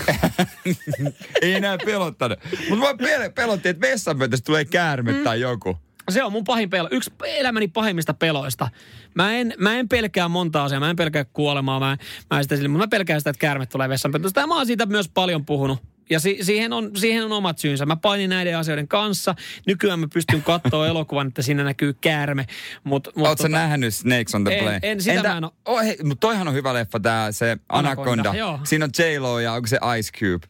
Ei 1.42 1.54
enää 1.54 1.78
pelottanut. 1.86 2.40
Mutta 2.70 2.76
mua 2.76 2.92
pel- 2.92 3.32
pelotti, 3.36 3.70
että 3.70 3.88
vessanpöntöstä 3.88 4.46
tulee 4.46 4.66
käärme 4.66 5.12
Mm. 5.12 5.24
tai 5.24 5.40
joku. 5.40 5.78
Se 6.10 6.24
on 6.24 6.32
mun 6.32 6.44
pahin 6.44 6.70
pelo. 6.70 6.88
Yksi 6.92 7.12
elämäni 7.26 7.68
pahimmista 7.68 8.14
peloista. 8.14 8.70
Mä 9.16 9.34
en, 9.34 9.54
mä 9.58 9.76
en 9.80 9.90
pelkää 9.90 10.28
monta 10.28 10.64
asiaa. 10.64 10.80
Mä 10.80 10.90
en 10.90 10.96
pelkää 10.96 11.26
kuolemaa. 11.26 11.80
Mä, 11.80 11.98
mä 12.30 12.38
en 12.38 12.44
sitä, 12.44 12.56
sille- 12.56 12.68
mutta 12.68 12.86
mä 12.86 12.90
pelkään 12.90 13.20
sitä, 13.20 13.30
että 13.30 13.40
käärme 13.40 13.66
tulee 13.66 13.90
vessanpöntöstä. 13.90 14.42
Ja 14.42 14.48
mä 14.48 14.56
oon 14.56 14.66
siitä 14.66 14.86
myös 14.86 15.10
paljon 15.10 15.46
puhunut. 15.46 15.80
Ja 16.10 16.20
si, 16.20 16.38
siihen, 16.42 16.74
on, 16.74 16.92
siihen 16.98 17.26
on 17.26 17.32
omat 17.32 17.58
syynsä. 17.58 17.86
Mä 17.86 17.96
painin 17.96 18.30
näiden 18.30 18.58
asioiden 18.58 18.88
kanssa. 18.88 19.36
Nykyään 19.68 20.00
mä 20.00 20.08
pystyn 20.14 20.42
katsoa 20.44 20.88
elokuvan, 20.92 21.28
että 21.28 21.42
siinä 21.42 21.64
näkyy 21.64 21.94
käärme. 21.94 22.46
Mut, 22.84 23.08
mut 23.16 23.28
Oletko 23.28 23.44
tota, 23.44 23.50
nähnyt 23.50 23.96
Snakes 23.96 24.36
on 24.36 24.44
the 24.44 24.54
En- 24.58 24.64
Plane? 24.64 24.80
en, 24.84 25.02
sitä 25.02 25.24
mä 25.24 25.38
en 25.38 25.44
oo. 25.44 25.54
oh, 25.66 25.82
hei, 25.84 25.98
mutta 26.04 26.20
toihan 26.28 26.48
on 26.48 26.54
hyvä 26.54 26.74
leffa 26.74 27.00
tää, 27.00 27.32
se 27.32 27.58
Anaconda. 27.70 28.12
Anaconda, 28.12 28.40
joo. 28.40 28.60
Siinä 28.64 28.86
on 28.86 28.92
J-Lo 29.00 29.40
ja 29.40 29.54
onko 29.54 29.68
se 29.68 29.80
Ice 30.00 30.12
Cube? 30.20 30.48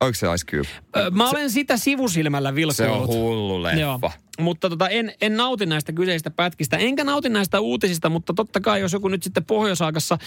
Onko 0.00 0.14
se 0.14 0.26
Ice 0.34 0.46
Cube? 0.56 0.68
Mä 1.10 1.30
olen 1.30 1.50
sitä 1.50 1.76
sivusilmällä 1.76 2.48
Se 2.48 2.54
vilkuillut. 2.54 3.10
on 3.10 3.16
hullu 3.16 3.62
leffa. 3.62 3.80
Joo. 3.80 4.00
Mutta 4.40 4.70
tota, 4.70 4.88
en, 4.88 5.12
en 5.20 5.36
nauti 5.36 5.66
näistä 5.66 5.92
kyseisistä 5.92 6.30
pätkistä, 6.30 6.76
enkä 6.76 7.04
nauti 7.04 7.28
näistä 7.28 7.60
uutisista, 7.60 8.08
mutta 8.10 8.34
totta 8.34 8.60
kai 8.60 8.80
jos 8.80 8.92
joku 8.92 9.08
nyt 9.08 9.22
sitten 9.22 9.44
Pohjois-Aakassa 9.44 10.18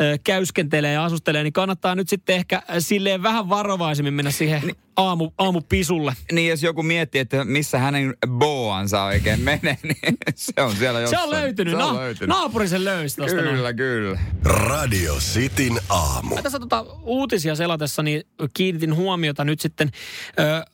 ö, 0.00 0.18
käyskentelee 0.24 0.92
ja 0.92 1.04
asustelee, 1.04 1.42
niin 1.42 1.52
kannattaa 1.52 1.94
nyt 1.94 2.08
sitten 2.08 2.36
ehkä 2.36 2.56
äh, 2.56 2.62
silleen 2.78 3.22
vähän 3.22 3.48
varovaisemmin 3.48 4.14
mennä 4.14 4.30
siihen 4.30 4.62
aamu, 4.96 5.30
aamupisulle. 5.38 6.12
Niin 6.32 6.50
jos 6.50 6.62
joku 6.62 6.82
miettii, 6.82 7.20
että 7.20 7.44
missä 7.44 7.78
hänen 7.78 8.14
boansa 8.28 9.02
oikein 9.04 9.40
menee, 9.40 9.78
niin 9.82 9.96
se 10.34 10.52
on 10.62 10.76
siellä 10.76 10.98
Se 10.98 11.02
jossain. 11.02 11.22
on 11.22 11.30
löytynyt. 11.30 11.76
Se 11.76 11.82
on 11.84 11.96
löytynyt. 11.96 12.28
naapuri 12.28 12.68
sen 12.68 12.84
löysi 12.84 13.16
tosta 13.16 13.36
noin. 13.42 13.48
Kyllä, 13.56 13.72
kyllä. 13.72 14.18
Radio 14.44 15.14
Cityn 15.14 15.80
aamu. 15.88 16.34
Mä 16.34 16.42
tässä 16.42 16.58
tota 16.60 16.86
uutisia 17.02 17.54
selatessa 17.54 18.02
niin 18.02 18.22
kiinnitin 18.54 18.96
huomiota 18.96 19.44
nyt 19.44 19.60
sitten 19.60 19.90
ö, 20.38 20.64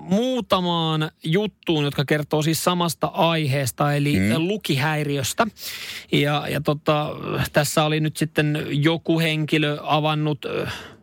muutamaan 0.00 1.10
juttuun, 1.24 1.84
jotka 1.84 2.04
kertoo 2.04 2.42
siis 2.42 2.64
samasta 2.64 3.06
aiheesta, 3.06 3.94
eli 3.94 4.18
mm. 4.18 4.34
lukihäiriöstä. 4.38 5.46
Ja, 6.12 6.46
ja 6.48 6.60
tota, 6.60 7.10
tässä 7.52 7.84
oli 7.84 8.00
nyt 8.00 8.16
sitten 8.16 8.66
joku 8.70 9.20
henkilö 9.20 9.78
avannut 9.82 10.46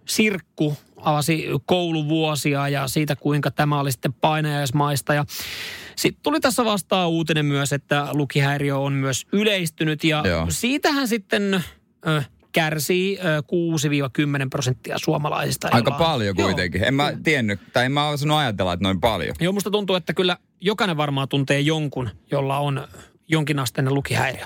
sirkku, 0.06 0.78
avasi 0.98 1.48
kouluvuosia 1.66 2.70
ja 2.70 2.88
siitä, 2.88 3.16
kuinka 3.16 3.52
tämä 3.52 3.80
oli 3.80 3.92
sitten 3.92 4.14
painajaismaista. 4.14 5.14
Ja 5.14 5.26
sitten 5.96 6.24
tuli 6.24 6.40
tässä 6.40 6.66
vastaan 6.66 7.10
uutinen 7.10 7.46
myös, 7.46 7.74
että 7.74 8.08
lukihäiriö 8.14 8.78
on 8.78 8.94
myös 8.94 9.28
yleistynyt 9.32 10.04
ja 10.04 10.24
Joo. 10.26 10.46
siitähän 10.50 11.08
sitten 11.08 11.64
kärsii 12.54 13.20
ö, 13.20 13.44
6-10 14.46 14.50
prosenttia 14.50 14.98
suomalaisista. 14.98 15.68
Aika 15.72 15.92
joilla- 15.92 16.06
paljon 16.06 16.36
Joo. 16.38 16.48
kuitenkin. 16.48 16.84
En 16.84 16.94
mä 16.94 17.14
tiennyt, 17.24 17.60
tai 17.74 17.86
en 17.86 17.92
mä 17.92 18.08
osannut 18.08 18.38
ajatella, 18.38 18.74
että 18.74 18.84
noin 18.84 19.00
paljon. 19.00 19.36
Joo, 19.40 19.54
musta 19.54 19.72
tuntuu, 19.72 19.96
että 19.96 20.14
kyllä 20.14 20.38
jokainen 20.62 20.98
varmaan 20.98 21.30
tuntee 21.30 21.60
jonkun, 21.60 22.10
jolla 22.32 22.58
on 22.60 22.88
jonkinasteinen 23.28 23.94
lukihäiriö. 23.94 24.46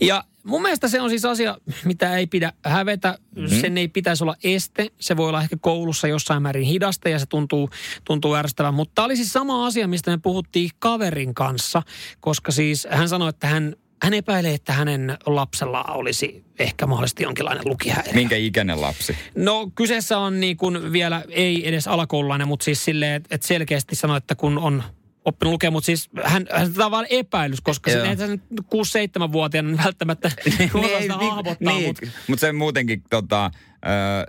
Ja 0.00 0.24
mun 0.42 0.62
mielestä 0.62 0.88
se 0.88 1.00
on 1.00 1.10
siis 1.10 1.24
asia, 1.24 1.58
mitä 1.84 2.16
ei 2.16 2.26
pidä 2.26 2.52
hävetä. 2.64 3.18
Mm-hmm. 3.36 3.60
Sen 3.60 3.78
ei 3.78 3.88
pitäisi 3.88 4.24
olla 4.24 4.36
este. 4.44 4.90
Se 5.00 5.16
voi 5.16 5.28
olla 5.28 5.42
ehkä 5.42 5.56
koulussa 5.60 6.08
jossain 6.08 6.42
määrin 6.42 6.64
hidasta 6.66 7.08
ja 7.08 7.18
se 7.18 7.26
tuntuu, 7.26 7.70
tuntuu 8.04 8.34
ärsyttävän. 8.34 8.74
Mutta 8.74 8.92
tämä 8.94 9.06
oli 9.06 9.16
siis 9.16 9.32
sama 9.32 9.66
asia, 9.66 9.88
mistä 9.88 10.10
me 10.10 10.18
puhuttiin 10.18 10.70
kaverin 10.78 11.34
kanssa, 11.34 11.82
koska 12.20 12.52
siis 12.52 12.88
hän 12.90 13.08
sanoi, 13.08 13.28
että 13.28 13.46
hän, 13.46 13.76
hän 14.02 14.14
epäilee, 14.14 14.54
että 14.54 14.72
hänen 14.72 15.18
lapsella 15.26 15.84
olisi 15.84 16.44
ehkä 16.58 16.86
mahdollisesti 16.86 17.22
jonkinlainen 17.22 17.68
lukihäiriö. 17.68 18.12
Minkä 18.12 18.36
ikäinen 18.36 18.80
lapsi? 18.80 19.16
No 19.34 19.70
kyseessä 19.74 20.18
on 20.18 20.40
niin 20.40 20.56
kuin 20.56 20.92
vielä 20.92 21.22
ei 21.28 21.68
edes 21.68 21.88
alakoululainen, 21.88 22.48
mutta 22.48 22.64
siis 22.64 22.84
silleen, 22.84 23.12
että 23.12 23.34
et 23.34 23.42
selkeästi 23.42 23.96
sanoi, 23.96 24.16
että 24.16 24.34
kun 24.34 24.58
on 24.58 24.82
oppinut 25.24 25.52
lukemaan, 25.52 25.72
mutta 25.72 25.86
siis 25.86 26.10
hän, 26.24 26.46
hän 26.52 26.72
tämä 26.72 26.84
on 26.84 26.90
vaan 26.90 27.06
epäilys, 27.10 27.60
koska 27.60 27.90
se 27.90 28.02
eihän 28.02 28.18
se 28.18 28.26
6-7-vuotiaana 28.26 29.70
niin 29.70 29.84
välttämättä 29.84 30.30
osaa 30.74 31.00
sitä 31.00 31.14
hahmottaa, 31.14 31.72
niin, 31.72 31.86
mutta 31.86 32.06
mutta 32.28 32.40
se 32.40 32.52
muutenkin 32.52 33.02
tota, 33.10 33.50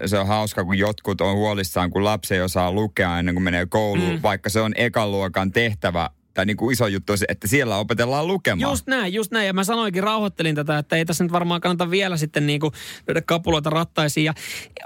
se 0.05 0.19
on 0.19 0.27
hauska, 0.27 0.65
kun 0.65 0.77
jotkut 0.77 1.21
on 1.21 1.35
huolissaan, 1.35 1.89
kun 1.89 2.03
lapsi 2.03 2.33
ei 2.33 2.41
osaa 2.41 2.71
lukea 2.71 3.19
ennen 3.19 3.35
kuin 3.35 3.43
menee 3.43 3.65
kouluun, 3.65 4.13
mm. 4.13 4.21
vaikka 4.21 4.49
se 4.49 4.61
on 4.61 4.73
ekan 4.75 5.11
luokan 5.11 5.51
tehtävä 5.51 6.09
tai 6.37 6.45
niin 6.45 6.57
kuin 6.57 6.73
iso 6.73 6.87
juttu, 6.87 7.11
on 7.11 7.17
se, 7.17 7.25
että 7.29 7.47
siellä 7.47 7.77
opetellaan 7.77 8.27
lukemaan. 8.27 8.71
Just 8.71 8.87
näin, 8.87 9.13
just 9.13 9.31
näin. 9.31 9.47
Ja 9.47 9.53
mä 9.53 9.63
sanoinkin, 9.63 10.03
rauhoittelin 10.03 10.55
tätä, 10.55 10.77
että 10.77 10.95
ei 10.95 11.05
tässä 11.05 11.23
nyt 11.23 11.31
varmaan 11.31 11.61
kannata 11.61 11.91
vielä 11.91 12.17
sitten 12.17 12.47
niin 12.47 12.59
kuin 12.59 12.73
lyödä 13.07 13.21
kapuloita 13.21 13.69
rattaisiin. 13.69 14.25
Ja 14.25 14.33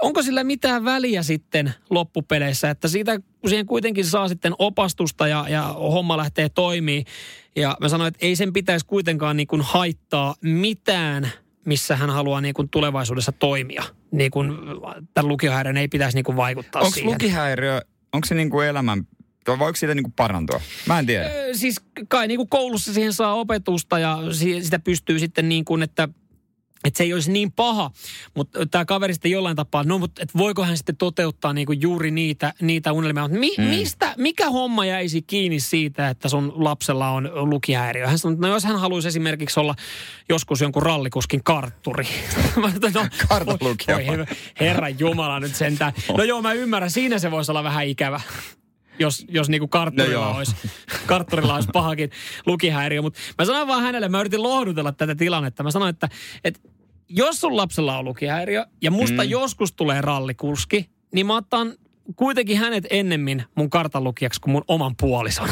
onko 0.02 0.22
sillä 0.22 0.44
mitään 0.44 0.84
väliä 0.84 1.22
sitten 1.22 1.74
loppupeleissä, 1.90 2.70
että 2.70 2.88
siitä, 2.88 3.20
siihen 3.46 3.66
kuitenkin 3.66 4.04
saa 4.04 4.28
sitten 4.28 4.54
opastusta 4.58 5.28
ja, 5.28 5.46
ja 5.48 5.62
homma 5.62 6.16
lähtee 6.16 6.48
toimii. 6.48 7.04
Ja 7.56 7.76
mä 7.80 7.88
sanoin, 7.88 8.08
että 8.08 8.26
ei 8.26 8.36
sen 8.36 8.52
pitäisi 8.52 8.86
kuitenkaan 8.86 9.36
niin 9.36 9.46
kuin 9.46 9.62
haittaa 9.62 10.34
mitään, 10.42 11.30
missä 11.64 11.96
hän 11.96 12.10
haluaa 12.10 12.40
niin 12.40 12.54
kuin 12.54 12.68
tulevaisuudessa 12.68 13.32
toimia. 13.32 13.82
Niin 14.10 14.30
kuin 14.30 14.52
tämän 15.14 15.28
lukiohäiriön 15.28 15.76
ei 15.76 15.88
pitäisi 15.88 16.16
niin 16.16 16.24
kuin 16.24 16.36
vaikuttaa 16.36 16.82
Onko 16.82 16.94
siihen. 16.94 17.12
lukihäiriö, 17.12 17.80
onko 18.12 18.26
se 18.26 18.34
niin 18.34 18.50
kuin 18.50 18.68
elämän, 18.68 19.06
tai 19.44 19.58
voiko 19.58 19.76
siitä 19.76 19.94
niin 19.94 20.04
kuin 20.04 20.12
parantua? 20.12 20.60
Mä 20.86 20.98
en 20.98 21.06
tiedä. 21.06 21.26
Ö, 21.26 21.54
Siis 21.54 21.80
kai 22.08 22.28
niin 22.28 22.38
kuin 22.38 22.48
koulussa 22.48 22.94
siihen 22.94 23.12
saa 23.12 23.34
opetusta 23.34 23.98
ja 23.98 24.18
si- 24.32 24.64
sitä 24.64 24.78
pystyy 24.78 25.18
sitten 25.18 25.48
niin 25.48 25.64
kuin, 25.64 25.82
että 25.82 26.08
että 26.84 26.98
se 26.98 27.04
ei 27.04 27.12
olisi 27.14 27.32
niin 27.32 27.52
paha, 27.52 27.90
mutta 28.36 28.66
tämä 28.66 28.84
kaveri 28.84 29.14
sitten 29.14 29.30
jollain 29.30 29.56
tapaa, 29.56 29.84
no 29.84 29.98
mutta 29.98 30.22
et 30.22 30.36
voiko 30.36 30.64
hän 30.64 30.76
sitten 30.76 30.96
toteuttaa 30.96 31.52
niinku 31.52 31.72
juuri 31.72 32.10
niitä, 32.10 32.52
niitä 32.62 32.92
unelmia. 32.92 33.28
Mi, 33.28 33.54
mm. 33.58 33.64
mistä, 33.64 34.14
mikä 34.18 34.50
homma 34.50 34.84
jäisi 34.84 35.22
kiinni 35.22 35.60
siitä, 35.60 36.08
että 36.08 36.28
sun 36.28 36.52
lapsella 36.56 37.10
on 37.10 37.30
lukihäiriö? 37.50 38.06
Hän 38.08 38.18
sanoi, 38.18 38.34
että 38.34 38.46
no 38.46 38.54
jos 38.54 38.64
hän 38.64 38.80
haluaisi 38.80 39.08
esimerkiksi 39.08 39.60
olla 39.60 39.74
joskus 40.28 40.60
jonkun 40.60 40.82
rallikuskin 40.82 41.44
kartturi. 41.44 42.06
no, 42.94 43.06
Kartalukija. 43.28 43.98
herra 44.60 44.88
Jumala 44.88 45.40
nyt 45.40 45.54
sentään. 45.54 45.92
No 46.16 46.24
joo, 46.24 46.42
mä 46.42 46.52
ymmärrän, 46.52 46.90
siinä 46.90 47.18
se 47.18 47.30
voisi 47.30 47.52
olla 47.52 47.64
vähän 47.64 47.86
ikävä 47.86 48.20
jos, 49.02 49.24
jos 49.28 49.48
niinku 49.48 49.68
kartturilla, 49.68 50.24
no 50.24 50.36
olisi, 50.36 50.56
kartturilla 51.06 51.54
olisi 51.54 51.68
pahakin 51.72 52.10
lukihäiriö. 52.46 53.02
Mutta 53.02 53.20
mä 53.38 53.44
sanoin 53.44 53.68
vaan 53.68 53.82
hänelle, 53.82 54.08
mä 54.08 54.20
yritin 54.20 54.42
lohdutella 54.42 54.92
tätä 54.92 55.14
tilannetta. 55.14 55.62
Mä 55.62 55.70
sanoin, 55.70 55.90
että, 55.90 56.08
että 56.44 56.60
jos 57.08 57.40
sun 57.40 57.56
lapsella 57.56 57.98
on 57.98 58.04
lukihäiriö 58.04 58.66
ja 58.82 58.90
musta 58.90 59.22
mm. 59.22 59.30
joskus 59.30 59.72
tulee 59.72 60.00
rallikuski, 60.00 60.90
niin 61.14 61.26
mä 61.26 61.36
otan 61.36 61.74
kuitenkin 62.16 62.58
hänet 62.58 62.84
ennemmin 62.90 63.44
mun 63.54 63.70
kartalukijaksi 63.70 64.40
kuin 64.40 64.52
mun 64.52 64.64
oman 64.68 64.94
puolison. 65.00 65.48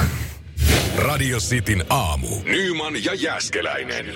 Radio 0.98 1.38
Cityn 1.38 1.84
aamu. 1.90 2.28
Nyman 2.44 3.04
ja 3.04 3.14
Jäskeläinen. 3.14 4.06